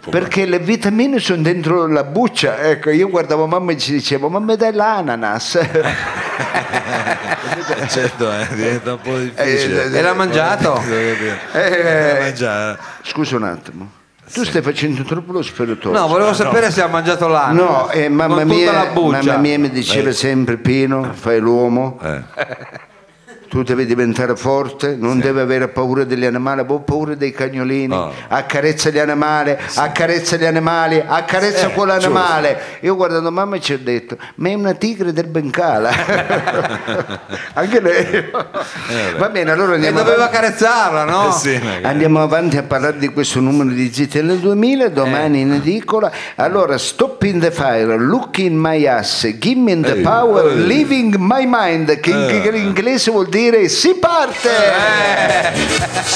Perché 0.08 0.46
le 0.46 0.58
vitamine 0.58 1.18
sono 1.18 1.42
dentro 1.42 1.86
la 1.86 2.04
buccia. 2.04 2.58
Ecco, 2.60 2.88
io 2.90 3.08
guardavo 3.10 3.46
mamma 3.46 3.72
e 3.72 3.76
ci 3.78 3.92
dicevo, 3.92 4.28
ma 4.30 4.38
mi 4.38 4.56
dai 4.56 4.72
l'ananas? 4.72 5.58
certo, 7.88 8.32
eh, 8.32 8.46
diventa 8.54 8.92
un 8.94 9.00
po' 9.02 9.16
difficile. 9.18 9.90
Eh, 9.92 9.98
E 9.98 10.02
l'ha 10.02 10.14
mangiato? 10.14 10.80
Eh, 10.88 11.36
Eh. 11.52 12.34
Scusa 13.02 13.36
un 13.36 13.44
attimo, 13.44 13.90
tu 14.32 14.44
stai 14.44 14.62
facendo 14.62 15.02
troppo 15.02 15.32
lo 15.32 15.42
spiritoso. 15.42 15.98
No, 15.98 16.06
volevo 16.08 16.32
sapere 16.32 16.70
se 16.70 16.80
ha 16.82 16.86
mangiato 16.86 17.28
l'anno. 17.28 17.62
No, 17.62 17.90
eh, 17.90 18.08
mamma, 18.08 18.44
mia, 18.44 18.72
la 18.72 18.86
buccia. 18.86 19.18
mamma 19.22 19.36
mia 19.38 19.58
mi 19.58 19.70
diceva 19.70 20.12
sempre 20.12 20.56
Pino, 20.56 21.12
fai 21.12 21.38
l'uomo, 21.40 21.98
Eh. 22.02 22.22
Tu 23.50 23.64
devi 23.64 23.84
diventare 23.84 24.36
forte, 24.36 24.94
non 24.96 25.18
devi 25.18 25.40
avere 25.40 25.66
paura 25.66 26.04
degli 26.04 26.24
animali, 26.24 26.62
ho 26.64 26.78
paura 26.82 27.16
dei 27.16 27.32
cagnolini, 27.32 27.92
Oh. 27.92 28.12
accarezza 28.28 28.90
gli 28.90 28.98
animali, 29.00 29.56
accarezza 29.74 30.36
gli 30.36 30.44
animali, 30.44 31.02
accarezza 31.04 31.66
Eh, 31.66 31.72
quell'animale. 31.72 32.58
Io 32.82 32.94
guardando 32.94 33.32
mamma 33.32 33.58
ci 33.58 33.72
ho 33.72 33.78
detto, 33.82 34.16
ma 34.36 34.50
è 34.50 34.54
una 34.54 34.74
tigre 34.74 35.12
del 35.12 35.26
Bengala. 35.26 35.90
Anche 37.54 37.80
lei. 37.80 38.30
Va 39.18 39.28
bene, 39.30 39.50
allora 39.50 39.72
E 39.72 39.74
andiamo 39.74 39.98
doveva 39.98 40.26
avanti. 40.28 40.36
carezzarla, 40.36 41.04
no? 41.04 41.28
Eh 41.30 41.32
sì. 41.32 41.60
Andiamo 41.82 42.22
avanti 42.22 42.56
a 42.56 42.62
parlare 42.62 42.98
di 42.98 43.08
questo 43.08 43.40
numero 43.40 43.70
di 43.70 43.90
GTL 43.90 44.38
2000, 44.38 44.88
domani 44.90 45.40
in 45.40 45.52
edicola. 45.54 46.10
Allora, 46.36 46.78
Stop 46.78 47.22
in 47.24 47.40
the 47.40 47.50
Fire, 47.50 47.96
Look 47.98 48.38
in 48.38 48.56
my 48.56 48.86
ass, 48.86 49.26
Give 49.38 49.58
me 49.58 49.80
the 49.80 49.96
Eh, 49.98 50.02
power, 50.02 50.52
eh. 50.52 50.54
Living 50.54 51.16
my 51.18 51.46
mind, 51.48 51.98
che 51.98 52.10
in, 52.10 52.28
Eh. 52.30 52.40
che 52.42 52.48
in 52.56 52.64
inglese 52.66 53.10
vuol 53.10 53.26
dire 53.28 53.38
dire 53.40 53.68
si 53.68 53.94
parte! 53.94 54.48
Eh. 54.50 55.50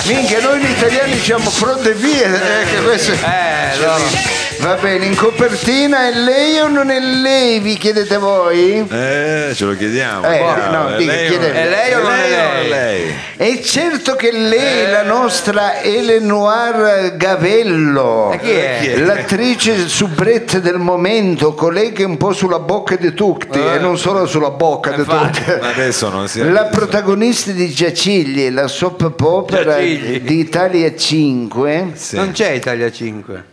Minchia, 0.04 0.40
noi 0.40 0.60
gli 0.60 0.70
italiani 0.70 1.18
siamo 1.18 1.50
pronti 1.50 1.90
via. 1.92 2.26
eh, 2.60 2.64
che 2.66 2.82
questo- 2.82 3.12
Eh, 3.12 3.76
loro- 3.78 4.43
Va 4.60 4.76
bene, 4.80 5.04
in 5.04 5.14
copertina 5.14 6.08
è 6.08 6.14
lei 6.16 6.58
o 6.58 6.68
non 6.68 6.88
è 6.90 6.98
lei? 6.98 7.58
Vi 7.60 7.76
chiedete 7.76 8.16
voi? 8.16 8.86
Eh, 8.88 9.52
ce 9.54 9.64
lo 9.66 9.76
chiediamo. 9.76 10.26
Eh, 10.26 10.38
Chiaro, 10.38 10.70
no, 10.70 10.94
è 10.94 10.96
dica, 10.96 11.12
lei 11.12 11.26
o- 11.26 11.28
chiede- 11.28 11.52
È 11.52 11.68
lei 11.68 11.92
o 11.92 12.02
non 12.02 12.12
è 12.12 12.28
lei? 12.30 12.68
lei? 12.68 13.14
È 13.36 13.60
certo 13.62 14.16
che 14.16 14.32
lei, 14.32 14.90
la 14.90 15.02
nostra 15.02 15.82
Eleonore 15.82 17.12
Gavello, 17.16 18.30
E 18.32 18.38
chi 18.38 18.50
è? 18.50 18.78
Chi 18.80 18.86
è? 18.88 18.96
l'attrice 19.00 19.86
soubrette 19.86 20.60
del 20.62 20.78
momento, 20.78 21.52
colei 21.52 21.92
che 21.92 22.02
è 22.04 22.06
un 22.06 22.16
po' 22.16 22.32
sulla 22.32 22.58
bocca 22.60 22.96
di 22.96 23.12
tutti 23.12 23.58
e 23.58 23.78
non 23.78 23.98
solo 23.98 24.24
sulla 24.26 24.50
bocca 24.50 24.92
di 24.92 25.00
Infatti. 25.00 25.42
tutti. 25.44 25.58
Ma 25.60 25.68
adesso 25.68 26.08
non 26.08 26.26
si 26.26 26.42
La 26.50 26.64
protagonista 26.64 27.50
di 27.50 27.70
Giacigli, 27.70 28.48
la 28.50 28.66
soap 28.66 29.14
opera 29.20 29.74
Giacigli. 29.74 30.20
di 30.22 30.38
Italia 30.38 30.94
5. 30.96 31.90
Sì. 31.94 32.16
Non 32.16 32.32
c'è 32.32 32.50
Italia 32.52 32.90
5. 32.90 33.52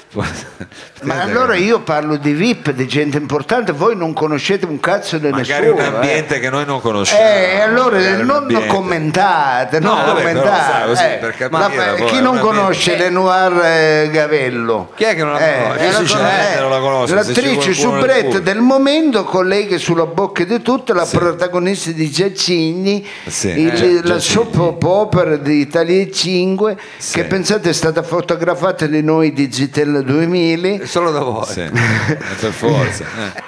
Ma 0.13 1.21
allora 1.21 1.55
io 1.55 1.81
parlo 1.81 2.17
di 2.17 2.33
VIP, 2.33 2.71
di 2.71 2.85
gente 2.87 3.17
importante, 3.17 3.71
voi 3.71 3.95
non 3.95 4.11
conoscete 4.13 4.65
un 4.65 4.79
cazzo 4.79 5.17
di 5.17 5.29
Magari 5.29 5.67
nessuno. 5.67 5.87
un 5.87 5.93
ambiente 5.95 6.35
eh. 6.35 6.39
che 6.39 6.49
noi 6.49 6.65
non 6.65 6.81
conosciamo. 6.81 7.21
Eh, 7.21 7.59
allora 7.61 8.17
non 8.17 8.65
commentate, 8.67 9.79
non 9.79 9.97
No, 9.97 10.05
vabbè, 10.05 10.19
commentate. 10.33 10.71
sai, 10.71 10.87
così, 10.87 11.03
eh. 11.03 11.19
capire, 11.37 11.49
Ma, 11.49 12.05
chi 12.05 12.19
non 12.21 12.39
conosce 12.39 12.97
Lenoir 12.97 13.61
eh, 13.63 14.09
Gavello? 14.11 14.91
Chi 14.95 15.03
è 15.05 15.15
che 15.15 15.23
non 15.23 15.33
la 15.33 15.39
conosce? 15.39 15.87
eh, 15.87 15.91
sinceramente 15.93 16.59
non 16.59 16.69
la 16.69 16.79
conosco, 16.79 17.07
se 17.07 17.13
c'è 17.33 17.41
L'attrice 17.41 17.73
soubrette 17.73 18.21
pubblico. 18.23 18.39
del 18.39 18.59
momento, 18.59 19.23
con 19.23 19.47
lei 19.47 19.65
che 19.67 19.77
sulla 19.77 20.05
bocca 20.05 20.43
di 20.43 20.61
tutte, 20.61 20.93
la 20.93 21.05
protagonista 21.09 21.91
di 21.91 22.09
Giacigni, 22.11 23.05
Sì, 23.27 23.47
il- 23.47 23.83
eh, 24.03 24.07
la 24.07 24.19
soap 24.19 24.83
opera 24.83 25.37
di 25.37 25.59
Italia 25.61 26.09
5, 26.11 26.77
Sì. 26.97 27.13
che 27.13 27.23
pensate 27.25 27.69
è 27.69 27.73
stata 27.73 28.03
fotografata 28.03 28.85
di 28.87 29.01
noi 29.01 29.31
di 29.33 29.49
Zitella 29.51 30.00
2000 30.03 30.85
Solo 30.85 31.11
da 31.11 31.19
voi. 31.19 31.45
Sì, 31.45 31.59
eh, 31.61 31.71
per 32.39 32.51
forza. 32.51 33.03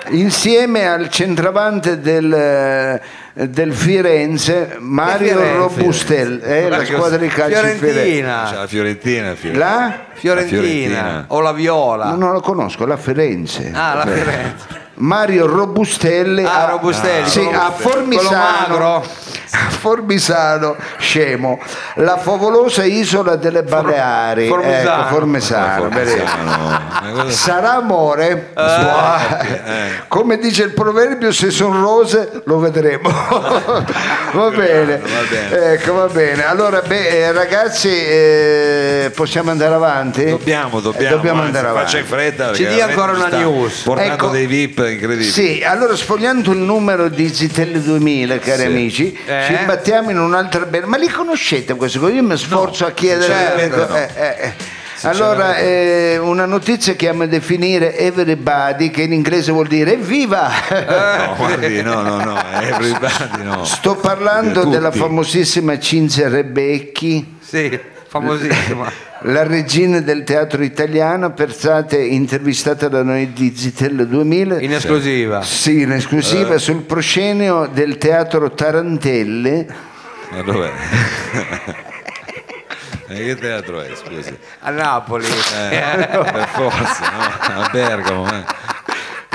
eh. 0.09 0.15
insieme 0.15 0.87
al 0.87 1.09
centravanti 1.09 1.99
del, 1.99 2.31
eh, 2.33 3.01
del 3.49 3.73
Firenze 3.73 4.75
Mario 4.79 5.37
Firenze? 5.37 5.53
Robustel 5.55 6.41
eh, 6.43 6.69
la 6.69 6.85
squadra 6.85 7.17
di 7.17 7.27
calcio 7.27 7.61
di 7.61 7.71
Firenze 7.71 7.85
C'è 7.85 7.91
Fiorentina. 7.93 8.51
la 8.51 8.67
Fiorentina. 8.67 9.35
Fiore- 9.35 9.57
la? 9.57 9.93
Fiorentina. 10.13 10.61
La 10.61 10.61
Fiorentina. 10.61 11.25
O 11.27 11.39
la 11.41 11.51
Viola. 11.51 12.05
No, 12.11 12.15
non 12.17 12.33
la 12.33 12.39
conosco 12.41 12.85
la 12.85 12.97
Firenze 12.97 13.71
Ah, 13.73 13.95
la 13.95 14.05
Firenze. 14.05 14.81
Mario 14.95 15.47
Robustelli 15.47 16.43
Ah, 16.45 16.63
a, 16.63 16.69
Robustelli, 16.71 17.27
sì, 17.27 17.49
a 17.51 17.71
Formisano 17.71 19.03
a 19.55 19.69
Formisano 19.69 20.75
scemo 20.97 21.59
la 21.95 22.17
favolosa 22.17 22.83
isola 22.83 23.35
delle 23.35 23.61
Baleari 23.63 24.47
Formisano. 24.47 25.01
ecco, 25.01 25.13
Formisano, 25.13 25.87
benissimo. 25.89 26.25
Ma 26.43 27.11
cosa- 27.13 27.29
Sarà 27.29 27.73
amore? 27.73 28.49
Buah. 28.53 29.45
Come 30.07 30.37
dice 30.37 30.63
il 30.63 30.73
proverbio, 30.73 31.31
se 31.31 31.51
sono 31.51 31.81
rose 31.81 32.41
lo 32.45 32.57
vedremo. 32.59 33.09
va 34.33 34.49
bene. 34.49 34.97
Va 34.97 35.07
bene. 35.29 35.71
Ecco, 35.73 35.93
va 35.93 36.07
bene. 36.07 36.45
Allora, 36.45 36.81
beh, 36.81 37.07
eh, 37.07 37.31
ragazzi, 37.31 37.89
eh, 37.89 39.11
possiamo 39.15 39.51
andare 39.51 39.73
avanti? 39.75 40.25
Dobbiamo, 40.25 40.79
Eh, 40.79 40.81
dobbiamo, 40.81 41.15
dobbiamo 41.15 41.37
anzi, 41.41 41.47
andare 41.47 41.67
avanti. 41.67 41.85
faccia 41.91 41.97
in 41.99 42.05
fretta. 42.07 42.53
Ci 42.53 42.65
dia 42.67 42.85
ancora 42.85 43.11
una 43.11 43.27
news. 43.27 43.81
Portando 43.81 44.13
Ecco. 44.13 44.29
dei 44.29 44.45
VIP 44.47 44.82
incredibili. 44.89 45.29
Sì, 45.29 45.63
allora 45.65 45.95
sfogliando 45.95 46.51
il 46.51 46.57
numero 46.59 47.09
di 47.09 47.27
Zitelli 47.33 47.81
2000, 47.81 48.39
cari 48.39 48.59
Sì. 48.61 48.65
amici, 48.65 49.19
Eh? 49.25 49.43
ci 49.45 49.53
imbattiamo 49.53 50.09
in 50.11 50.19
un'altra 50.19 50.65
bella. 50.65 50.85
Ma 50.87 50.97
li 50.97 51.07
conoscete 51.09 51.75
queste 51.75 51.99
cose? 51.99 52.13
Io 52.13 52.23
mi 52.23 52.37
sforzo 52.37 52.85
a 52.85 52.91
chiedere. 52.91 53.33
sinceramente 53.33 53.75
no. 53.75 53.95
eh, 53.95 54.09
eh, 54.15 54.35
eh. 54.47 54.81
Allora, 55.05 55.57
eh, 55.57 56.17
una 56.17 56.45
notizia 56.45 56.93
che 56.93 57.09
amo 57.09 57.25
definire 57.27 57.97
everybody, 57.97 58.89
che 58.89 59.01
in 59.01 59.11
inglese 59.11 59.51
vuol 59.51 59.67
dire 59.67 59.93
evviva! 59.93 60.49
No, 61.27 61.35
guardi, 61.35 61.81
no, 61.81 62.01
no, 62.01 62.23
no, 62.23 62.41
everybody 62.61 63.43
no. 63.43 63.65
Sto 63.65 63.95
parlando 63.95 64.61
Tutti. 64.61 64.71
della 64.71 64.91
famosissima 64.91 65.77
Cinzia 65.77 66.29
Rebecchi, 66.29 67.35
Sì, 67.41 67.77
famosissima. 68.13 68.91
la 69.25 69.43
regina 69.43 69.99
del 69.99 70.23
teatro 70.23 70.63
italiano, 70.63 71.33
pensate, 71.33 71.97
intervistata 71.97 72.87
da 72.87 73.01
noi 73.01 73.33
di 73.33 73.55
Zitello 73.55 74.05
2000. 74.05 74.61
In 74.61 74.73
esclusiva. 74.73 75.41
Sì, 75.41 75.81
in 75.81 75.93
esclusiva 75.93 76.59
sul 76.59 76.83
proscenio 76.83 77.67
del 77.71 77.97
teatro 77.97 78.51
Tarantelle. 78.51 79.65
Ma 80.29 80.41
dov'è? 80.43 80.71
E 83.05 83.25
che 83.25 83.35
teatro 83.35 83.79
è, 83.79 83.91
scusi? 83.93 84.35
A 84.61 84.71
Napoli. 84.71 85.25
Eh, 85.27 86.07
per 86.09 86.47
forza, 86.51 87.11
no? 87.11 87.61
A 87.61 87.69
Bergamo. 87.71 88.25
eh. 88.27 88.72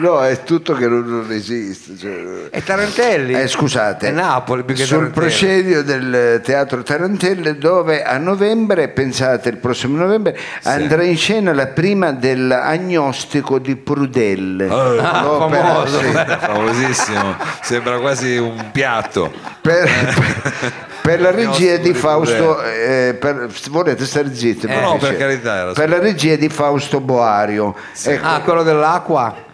No, 0.01 0.23
è 0.25 0.43
tutto 0.45 0.75
che 0.75 0.87
non, 0.87 1.05
non 1.07 1.27
esiste. 1.33 1.97
cioè- 1.99 2.49
E 2.51 2.63
Tarantelli? 2.63 3.33
Eh, 3.35 3.49
scusate, 3.49 4.09
È 4.09 4.11
Napoli 4.13 4.63
più 4.63 4.75
che 4.77 4.85
sul 4.85 5.11
Tarantelli. 5.13 5.27
proscenio 5.27 5.83
del 5.83 6.41
teatro 6.45 6.83
Tarantelle 6.85 7.59
dove 7.59 8.05
a 8.05 8.17
novembre, 8.19 8.89
pensate 8.89 9.49
il 9.49 9.57
prossimo 9.57 9.97
novembre, 9.97 10.39
andrà 10.65 11.03
in 11.03 11.17
scena 11.17 11.53
la 11.53 11.67
prima 11.67 12.13
dell'agnostico 12.13 13.59
di 13.59 13.75
Prudelle. 13.77 14.69
Ah, 14.69 15.23
L'opera, 15.23 15.63
famoso. 15.65 15.99
sì, 16.01 16.13
Famosissimo, 16.39 17.37
sembra 17.63 17.99
quasi 17.99 18.37
un 18.37 18.71
piatto. 18.71 19.33
per, 19.61 19.89
per 21.03 21.21
la 21.21 21.31
regia 21.33 21.77
di 21.77 21.93
Fausto, 21.95 22.63
eh, 22.63 23.17
per- 23.19 23.49
volete 23.71 24.05
stare 24.07 24.33
zitti? 24.35 24.67
no, 24.69 24.97
perché 24.99 25.07
per 25.09 25.17
carità, 25.17 25.57
era 25.57 25.73
per 25.73 25.89
la 25.89 25.99
regia 25.99 26.37
di 26.37 26.49
Fausto 26.49 27.01
Boario. 27.01 27.75
Ecco, 28.05 28.27
Ah, 28.27 28.41
quello 28.43 28.63
dell'acqua? 28.63 29.47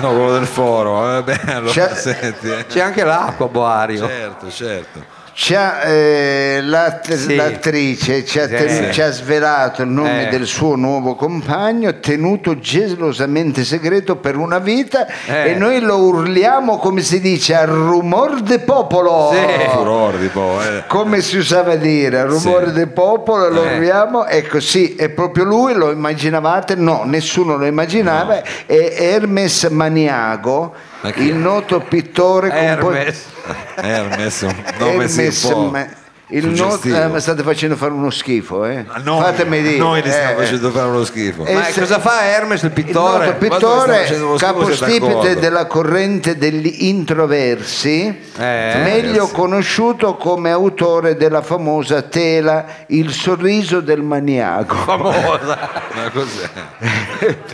No, 0.00 0.08
quello 0.10 0.32
del 0.32 0.46
foro. 0.46 1.00
Vabbè, 1.00 1.40
allora 1.46 1.70
C'è- 1.72 1.94
senti. 1.94 2.48
eh. 2.50 2.66
C'è 2.66 2.80
anche 2.80 3.04
l'acqua, 3.04 3.46
Boario. 3.48 4.06
Certo, 4.06 4.50
certo. 4.50 5.18
C'ha, 5.42 5.80
eh, 5.84 6.60
l'att- 6.62 7.14
Sì. 7.14 7.34
l'attrice 7.34 8.26
ci 8.26 8.38
ha, 8.38 8.46
Sì. 8.46 8.56
tenu- 8.56 8.90
ci 8.90 9.00
ha 9.00 9.10
svelato 9.10 9.80
il 9.80 9.88
nome 9.88 10.26
Eh. 10.26 10.28
del 10.30 10.44
suo 10.44 10.76
nuovo 10.76 11.14
compagno, 11.14 11.98
tenuto 11.98 12.58
gelosamente 12.58 13.64
segreto 13.64 14.16
per 14.16 14.36
una 14.36 14.58
vita, 14.58 15.06
Eh. 15.08 15.52
e 15.52 15.54
noi 15.54 15.80
lo 15.80 15.96
urliamo 15.96 16.76
come 16.76 17.00
si 17.00 17.20
dice 17.22 17.54
a 17.54 17.64
rumor 17.64 18.42
de 18.42 18.58
popolo. 18.58 19.30
Sì. 19.32 19.38
Eh. 19.38 20.84
Come 20.86 21.22
si 21.22 21.38
usava 21.38 21.74
dire, 21.76 22.18
a 22.18 22.24
rumore 22.24 22.66
Sì. 22.66 22.72
del 22.74 22.88
popolo 22.88 23.48
lo 23.48 23.64
Eh. 23.64 23.76
urliamo, 23.76 24.26
ecco 24.26 24.60
sì, 24.60 24.94
è 24.94 25.08
proprio 25.08 25.44
lui, 25.44 25.72
lo 25.72 25.90
immaginavate? 25.90 26.74
No, 26.74 27.04
nessuno 27.06 27.56
lo 27.56 27.64
immaginava, 27.64 28.42
è 28.66 28.94
Hermes 28.98 29.64
Maniago? 29.70 30.74
Il 31.16 31.34
noto 31.34 31.80
pittore 31.80 32.50
Hermes. 32.50 33.24
Hermes, 33.76 34.40
un 34.42 34.54
nome 34.78 35.08
Hermes, 35.08 35.96
il 36.30 36.42
suggestivo. 36.42 37.16
eh, 37.16 37.20
state 37.20 37.42
facendo 37.42 37.76
fare 37.76 37.92
uno 37.92 38.10
schifo, 38.10 38.64
eh? 38.64 38.84
Ma 38.86 38.98
noi, 39.02 39.22
Fatemi 39.22 39.62
dire. 39.62 39.76
noi 39.78 40.02
li 40.02 40.10
stiamo 40.10 40.32
eh, 40.32 40.44
facendo 40.44 40.70
fare 40.70 40.86
uno 40.88 41.04
schifo. 41.04 41.44
Eh, 41.44 41.54
Ma 41.54 41.64
se- 41.64 41.80
cosa 41.80 41.98
fa 41.98 42.24
Hermes, 42.24 42.62
il 42.62 42.68
il 42.68 42.72
pittore? 42.72 43.24
Sta 43.26 43.32
pittore, 43.34 44.36
capostipite 44.38 45.36
della 45.38 45.66
corrente 45.66 46.36
degli 46.38 46.84
introversi, 46.88 48.16
Eh, 48.38 48.80
meglio 48.82 49.26
sì. 49.26 49.32
conosciuto 49.34 50.16
come 50.16 50.50
autore 50.50 51.16
della 51.16 51.42
famosa 51.42 52.02
tela 52.02 52.64
Il 52.86 53.12
sorriso 53.12 53.80
del 53.80 54.02
maniaco. 54.02 54.74
Famosa. 54.76 55.58
Ma 55.94 56.10
cos'è? 56.12 56.48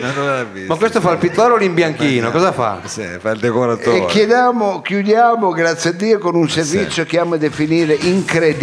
Ma 0.01 0.11
dove 0.11 0.27
l'ha 0.27 0.45
visto? 0.45 0.73
Ma 0.73 0.79
questo 0.79 1.01
fa 1.01 1.13
il 1.13 1.19
pittore 1.19 1.55
o 1.55 1.57
l'imbianchino? 1.57 2.31
Cosa 2.31 2.53
fa? 2.53 2.81
Sì, 2.85 3.05
fa 3.21 3.31
il 3.31 3.41
decoratore. 3.41 3.97
E 3.99 4.07
chiediamo, 4.07 4.81
chiudiamo, 4.83 5.51
grazie 5.51 5.91
a 5.91 5.93
Dio, 5.95 6.19
con 6.19 6.35
un 6.35 6.49
servizio 6.49 7.05
che 7.05 7.19
amo 7.19 7.37
definire 7.37 7.95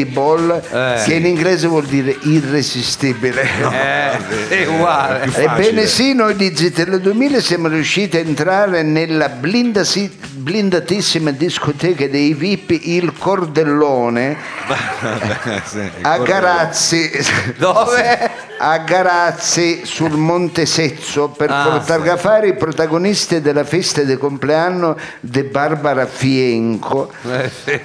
incredible, 0.04 0.62
Eh. 0.72 1.04
che 1.06 1.14
in 1.16 1.26
inglese 1.26 1.68
vuol 1.68 1.86
dire 1.86 2.16
irresistibile. 2.22 3.42
Eh, 3.42 4.48
è 4.50 4.66
uguale. 4.68 5.30
Ebbene 5.34 5.86
sì, 5.88 6.14
noi 6.14 6.36
di 6.36 6.54
Zitello 6.56 6.98
2000 6.98 7.40
siamo 7.40 7.68
riusciti 7.68 8.18
a 8.18 8.20
entrare 8.20 8.84
nella 8.84 9.30
blindasi- 9.30 10.12
blindatissima 10.44 11.32
discoteca 11.32 12.06
dei 12.08 12.34
VIP 12.34 12.72
Il 12.86 13.14
Cordellone 13.18 14.36
Sì, 15.64 15.90
a 16.02 16.18
Garazzi. 16.20 17.10
Dove? 17.58 18.30
A 18.58 18.78
Garazzi 18.80 19.82
sul 19.86 20.12
Monte 20.12 20.66
Sezzo 20.66 21.30
per 21.30 21.50
Ah, 21.50 21.80
fotografare 21.80 22.48
i 22.50 22.56
protagonisti 22.56 23.40
della 23.42 23.64
festa 23.64 24.02
di 24.02 24.18
compleanno 24.18 24.98
di 25.22 25.44
Barbara 25.44 26.06
Fienco, 26.06 27.12
Eh, 27.30 27.50
sì. 27.64 27.80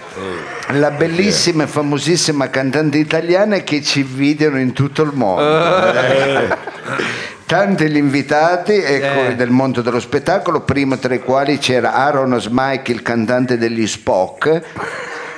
la 0.79 0.91
bellissima 0.91 1.65
e 1.65 1.67
famosissima 1.67 2.49
cantante 2.51 2.99
italiana 2.99 3.59
che 3.59 3.83
ci 3.83 4.01
invidiano 4.01 4.59
in 4.59 4.73
tutto 4.73 5.03
il 5.03 5.11
mondo. 5.15 5.93
Eh. 5.95 6.57
tanti 7.49 7.89
gli 7.89 7.97
invitati 7.97 8.75
ecco, 8.75 9.31
Eh. 9.31 9.35
del 9.35 9.49
mondo 9.49 9.81
dello 9.81 10.01
spettacolo, 10.01 10.61
prima 10.61 10.99
tra 10.99 11.15
i 11.15 11.21
quali 11.21 11.57
c'era 11.57 11.95
Aaron 11.95 12.39
Smike, 12.39 12.93
il 12.93 13.01
cantante 13.01 13.57
degli 13.57 13.87
Spock, 13.87 14.61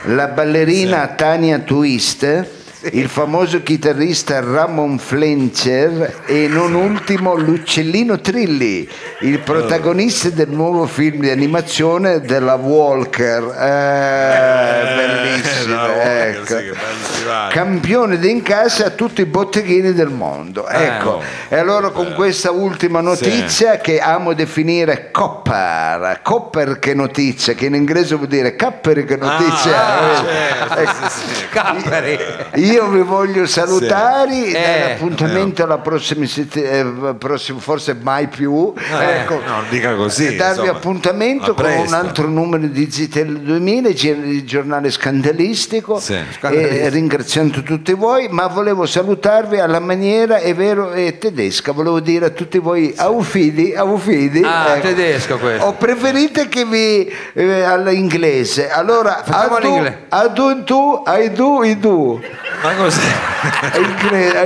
la 0.07 0.27
ballerina 0.27 1.07
Tania 1.15 1.61
Twist, 1.61 2.47
il 2.93 3.09
famoso 3.09 3.63
chitarrista 3.63 4.41
Ramon 4.41 4.99
Flencher 4.99 6.23
e 6.27 6.49
non 6.49 6.75
ultimo 6.75 7.37
l'uccellino 7.37 8.21
Trilli, 8.21 8.89
il 9.21 9.39
protagonista 9.39 10.31
del 10.31 10.49
nuovo 10.49 10.87
film 10.87 11.21
di 11.21 11.31
animazione 11.31 12.21
della 12.23 12.55
Walker. 12.55 13.55
Eh, 13.57 14.95
bellissimo, 14.97 15.75
la 15.77 15.83
Walker, 15.83 16.59
ecco. 16.59 16.75
sì, 16.75 17.20
stivale. 17.31 17.53
Campione 17.53 18.19
d'incassa 18.19 18.87
a 18.87 18.91
tutti 18.91 19.21
i 19.21 19.25
botteghini 19.27 19.93
del 19.93 20.09
mondo. 20.11 20.67
Ecco, 20.69 21.23
e 21.49 21.57
allora 21.57 21.91
con 21.91 22.13
questa 22.15 22.51
ultima 22.51 23.01
notizia 23.01 23.79
che 23.79 24.01
amo 24.01 24.33
definire 24.35 25.11
copper, 25.11 26.21
copper 26.23 26.79
che 26.79 26.95
notizia, 26.95 27.55
che 27.55 27.67
in 27.67 27.75
inglese 27.75 28.15
vuol 28.17 28.29
dire 28.29 28.57
capperi 28.57 29.05
che 29.05 29.17
notizia. 29.17 29.99
Ah, 29.99 30.11
Eh, 30.11 30.17
certo, 30.17 30.75
ecco. 30.79 31.09
sì, 31.09 31.35
sì. 31.35 31.49
Capperi. 31.51 32.19
Io 32.55 32.89
vi 32.89 33.01
voglio 33.01 33.47
salutare, 33.47 34.33
Sì. 34.47 34.53
dare 34.53 34.89
Eh. 34.89 34.93
appuntamento 34.93 35.63
alla 35.63 35.79
prossima 35.79 36.27
settimana, 36.27 37.17
forse 37.59 37.97
mai 38.01 38.27
più. 38.29 38.73
ecco. 38.77 39.35
Eh, 39.41 39.45
no, 39.47 39.55
non 39.57 39.65
dica 39.69 39.95
così. 39.95 40.37
darvi 40.37 40.61
insomma. 40.61 40.71
appuntamento 40.79 41.55
con 41.55 41.65
un 41.71 41.93
altro 41.95 42.27
numero 42.29 42.67
di 42.67 42.91
Zitel 42.91 43.39
2000, 43.41 43.89
il 43.89 44.45
giornale 44.45 44.91
scandalistico, 44.91 45.99
Sì. 45.99 46.15
e 46.41 46.89
ringraziando 47.21 47.63
tutti 47.63 47.93
voi, 47.93 48.29
ma 48.31 48.47
volevo 48.47 48.87
salutarvi 48.87 49.59
alla 49.59 49.79
maniera, 49.79 50.39
è 50.39 50.55
vero, 50.55 50.91
è 50.91 51.19
tedesca, 51.19 51.73
volevo 51.73 52.01
dire 52.01 52.27
a 52.27 52.31
tutti 52.31 52.59
voi 52.59 52.95
aufidi, 52.97 53.75
aufidi. 53.75 54.43
Ah, 54.43 54.77
ecco. 54.77 54.87
tedesco 54.89 55.39
questo. 55.39 55.67
O 55.67 55.75
preferite 55.75 56.49
che 56.49 56.65
vi 56.65 57.13
eh, 57.35 57.63
all'inglese? 57.63 58.71
Allora, 58.71 59.23
Facciamo 59.25 59.57
adu, 59.57 59.67
l'inglese. 59.67 59.99
adu, 60.09 60.65
tu, 60.65 61.03
I 61.07 61.31
do, 61.33 61.63
I 61.63 61.79
do. 61.79 62.21
Ma 62.63 62.75
cos'è? 62.75 63.01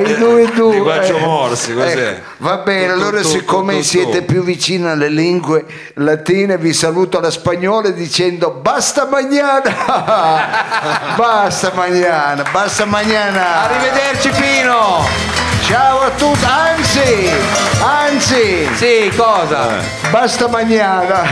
I 0.04 0.14
do, 0.18 0.38
I 0.38 0.50
do. 0.52 0.70
Linguaggio 0.70 1.18
morsi, 1.18 1.74
cos'è? 1.74 2.08
ecco, 2.08 2.22
va 2.38 2.58
bene, 2.58 2.86
tu, 2.86 2.92
allora 2.92 3.20
tu, 3.20 3.28
siccome 3.28 3.76
tu, 3.76 3.82
siete 3.82 4.22
più 4.22 4.42
vicini 4.42 4.86
alle 4.88 5.08
lingue 5.08 5.64
latine 5.94 6.58
vi 6.58 6.72
saluto 6.72 7.18
alla 7.18 7.30
spagnola 7.30 7.90
dicendo 7.90 8.50
basta 8.50 9.06
mañana 9.06 9.62
basta 11.16 11.72
mañana 11.74 12.44
basta 12.52 12.63
mañana 12.86 13.64
Arrivederci 13.64 14.30
Pino. 14.30 15.06
ciao 15.66 16.00
a 16.02 16.10
tutti. 16.16 16.44
Anzi 16.44 17.30
anzi. 17.82 18.68
Sì, 18.76 19.12
cosa? 19.14 19.76
basta 20.10 20.48
mañana 20.48 21.22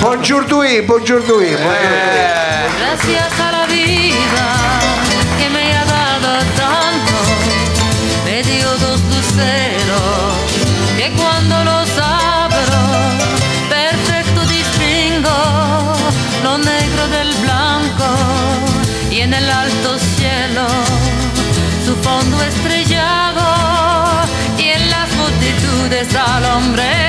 buongiorno 0.00 0.62
buongiorno 0.84 1.38
Eh, 1.40 2.68
Gracias 2.78 3.40
a 3.40 3.50
la 3.52 3.66
vida 3.66 4.46
que 5.38 5.48
me 5.48 5.76
ha 5.76 5.84
dado 5.84 6.28
estrellado 22.48 23.44
y 24.58 24.68
en 24.68 24.90
las 24.90 25.08
multitudes 25.16 26.14
al 26.14 26.44
hombre 26.44 27.07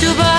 to 0.00 0.14
buy 0.14 0.37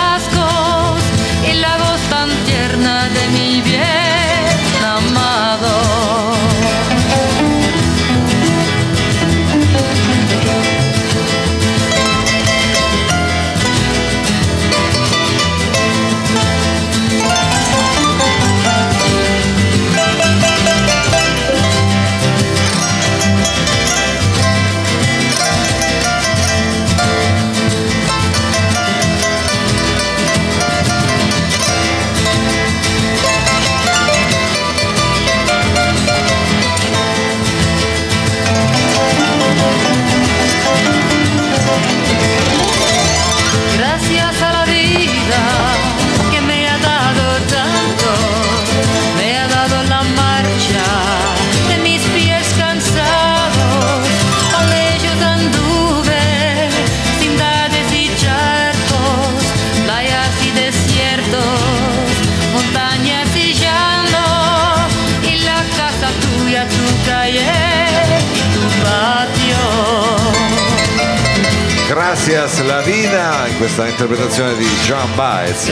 la 72.70 72.82
vida 72.82 73.48
in 73.48 73.58
questa 73.58 73.88
interpretazione 73.88 74.56
di 74.56 74.66
John 74.86 75.16
Baez. 75.16 75.72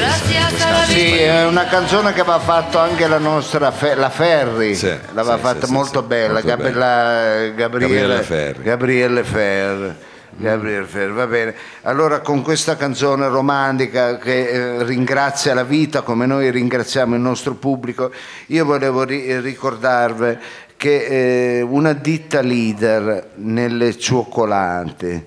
Sì, 0.87 1.13
è 1.13 1.45
una 1.45 1.65
canzone 1.65 2.11
che 2.11 2.21
aveva 2.21 2.39
fatto 2.39 2.79
anche 2.79 3.07
la 3.07 3.19
nostra 3.19 3.69
Fe- 3.69 3.93
la 3.93 4.09
Ferri, 4.09 4.73
Sì, 4.73 4.91
l'aveva 5.13 5.35
sì, 5.35 5.41
fatta 5.41 5.67
sì, 5.67 5.71
molto 5.73 6.01
sì, 6.01 6.07
bella, 6.07 6.33
molto 6.33 6.47
Gab- 6.47 6.61
bella. 6.61 6.79
la- 6.79 7.47
Gabriele, 7.49 7.55
Gabriele 7.55 8.21
Ferri. 8.23 8.63
Gabriele 8.63 9.23
Ferri. 9.23 9.93
Gabriele 10.39 10.85
Ferri, 10.85 11.11
va 11.11 11.27
bene. 11.27 11.55
Allora 11.83 12.19
con 12.21 12.41
questa 12.41 12.75
canzone 12.75 13.27
romantica 13.27 14.17
che 14.17 14.47
eh, 14.79 14.83
ringrazia 14.83 15.53
la 15.53 15.63
vita 15.63 16.01
come 16.01 16.25
noi 16.25 16.49
ringraziamo 16.49 17.13
il 17.13 17.21
nostro 17.21 17.53
pubblico, 17.53 18.11
io 18.47 18.65
volevo 18.65 19.03
ri- 19.03 19.39
ricordarvi 19.39 20.35
che 20.75 21.57
eh, 21.59 21.61
una 21.61 21.93
ditta 21.93 22.41
leader 22.41 23.29
nelle 23.35 23.97
cioccolate, 23.99 25.25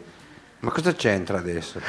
Ma 0.61 0.71
cosa 0.71 0.93
c'entra 0.95 1.39
adesso? 1.39 1.81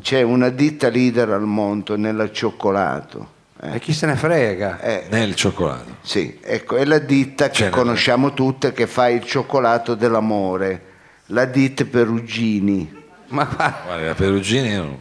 c'è 0.00 0.20
una 0.22 0.50
ditta 0.50 0.88
leader 0.88 1.30
al 1.30 1.42
mondo 1.46 1.96
nel 1.96 2.30
cioccolato. 2.32 3.32
E 3.62 3.78
chi 3.78 3.94
se 3.94 4.04
ne 4.06 4.16
frega? 4.16 4.80
Eh, 4.80 5.06
Nel 5.08 5.34
cioccolato. 5.34 5.96
Sì, 6.02 6.38
ecco, 6.42 6.76
è 6.76 6.84
la 6.84 6.98
ditta 6.98 7.48
che 7.48 7.54
Cioè, 7.54 7.70
conosciamo 7.70 8.34
tutte 8.34 8.72
che 8.72 8.86
fa 8.86 9.08
il 9.08 9.24
cioccolato 9.24 9.94
dell'amore. 9.94 10.92
la 11.28 11.46
ditte 11.46 11.86
Perugini. 11.86 13.02
Ma 13.28 13.44
guarda, 13.44 14.04
la 14.04 14.14
Perugini 14.14 14.74
non- 14.74 14.98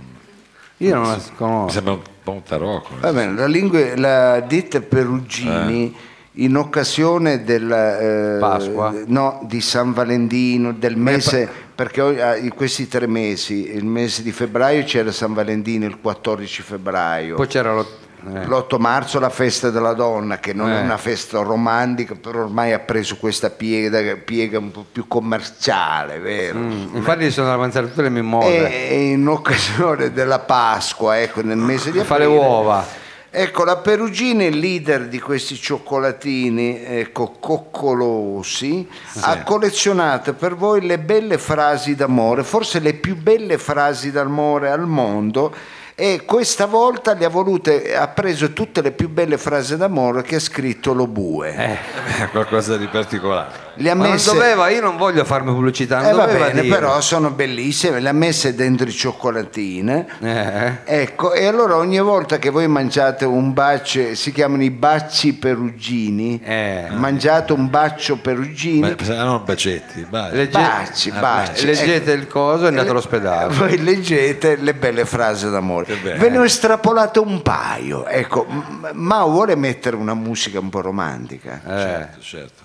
io 0.77 0.93
non 0.95 1.07
la 1.07 1.15
mi 1.17 1.23
conosco. 1.35 1.69
sembra 1.73 1.93
un 1.93 2.01
po' 2.23 2.31
un 2.31 2.43
tarocco. 2.43 2.95
Va 2.99 3.11
bene, 3.11 3.33
la, 3.33 3.45
lingua, 3.47 3.97
la 3.97 4.39
ditta 4.39 4.79
Perugini 4.79 5.93
in 6.37 6.55
occasione 6.57 7.43
della 7.43 7.99
eh, 7.99 8.39
Pasqua? 8.39 8.93
no, 9.05 9.39
di 9.43 9.61
San 9.61 9.93
Valentino, 9.93 10.73
del 10.73 10.97
mese, 10.97 11.47
perché 11.75 12.01
ah, 12.21 12.35
in 12.35 12.53
questi 12.55 12.87
tre 12.87 13.07
mesi, 13.07 13.71
il 13.71 13.85
mese 13.85 14.23
di 14.23 14.31
febbraio 14.31 14.83
c'era 14.83 15.11
San 15.11 15.33
Valentino, 15.33 15.85
il 15.85 15.99
14 15.99 16.61
febbraio. 16.63 17.35
Poi 17.35 17.47
c'era 17.47 17.73
lo... 17.73 17.87
eh. 18.33 18.45
L'8 18.47 18.79
marzo 18.79 19.19
la 19.19 19.29
festa 19.29 19.69
della 19.69 19.93
donna, 19.93 20.39
che 20.39 20.53
non 20.53 20.71
è 20.71 20.79
Eh. 20.79 20.83
una 20.83 20.97
festa 20.97 21.39
romantica, 21.41 22.15
però 22.15 22.39
ormai 22.39 22.73
ha 22.73 22.79
preso 22.79 23.17
questa 23.17 23.49
piega, 23.51 24.15
piega 24.15 24.57
un 24.57 24.71
po' 24.71 24.85
più 24.91 25.07
commerciale, 25.07 26.17
vero? 26.19 26.57
Mm, 26.57 26.95
Infatti 26.95 27.29
sono 27.29 27.51
avanzate 27.53 27.89
tutte 27.89 28.01
le 28.01 28.09
mimose. 28.09 28.89
E 28.89 29.11
in 29.11 29.27
occasione 29.27 30.11
della 30.11 30.39
Pasqua, 30.39 31.19
ecco, 31.21 31.41
nel 31.43 31.57
mese 31.57 31.91
di 31.91 31.99
Fa 31.99 32.17
le 32.17 32.25
uova. 32.25 33.01
Ecco, 33.35 33.63
la 33.63 33.77
Perugini, 33.77 34.45
il 34.45 34.59
leader 34.59 35.07
di 35.07 35.19
questi 35.19 35.55
cioccolatini, 35.55 36.83
ecco, 36.85 37.35
coccolosi, 37.39 38.87
ha 39.21 39.41
collezionato 39.41 40.35
per 40.35 40.53
voi 40.53 40.85
le 40.85 40.99
belle 40.99 41.39
frasi 41.39 41.95
d'amore, 41.95 42.43
forse 42.43 42.77
le 42.77 42.93
più 42.93 43.15
belle 43.15 43.57
frasi 43.57 44.11
d'amore 44.11 44.69
al 44.69 44.85
mondo. 44.85 45.51
E 45.95 46.21
questa 46.25 46.67
volta 46.67 47.15
le 47.15 47.25
ha 47.25 47.29
volute, 47.29 47.95
ha 47.95 48.07
preso 48.07 48.53
tutte 48.53 48.83
le 48.83 48.91
più 48.91 49.09
belle 49.09 49.39
frasi 49.39 49.77
d'amore 49.77 50.21
che 50.21 50.35
ha 50.35 50.39
scritto 50.39 50.93
lo 50.93 51.07
bue. 51.07 51.55
Eh, 51.55 52.29
qualcosa 52.29 52.77
di 52.77 52.85
particolare. 52.85 53.62
Le 53.75 53.89
ha 53.89 53.95
Ma 53.95 54.03
non 54.03 54.11
messe- 54.13 54.31
doveva, 54.31 54.69
io 54.69 54.81
non 54.81 54.97
voglio 54.97 55.25
farmi 55.25 55.51
pubblicità, 55.51 56.01
non 56.01 56.09
eh, 56.11 56.13
va 56.13 56.25
bene, 56.27 56.61
dire. 56.61 56.75
però 56.75 57.01
sono 57.01 57.31
bellissime, 57.31 57.99
le 57.99 58.09
ha 58.09 58.13
messe 58.13 58.53
dentro 58.53 58.87
i 58.87 58.91
cioccolatine. 58.91 60.05
Eh, 60.21 60.71
Ecco, 60.85 61.33
e 61.33 61.45
allora 61.45 61.75
ogni 61.77 61.99
volta 61.99 62.37
che 62.37 62.49
voi 62.49 62.67
mangiate 62.67 63.25
un 63.25 63.51
bacio, 63.53 64.13
si 64.15 64.31
chiamano 64.31 64.63
i 64.63 64.69
baci 64.69 65.33
perugini, 65.33 66.39
Eh. 66.43 66.87
mangiate 66.91 67.53
un 67.53 67.69
bacio 67.69 68.17
perugini, 68.17 68.79
Ma, 68.79 68.95
non 69.23 69.41
bacetti, 69.43 70.05
baci. 70.07 70.35
legge- 70.35 70.59
baci, 70.59 71.09
Ah, 71.15 71.19
baci. 71.19 71.65
leggete 71.65 72.11
ecco. 72.11 72.21
il 72.21 72.27
coso 72.27 72.65
e 72.65 72.67
andate 72.67 72.89
all'ospedale. 72.89 73.53
Voi 73.55 73.81
leggete 73.83 74.55
le 74.57 74.73
belle 74.75 75.05
frasi 75.05 75.49
d'amore. 75.49 75.95
Ve 75.95 76.29
ne 76.29 76.37
ho 76.37 76.43
estrapolato 76.43 77.21
un 77.21 77.41
paio. 77.41 78.05
Ecco, 78.05 78.45
ma 78.93 79.23
vuole 79.23 79.55
mettere 79.55 79.95
una 79.95 80.13
musica 80.13 80.59
un 80.59 80.69
po' 80.69 80.81
romantica? 80.81 81.61
Eh. 81.65 81.69
Certo, 81.79 82.21
certo. 82.21 82.61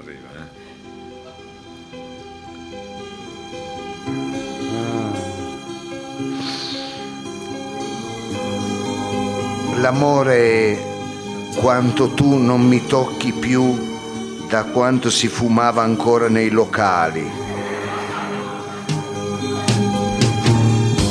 Arriva, 0.00 0.28
eh. 0.32 0.58
L'amore 9.78 10.36
è 10.36 10.78
quanto 11.56 12.14
tu 12.14 12.36
non 12.36 12.62
mi 12.62 12.86
tocchi 12.86 13.32
più 13.32 13.76
da 14.48 14.64
quanto 14.64 15.10
si 15.10 15.28
fumava 15.28 15.82
ancora 15.82 16.28
nei 16.28 16.48
locali. 16.48 17.30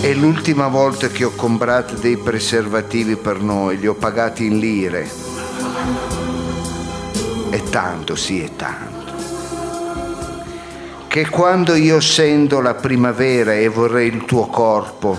È 0.02 0.14
l'ultima 0.14 0.68
volta 0.68 1.10
che 1.10 1.26
ho 1.26 1.32
comprato 1.36 1.94
dei 1.94 2.18
preservativi 2.18 3.18
per 3.18 3.40
noi, 3.40 3.78
li 3.78 3.86
ho 3.86 3.94
pagati 3.94 4.48
in 4.48 4.57
lire. 4.57 5.07
È 7.50 7.64
tanto, 7.64 8.16
sì, 8.16 8.42
è 8.44 8.56
tanto. 8.56 9.14
Che 11.08 11.30
quando 11.30 11.74
io 11.74 12.00
sento 12.00 12.62
la 12.62 12.76
primavera 12.76 13.54
e 13.54 13.68
vorrei 13.68 14.08
il 14.08 14.26
tuo 14.26 14.46
corpo, 14.46 15.18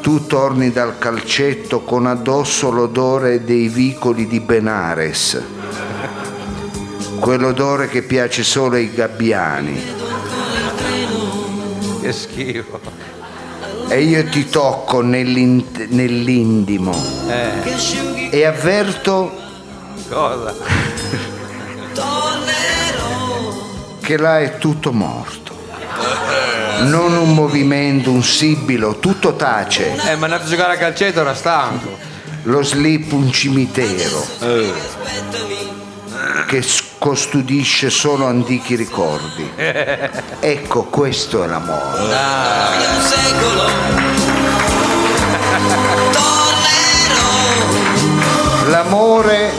tu 0.00 0.26
torni 0.26 0.72
dal 0.72 0.98
calcetto 0.98 1.82
con 1.82 2.06
addosso 2.06 2.70
l'odore 2.70 3.44
dei 3.44 3.68
vicoli 3.68 4.26
di 4.26 4.40
Benares, 4.40 5.40
quell'odore 7.20 7.86
che 7.88 8.02
piace 8.02 8.42
solo 8.42 8.74
ai 8.74 8.92
gabbiani. 8.92 9.80
Che 12.00 12.12
schifo. 12.12 12.80
E 13.88 14.02
io 14.02 14.24
ti 14.24 14.48
tocco 14.48 15.00
nell'indimo 15.02 16.92
Eh, 17.28 18.30
e 18.30 18.44
avverto 18.44 19.32
cosa? 20.08 20.54
Che 24.10 24.16
là 24.16 24.40
è 24.40 24.58
tutto 24.58 24.92
morto. 24.92 25.56
Non 26.80 27.16
un 27.16 27.32
movimento, 27.32 28.10
un 28.10 28.24
sibilo, 28.24 28.98
tutto 28.98 29.36
tace. 29.36 29.94
Eh, 29.94 30.16
ma 30.16 30.26
è 30.26 30.30
andato 30.30 30.46
a 30.46 30.48
giocare 30.48 30.74
a 30.74 30.78
calcetto, 30.78 31.20
era 31.20 31.32
stanco. 31.32 31.96
Lo 32.44 32.62
slip 32.62 33.12
un 33.12 33.30
cimitero 33.30 34.26
Eh, 34.40 34.72
che 36.46 36.64
custodisce 36.98 37.88
solo 37.88 38.26
antichi 38.26 38.74
ricordi. 38.74 39.48
Ecco, 40.40 40.84
questo 40.84 41.44
è 41.44 41.46
l'amore. 41.46 42.08
tornerò 43.18 43.68
L'amore 48.70 49.52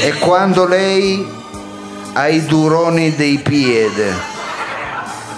è 0.00 0.18
quando 0.18 0.66
lei 0.66 1.40
ha 2.14 2.28
i 2.28 2.44
duroni 2.44 3.14
dei 3.14 3.38
piedi, 3.38 4.12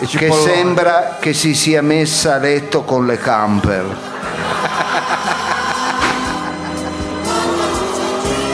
che 0.09 0.32
sembra 0.32 1.18
che 1.20 1.32
si 1.32 1.55
sia 1.55 1.82
messa 1.82 2.34
a 2.34 2.38
letto 2.38 2.82
con 2.82 3.06
le 3.06 3.18
camper. 3.18 4.12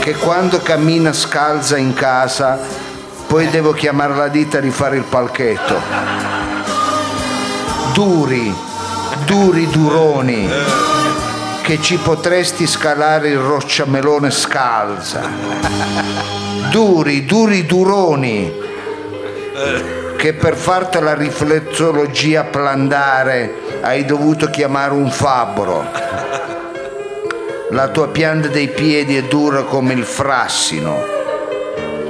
Che 0.00 0.14
quando 0.14 0.60
cammina 0.60 1.12
scalza 1.12 1.76
in 1.76 1.94
casa, 1.94 2.58
poi 3.26 3.48
devo 3.48 3.72
chiamare 3.72 4.14
la 4.14 4.28
ditta 4.28 4.58
a 4.58 4.60
rifare 4.60 4.96
il 4.96 5.04
palchetto. 5.04 5.80
Duri, 7.92 8.54
duri 9.24 9.66
duroni, 9.68 10.48
che 11.70 11.80
ci 11.80 11.98
potresti 11.98 12.66
scalare 12.66 13.28
il 13.28 13.38
rocciamelone 13.38 14.32
scalza. 14.32 15.20
Duri, 16.68 17.24
duri 17.24 17.64
duroni, 17.64 18.52
che 20.16 20.32
per 20.34 20.56
farti 20.56 20.98
la 20.98 21.14
riflessologia 21.14 22.42
plandare 22.42 23.54
hai 23.82 24.04
dovuto 24.04 24.50
chiamare 24.50 24.94
un 24.94 25.12
fabbro. 25.12 25.84
La 27.70 27.86
tua 27.86 28.08
pianta 28.08 28.48
dei 28.48 28.70
piedi 28.70 29.16
è 29.16 29.22
dura 29.22 29.62
come 29.62 29.92
il 29.92 30.02
frassino, 30.02 30.96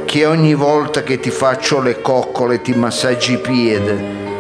che 0.07 0.25
ogni 0.25 0.55
volta 0.55 1.03
che 1.03 1.21
ti 1.21 1.31
faccio 1.31 1.83
le 1.83 2.01
coccole 2.01 2.63
ti 2.63 2.73
massaggi 2.73 3.35
i 3.35 3.39
piedi, 3.39 3.93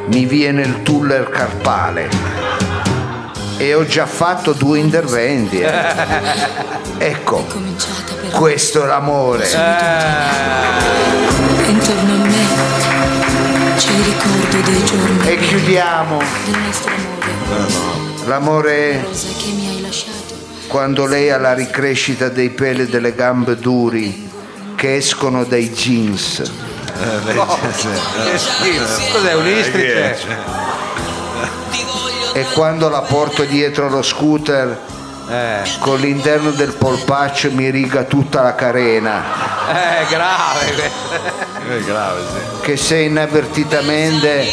mi 0.07 0.25
viene 0.25 0.63
il 0.63 0.81
tuller 0.83 1.29
carpale. 1.29 2.50
E 3.61 3.75
ho 3.75 3.85
già 3.85 4.07
fatto 4.07 4.53
due 4.55 4.79
interventi. 4.79 5.61
eh. 5.61 5.69
Ecco, 7.03 7.47
questo 8.33 8.83
è 8.83 8.87
l'amore. 8.87 9.47
intorno 11.67 12.13
a 12.13 12.27
me 12.27 12.47
c'è 13.77 13.91
il 13.91 14.05
ricordo 14.05 14.71
dei 14.71 14.85
giorni 14.85 15.29
E 15.29 15.39
chiudiamo. 15.39 16.19
del 16.45 16.59
nostro 16.67 16.93
amore 16.93 18.27
L'amore 18.27 19.01
rosa 19.03 19.29
che 19.39 19.51
mi 19.53 19.67
hai 19.69 19.81
lasciato 19.81 20.19
quando 20.69 21.07
lei 21.07 21.31
ha 21.31 21.39
la 21.39 21.55
ricrescita 21.55 22.29
dei 22.29 22.51
peli 22.51 22.87
delle 22.87 23.15
gambe 23.15 23.57
duri 23.57 24.31
che 24.77 24.97
escono 24.97 25.45
dai 25.45 25.71
jeans. 25.71 26.43
Che 26.93 28.39
schifo. 28.39 29.13
Cos'è 29.13 29.35
un 29.35 29.47
istrice? 29.47 30.17
E 32.33 32.45
quando 32.53 32.89
la 32.89 33.01
porto 33.01 33.43
dietro 33.45 33.89
lo 33.89 34.03
scooter 34.03 34.79
Eh, 35.29 35.63
con 35.79 36.01
l'interno 36.01 36.51
del 36.51 36.73
polpaccio 36.73 37.53
mi 37.53 37.71
riga 37.71 38.03
tutta 38.03 38.43
la 38.43 38.55
carena. 38.57 39.23
eh, 39.71 40.07
grave. 40.09 40.91
è 41.69 41.85
grave, 41.85 42.21
sì. 42.33 42.61
Che 42.63 42.77
se 42.77 42.97
inavvertitamente 43.03 44.45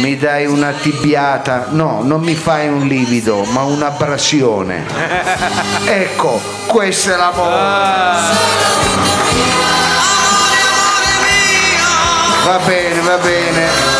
mi 0.00 0.18
dai 0.18 0.44
una 0.44 0.72
tibbiata, 0.72 1.68
no, 1.70 2.00
non 2.02 2.20
mi 2.20 2.34
fai 2.34 2.68
un 2.68 2.86
livido, 2.86 3.44
ma 3.44 3.62
un'abrasione. 3.62 4.84
Ecco, 5.86 6.38
questo 6.66 7.14
è 7.14 7.16
l'amore. 7.16 7.56
Va 12.44 12.58
bene, 12.66 13.00
va 13.00 13.16
bene. 13.16 13.91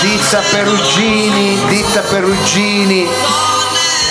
Ditta 0.00 0.40
Perugini, 0.50 1.58
ditta 1.68 2.00
Perugini. 2.00 3.06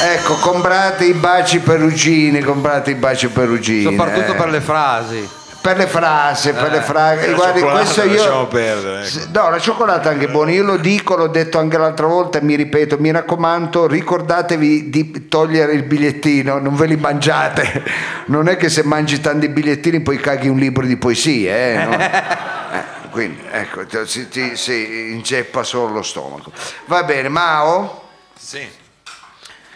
Ecco, 0.02 0.36
comprate 0.36 1.06
i 1.06 1.14
baci 1.14 1.60
perugini, 1.60 2.42
comprate 2.42 2.92
i 2.92 2.96
baci 2.96 3.28
perugini. 3.28 3.84
Soprattutto 3.84 4.34
eh. 4.34 4.36
per 4.36 4.50
le 4.50 4.62
frasi. 4.62 5.28
per 5.62 5.78
le 5.78 5.88
frasi, 5.88 6.54
per 6.54 6.70
le 6.70 6.82
frasi. 6.82 7.34
Guardi, 7.34 7.62
questo 7.62 8.04
io. 8.04 8.46
perdere, 8.46 9.04
ecco. 9.04 9.28
No, 9.34 9.50
la 9.50 9.60
cioccolata 9.60 10.10
è 10.10 10.14
anche 10.14 10.28
buona, 10.28 10.52
io 10.52 10.64
lo 10.64 10.78
dico, 10.78 11.16
l'ho 11.16 11.28
detto 11.28 11.58
anche 11.58 11.78
l'altra 11.80 12.06
volta 12.06 12.38
e 12.38 12.44
mi 12.44 12.56
ripeto, 12.56 12.98
mi 13.00 13.10
raccomando, 13.12 13.88
ricordatevi 13.88 14.92
di 14.92 15.28
togliere 15.28 15.74
il 15.74 15.84
bigliettino, 15.84 16.60
non 16.60 16.76
ve 16.76 16.86
li 16.86 16.98
mangiate. 16.98 17.84
Non 18.28 18.48
è 18.48 18.58
che 18.58 18.70
se 18.70 18.84
mangi 18.84 19.20
tanti 19.20 19.50
bigliettini 19.50 20.02
poi 20.02 20.18
caghi 20.18 20.48
un 20.50 20.60
libro 20.60 20.86
di 20.86 20.96
poesie, 20.98 21.74
eh, 21.74 21.84
no? 21.84 21.98
Quindi 23.20 23.42
ecco, 23.52 24.06
si, 24.06 24.30
ti- 24.30 24.56
si 24.56 25.12
inceppa 25.12 25.64
solo 25.64 25.96
lo 25.96 26.02
stomaco. 26.02 26.54
Va 26.86 27.04
bene, 27.04 27.28
Mao? 27.28 28.08
Sì. 28.34 28.66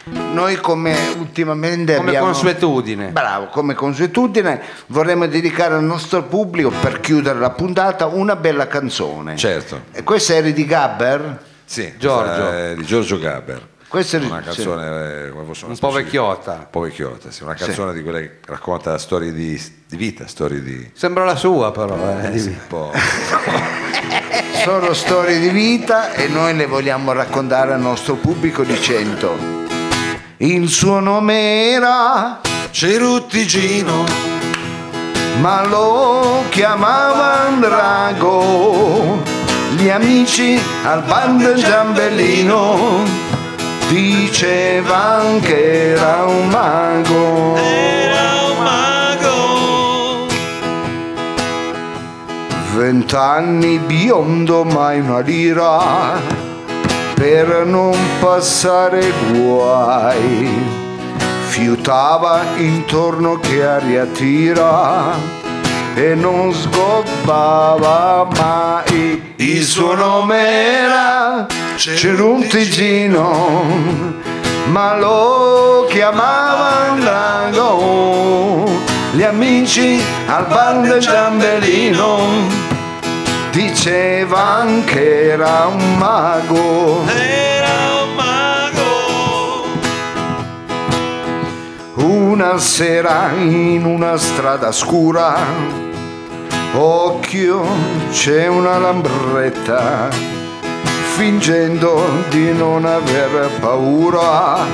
Noi 0.05 0.55
come 0.61 0.95
ultimamente 1.17 1.95
Come 1.95 2.07
abbiamo... 2.07 2.27
consuetudine. 2.27 3.07
Bravo, 3.09 3.47
come 3.47 3.73
consuetudine 3.73 4.61
vorremmo 4.87 5.27
dedicare 5.27 5.73
al 5.73 5.83
nostro 5.83 6.23
pubblico, 6.23 6.69
per 6.69 7.01
chiudere 7.01 7.37
la 7.37 7.49
puntata, 7.49 8.05
una 8.05 8.37
bella 8.37 8.67
canzone. 8.67 9.35
Certo. 9.35 9.87
E 9.91 10.03
questa 10.03 10.35
è 10.35 10.53
di 10.53 10.65
Gabber? 10.65 11.43
Sì, 11.65 11.95
Giorgio. 11.97 12.75
di 12.75 12.85
Giorgio 12.85 13.19
Gabber. 13.19 13.67
Questa 13.93 14.17
è 14.17 14.21
una 14.25 14.41
canzone 14.41 15.25
eh, 15.25 15.29
come 15.29 15.45
Un 15.67 15.77
po' 15.77 15.91
vecchiotta. 15.91 16.53
Un 16.53 16.67
po' 16.71 16.79
vecchiotta, 16.79 17.29
sì, 17.29 17.43
una 17.43 17.53
canzone 17.53 17.93
di 17.93 18.01
quelle 18.01 18.21
che 18.21 18.31
racconta 18.47 18.97
storie 18.97 19.31
di, 19.31 19.61
di 19.87 19.95
vita, 19.95 20.25
storie 20.25 20.63
di 20.63 20.89
Sembra 20.95 21.25
la 21.25 21.35
sua 21.35 21.71
però. 21.71 21.95
eh. 22.23 22.39
sì, 22.39 22.47
un 22.47 22.67
po'. 22.67 22.91
Sono 24.65 24.93
storie 24.93 25.37
di 25.37 25.49
vita 25.49 26.11
e 26.13 26.27
noi 26.27 26.55
le 26.55 26.65
vogliamo 26.65 27.11
raccontare 27.11 27.73
al 27.73 27.81
nostro 27.81 28.15
pubblico 28.15 28.63
dicendo 28.63 29.37
il 30.37 30.67
suo 30.69 30.99
nome 30.99 31.69
era 31.69 32.41
Ceruttigino, 32.71 34.05
ma 35.39 35.67
lo 35.67 36.45
chiamavano 36.49 37.59
Drago 37.59 39.21
gli 39.77 39.89
amici 39.89 40.59
al 40.83 41.03
bando 41.03 41.53
Giambellino 41.53 43.22
dicevano 43.93 45.39
che 45.39 45.91
era 45.91 46.25
un 46.25 46.47
mago. 46.47 47.55
Era 47.55 48.31
un 48.49 48.63
mago. 48.63 50.31
vent'anni 52.75 53.77
biondo 53.77 54.63
mai 54.63 54.99
una 54.99 55.19
lira 55.19 56.19
per 57.13 57.65
non 57.65 57.95
passare 58.19 59.11
guai. 59.31 60.81
Fiutava 61.49 62.41
intorno 62.57 63.37
che 63.39 63.63
aria 63.63 64.05
tira 64.05 65.13
e 65.93 66.15
non 66.15 66.51
sgobbava 66.51 68.27
mai. 68.35 69.33
Il 69.35 69.63
suo 69.63 69.93
nome 69.93 70.39
era 70.39 71.45
Ceruntigino 71.91 73.55
ma 74.67 74.97
lo 74.97 75.85
chiamavano 75.89 77.01
Drago 77.01 78.69
gli 79.11 79.21
amici 79.21 80.01
al 80.27 80.47
bar 80.47 80.79
del 80.81 80.99
Giambellino 80.99 82.71
dicevano 83.51 84.83
che 84.85 85.29
era 85.29 85.67
un 85.67 85.97
mago. 85.97 87.05
Era 87.05 88.01
un 88.01 88.15
mago. 88.15 89.65
Una 91.95 92.57
sera 92.57 93.29
in 93.37 93.85
una 93.85 94.17
strada 94.17 94.71
scura, 94.71 95.35
occhio, 96.73 97.63
c'è 98.11 98.47
una 98.47 98.79
lambretta, 98.79 100.09
fingendo 101.15 102.03
di 102.29 102.51
non 102.53 102.85
aver 102.85 103.49
paura, 103.59 104.65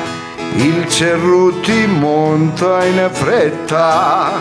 il 0.56 0.88
Cerruti 0.88 1.86
monta 1.86 2.86
in 2.86 3.10
fretta, 3.12 4.32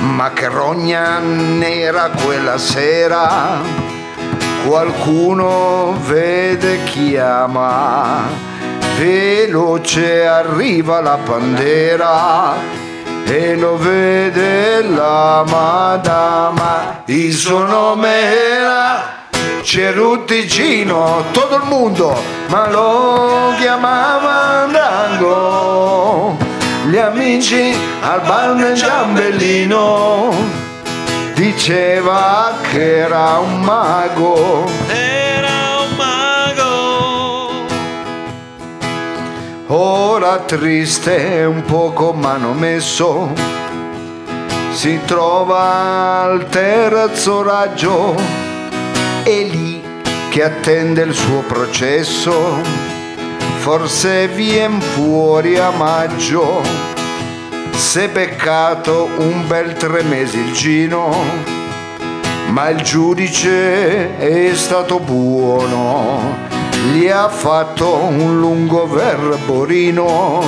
ma 0.00 0.32
che 0.32 0.48
rogna 0.48 1.18
nera 1.18 2.10
quella 2.24 2.56
sera, 2.56 3.60
qualcuno 4.66 5.96
vede 6.06 6.82
chiama 6.84 8.46
veloce 8.98 10.26
arriva 10.26 11.00
la 11.00 11.18
pandera 11.22 12.54
e 13.24 13.54
lo 13.54 13.76
vede 13.76 14.82
la 14.82 15.44
madama. 15.46 17.02
Il 17.04 17.32
suo 17.32 17.64
nome 17.64 18.08
era 18.08 19.18
Ceruttigino 19.62 21.24
tutto 21.32 21.56
il 21.56 21.64
mondo 21.64 22.20
ma 22.48 22.70
lo 22.70 23.52
chiamava 23.58 24.66
Drango 24.70 26.36
gli 26.88 26.96
amici 26.96 27.74
al 28.00 28.20
bar 28.22 28.72
Giambellino 28.72 30.66
diceva 31.38 32.54
che 32.70 32.98
era 32.98 33.38
un 33.38 33.60
mago. 33.60 34.66
Era 34.88 35.82
un 35.82 35.96
mago. 35.96 37.66
Ora 39.68 40.38
triste 40.40 41.44
un 41.44 41.62
poco 41.62 42.12
manomesso, 42.12 43.30
si 44.72 44.98
trova 45.04 46.22
al 46.22 46.48
terzo 46.48 47.42
raggio, 47.42 48.16
è 49.22 49.42
lì 49.44 49.82
che 50.30 50.42
attende 50.42 51.02
il 51.02 51.14
suo 51.14 51.40
processo, 51.40 52.60
forse 53.58 54.28
vien 54.28 54.80
fuori 54.80 55.58
a 55.58 55.70
maggio, 55.70 56.62
se 57.72 58.08
beccato 58.08 59.08
un 59.18 59.46
bel 59.46 59.72
tre 59.74 60.02
mesi 60.02 60.38
il 60.38 60.52
gino, 60.52 61.24
ma 62.48 62.68
il 62.68 62.82
giudice 62.82 64.16
è 64.18 64.54
stato 64.54 64.98
buono, 64.98 66.36
gli 66.92 67.08
ha 67.08 67.28
fatto 67.28 67.94
un 67.94 68.38
lungo 68.38 68.86
verborino, 68.86 70.42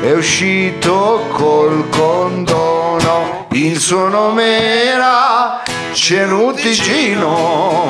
è 0.00 0.12
uscito 0.12 1.26
col 1.30 1.88
condono, 1.88 3.46
il 3.50 3.78
suo 3.78 4.08
nome 4.08 4.84
era 4.84 5.62
Ceruttigino, 5.94 7.86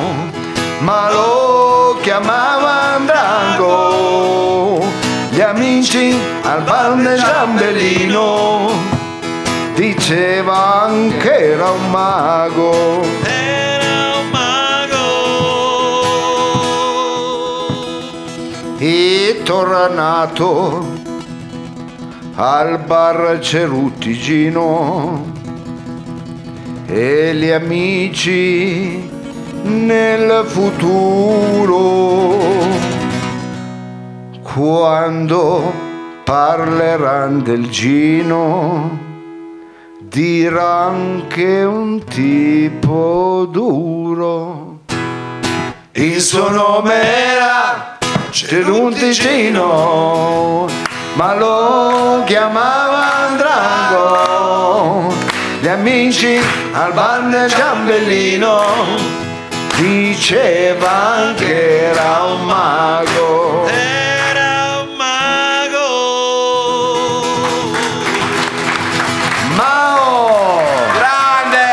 ma 0.81 1.11
lo 1.11 1.97
chiamava 2.01 2.93
Andrango, 2.93 4.85
gli 5.31 5.41
amici 5.41 6.15
al 6.43 6.61
bar 6.61 6.97
del 6.97 7.19
Giambellino 7.19 8.69
dicevano 9.73 11.17
che 11.17 11.53
era 11.53 11.71
un 11.71 11.89
mago. 11.89 13.01
Era 13.23 14.19
un 14.19 14.29
mago. 14.29 14.43
e 18.77 19.41
tornato 19.43 20.85
al 22.35 22.77
bar 22.85 23.39
Ceruttigino 23.41 25.44
e 26.87 27.33
gli 27.35 27.49
amici 27.49 29.09
nel 29.63 30.43
futuro 30.45 32.37
quando 34.41 35.73
parleranno 36.23 37.41
del 37.41 37.69
Gino 37.69 38.99
diranno 39.99 41.25
che 41.27 41.63
un 41.63 42.03
tipo 42.03 43.47
duro 43.51 44.79
il 45.97 46.19
suo 46.19 46.49
nome 46.49 46.93
era 47.01 47.97
Cerunticino, 48.29 49.63
ma 51.13 51.35
lo 51.37 52.23
chiamava 52.25 53.27
Andrango. 53.29 54.44
Gli 55.65 55.69
amici 55.69 56.39
al 56.73 56.93
bar 56.93 57.23
del 57.23 57.49
Giambellino 57.49 58.61
dicevano 59.77 61.33
che 61.33 61.89
era 61.89 62.23
un 62.25 62.45
mago. 62.45 63.65
Era 63.65 64.83
un 64.83 64.95
mago. 64.95 65.81
Mao! 69.55 70.61
Grande! 70.93 71.65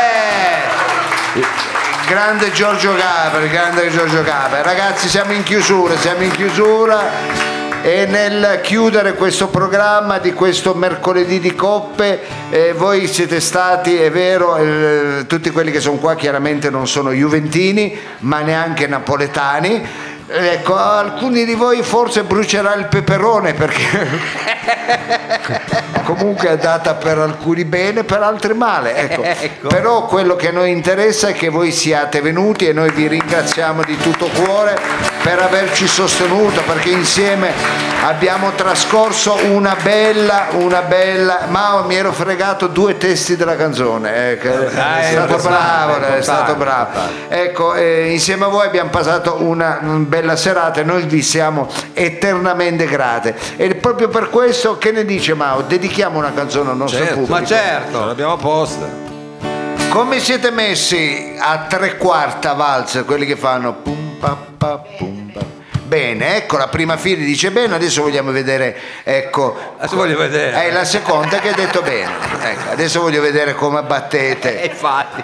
Grande 2.07 2.51
Giorgio 2.51 2.95
Capri, 2.95 3.47
grande 3.47 3.91
Giorgio 3.91 4.23
Capri. 4.23 4.63
Ragazzi, 4.63 5.07
siamo 5.07 5.33
in 5.33 5.43
chiusura, 5.43 5.95
siamo 5.97 6.23
in 6.23 6.31
chiusura. 6.31 7.42
E 7.85 8.05
nel 8.05 8.61
chiudere 8.61 9.13
questo 9.13 9.49
programma 9.49 10.17
di 10.17 10.31
questo 10.31 10.73
mercoledì 10.73 11.41
di 11.41 11.53
coppe, 11.53 12.21
eh, 12.49 12.71
voi 12.71 13.07
siete 13.07 13.41
stati, 13.41 13.97
è 13.97 14.09
vero, 14.09 14.55
eh, 14.55 15.25
tutti 15.27 15.49
quelli 15.49 15.69
che 15.69 15.81
sono 15.81 15.97
qua 15.97 16.15
chiaramente 16.15 16.69
non 16.69 16.87
sono 16.87 17.11
juventini, 17.11 17.93
ma 18.19 18.39
neanche 18.39 18.87
napoletani. 18.87 19.85
Ecco, 20.35 20.75
alcuni 20.75 21.45
di 21.45 21.53
voi 21.53 21.83
forse 21.83 22.23
brucerà 22.23 22.73
il 22.73 22.87
peperone 22.87 23.53
perché 23.53 24.09
comunque 26.05 26.47
è 26.47 26.51
andata 26.53 26.95
per 26.95 27.19
alcuni 27.19 27.65
bene, 27.65 28.03
per 28.03 28.23
altri 28.23 28.55
male. 28.55 28.95
Ecco. 28.95 29.21
Ecco. 29.43 29.67
Però 29.67 30.05
quello 30.05 30.35
che 30.35 30.49
a 30.49 30.51
noi 30.51 30.71
interessa 30.71 31.27
è 31.27 31.33
che 31.33 31.49
voi 31.49 31.71
siate 31.71 32.21
venuti 32.21 32.67
e 32.67 32.73
noi 32.73 32.91
vi 32.91 33.07
ringraziamo 33.07 33.83
di 33.83 33.97
tutto 33.97 34.27
cuore 34.27 34.79
per 35.21 35.39
averci 35.39 35.85
sostenuto 35.85 36.61
perché 36.61 36.89
insieme 36.89 37.92
abbiamo 38.03 38.51
trascorso 38.51 39.37
una 39.51 39.75
bella, 39.81 40.47
una 40.51 40.81
bella. 40.81 41.45
Ma 41.49 41.83
mi 41.85 41.95
ero 41.95 42.11
fregato 42.11 42.67
due 42.67 42.97
testi 42.97 43.35
della 43.35 43.55
canzone. 43.55 44.31
eh, 44.31 44.37
che- 44.37 44.51
Ah, 44.75 44.99
è 44.99 45.07
è 45.07 45.11
stato 45.11 45.37
bravo, 45.37 45.91
è 45.91 45.95
importante, 45.95 46.21
stato 46.21 46.55
bravo. 46.55 46.89
Ecco, 47.29 47.73
eh, 47.75 48.11
insieme 48.11 48.45
a 48.45 48.47
voi 48.47 48.65
abbiamo 48.67 48.89
passato 48.89 49.41
una 49.41 49.79
mm, 49.81 50.03
bella 50.07 50.35
serata 50.35 50.81
e 50.81 50.83
noi 50.83 51.03
vi 51.03 51.21
siamo 51.21 51.67
eternamente 51.93 52.85
grate. 52.85 53.35
E 53.57 53.75
proprio 53.75 54.09
per 54.09 54.29
questo, 54.29 54.77
che 54.77 54.91
ne 54.91 55.05
dice 55.05 55.33
Mao? 55.33 55.61
Dedichiamo 55.61 56.17
una 56.17 56.33
canzone 56.33 56.69
al 56.71 56.77
nostro 56.77 56.99
Certo. 56.99 57.13
pubblico. 57.15 57.39
Ma 57.39 57.45
certo. 57.45 57.99
Ce 57.99 58.05
l'abbiamo 58.05 58.33
apposta. 58.33 58.85
Come 59.89 60.19
siete 60.19 60.49
messi 60.49 61.35
a 61.39 61.65
tre 61.67 61.97
quarta 61.97 62.53
valzer, 62.53 63.05
quelli 63.05 63.25
che 63.27 63.35
fanno 63.35 63.73
pum 63.73 64.15
pa 64.19 64.35
pa 64.57 64.81
pum? 64.97 65.22
Bene, 65.93 66.37
ecco 66.37 66.57
la 66.57 66.69
prima 66.69 66.97
fila 66.97 67.23
dice 67.23 67.51
bene, 67.51 67.75
adesso 67.75 68.01
vogliamo 68.01 68.31
vedere, 68.31 68.75
ecco. 69.03 69.75
Adesso 69.77 69.95
voglio 69.95 70.17
vedere. 70.17 70.63
È 70.63 70.71
la 70.71 70.85
seconda 70.85 71.37
che 71.37 71.49
ha 71.49 71.53
detto 71.53 71.83
bene. 71.83 72.11
Ecco, 72.41 72.71
adesso 72.71 72.99
voglio 72.99 73.21
vedere 73.21 73.53
come 73.53 73.83
battete. 73.83 74.59
E 74.59 74.65
infatti, 74.65 75.23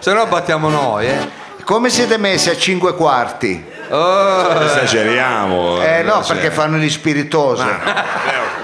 se 0.00 0.12
no 0.12 0.26
battiamo 0.26 0.68
noi, 0.68 1.06
eh. 1.06 1.28
Come 1.64 1.88
siete 1.88 2.18
messi 2.18 2.50
a 2.50 2.56
cinque 2.58 2.94
quarti? 2.94 3.64
Oh, 3.94 4.62
Esageriamo. 4.62 5.82
Eh 5.82 6.02
no, 6.02 6.22
cioè. 6.24 6.36
perché 6.36 6.50
fanno 6.50 6.78
gli 6.78 6.88
spiritosi. 6.88 7.62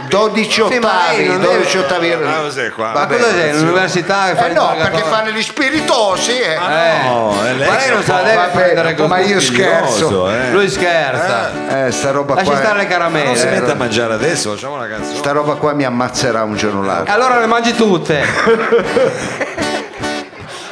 12 0.09 0.51
Sì, 0.71 0.79
ma 0.79 0.89
ottavi, 0.89 1.17
lei 1.19 1.27
non 1.29 1.41
12 1.43 1.77
deve- 1.77 1.85
ottavi. 1.85 2.13
Ah, 2.13 2.41
cos'è 2.41 2.71
qua? 2.71 2.87
ma 2.87 2.93
Vabbè, 2.93 3.17
cosa 3.19 3.31
sei? 3.33 3.53
L'università 3.59 4.29
che 4.31 4.37
fa 4.37 4.47
Eh 4.47 4.53
no, 4.55 4.75
perché 4.81 5.03
fanno 5.03 5.29
gli 5.31 5.43
spiritosi. 5.43 6.39
eh. 6.41 6.57
No, 7.05 7.37
è 7.45 7.53
lei 7.53 7.69
Ma 7.69 7.77
lei 7.77 7.89
non 7.91 7.99
è 7.99 8.03
se 8.05 8.13
la 8.13 8.23
deve 8.23 8.37
vabbè, 8.37 8.51
prendere 8.53 8.95
così. 8.95 9.09
ma 9.09 9.19
io 9.19 9.39
scherzo. 9.41 9.93
stiloso, 9.93 10.31
eh. 10.31 10.51
Lui 10.51 10.69
scherza. 10.71 11.51
Eh, 11.87 11.91
sta 11.93 12.11
roba 12.11 12.33
Lasci 12.35 12.49
qua. 12.49 12.57
stare 12.59 12.79
le 12.79 12.89
Ma 12.89 12.97
non 12.97 13.09
si 13.37 13.43
caramelle. 13.43 13.51
mette 13.61 13.71
a 13.71 13.75
mangiare 13.75 14.15
adesso, 14.15 14.51
facciamo 14.55 14.75
una 14.77 14.89
canzone. 14.89 15.17
Sta 15.19 15.33
roba 15.33 15.55
qua 15.57 15.75
mi 15.75 15.85
ammazzerà 15.85 16.43
un 16.43 16.57
giorno 16.57 16.81
o 16.81 16.85
l'altro. 16.85 17.13
Allora 17.13 17.39
le 17.39 17.47
mangi 17.47 17.75
tutte. 17.75 18.25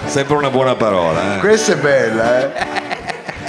Sempre 0.07 0.35
una 0.37 0.49
buona 0.51 0.75
parola. 0.77 1.35
Eh. 1.37 1.39
Questa 1.41 1.73
è 1.73 1.77
bella, 1.77 2.39
eh. 2.41 2.76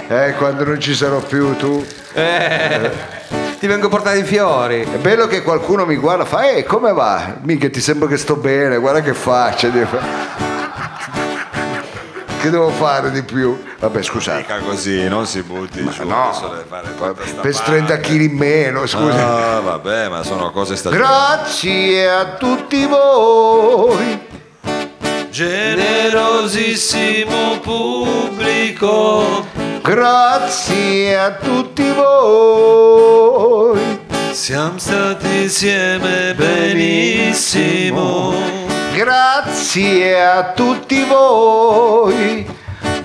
Eh, 0.09 0.35
quando 0.37 0.63
non 0.63 0.79
ci 0.79 0.95
sarò 0.95 1.19
più 1.19 1.53
tu. 1.57 1.85
Eh, 2.13 2.89
ti 3.59 3.67
vengo 3.67 3.87
a 3.87 3.89
portare 3.89 4.19
i 4.19 4.23
fiori. 4.23 4.83
È 4.83 4.97
bello 4.97 5.27
che 5.27 5.41
qualcuno 5.41 5.85
mi 5.85 5.97
guarda 5.97 6.23
e 6.23 6.27
fa, 6.27 6.49
eh, 6.49 6.63
come 6.63 6.93
va? 6.93 7.35
Mica 7.41 7.69
ti 7.69 7.81
sembra 7.81 8.07
che 8.07 8.15
sto 8.17 8.37
bene, 8.37 8.77
guarda 8.77 9.01
che 9.01 9.13
faccia. 9.13 9.67
Che 12.39 12.51
devo 12.51 12.69
fare 12.69 13.09
di 13.09 13.23
più? 13.23 13.59
Vabbè, 13.79 14.03
scusate. 14.03 14.37
Mica 14.37 14.59
così, 14.59 15.07
non 15.07 15.25
si 15.25 15.41
butti 15.41 15.83
giù. 15.89 16.07
no. 16.07 16.29
Per 16.51 16.65
parte. 16.67 17.51
30 17.51 17.97
kg 17.97 18.21
in 18.21 18.37
meno, 18.37 18.85
scusa. 18.85 19.55
Ah, 19.55 19.59
vabbè, 19.59 20.07
ma 20.07 20.21
sono 20.21 20.51
cose 20.51 20.75
stagionali. 20.75 21.09
Grazie 21.09 22.07
a 22.09 22.25
tutti 22.35 22.85
voi. 22.85 24.19
Generosissimo 25.31 27.59
pubblico, 27.59 29.47
Grazie 29.87 31.17
a 31.17 31.31
tutti 31.31 31.89
voi. 31.93 32.99
siamo 34.31 34.77
stati 34.77 35.43
insieme 35.43 36.33
benissimo. 36.35 38.33
Grazie 38.93 40.25
a 40.25 40.51
tutti 40.51 41.05
voi. 41.05 42.45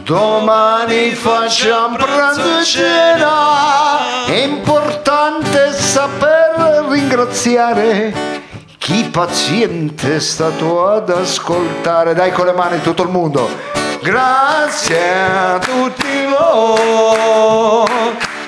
Domani 0.02 1.10
facciamo 1.10 1.94
pranzo 1.94 2.58
e 2.58 2.64
cena. 2.64 4.24
È 4.26 4.42
importante 4.42 5.72
saper 5.74 6.86
ringraziare 6.88 8.12
chi 8.78 9.04
paziente 9.04 10.16
è 10.16 10.20
stato 10.20 10.88
ad 10.88 11.10
ascoltare. 11.10 12.12
Dai 12.12 12.32
con 12.32 12.46
le 12.46 12.52
mani 12.52 12.80
tutto 12.80 13.04
il 13.04 13.08
mondo. 13.08 13.81
Grazie 14.02 15.22
a 15.22 15.58
tutti 15.60 16.26
voi. 16.26 17.86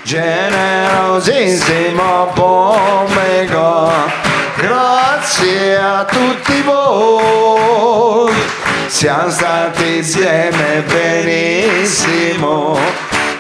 Generosissimo 0.03 2.33
pubblico. 2.35 3.93
Grazie 4.57 5.77
a 5.77 6.05
tutti 6.07 6.61
voi. 6.63 8.33
Siamo 8.89 9.31
stati 9.31 9.99
insieme 9.99 10.83
benissimo. 10.89 12.77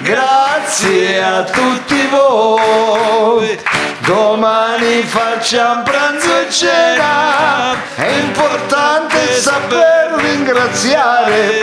Grazie 0.05 1.22
a 1.22 1.44
tutti 1.44 1.97
voi. 2.10 3.59
Domani 4.05 5.01
facciamo 5.01 5.82
pranzo 5.82 6.40
e 6.40 6.51
cena. 6.51 7.72
È 7.94 8.09
importante 8.09 9.32
saper 9.32 10.12
ringraziare 10.16 11.62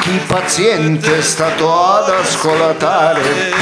chi 0.00 0.20
paziente 0.26 1.16
è 1.16 1.22
stato 1.22 1.72
ad 1.72 2.10
ascoltare. 2.10 3.54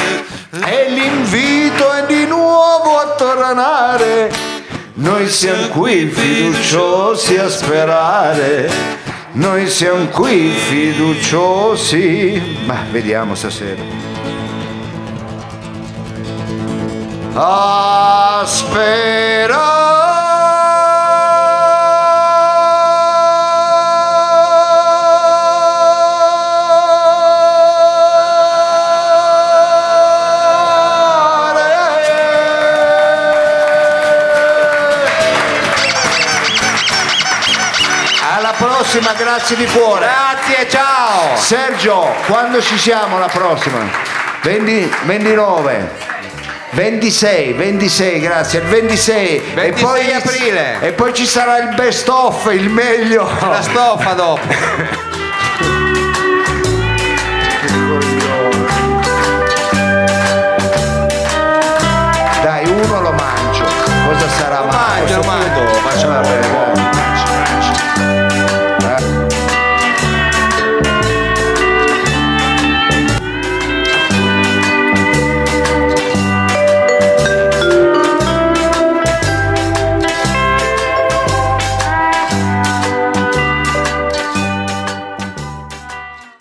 E 0.66 0.88
l'invito 0.88 1.92
è 1.92 2.04
di 2.06 2.26
nuovo 2.26 2.98
a 2.98 3.14
tornare. 3.16 4.32
Noi 4.94 5.28
siamo 5.28 5.68
qui 5.68 6.08
fiduciosi 6.08 7.36
a 7.36 7.48
sperare. 7.48 8.70
Noi 9.32 9.68
siamo 9.68 10.06
qui 10.06 10.48
fiduciosi. 10.48 12.42
Ma 12.66 12.84
vediamo 12.90 13.34
stasera. 13.34 13.82
A 17.34 18.42
sperare. 18.44 20.29
Grazie 39.30 39.54
di 39.54 39.66
cuore. 39.66 40.06
Grazie, 40.06 40.68
ciao. 40.68 41.36
Sergio, 41.36 42.14
quando 42.26 42.60
ci 42.60 42.76
siamo 42.76 43.16
la 43.20 43.28
prossima? 43.28 43.88
20 44.42 44.90
29. 45.04 46.08
26, 46.72 47.52
26, 47.52 48.20
grazie, 48.20 48.58
il 48.58 48.66
26. 48.66 49.42
26 49.54 50.12
aprile. 50.12 50.80
E 50.80 50.92
poi 50.92 51.14
ci 51.14 51.26
sarà 51.26 51.58
il 51.58 51.74
best 51.76 52.08
of, 52.08 52.52
il 52.52 52.68
meglio. 52.68 53.28
La 53.40 53.62
stoffa 53.62 54.12
dopo. 54.14 55.18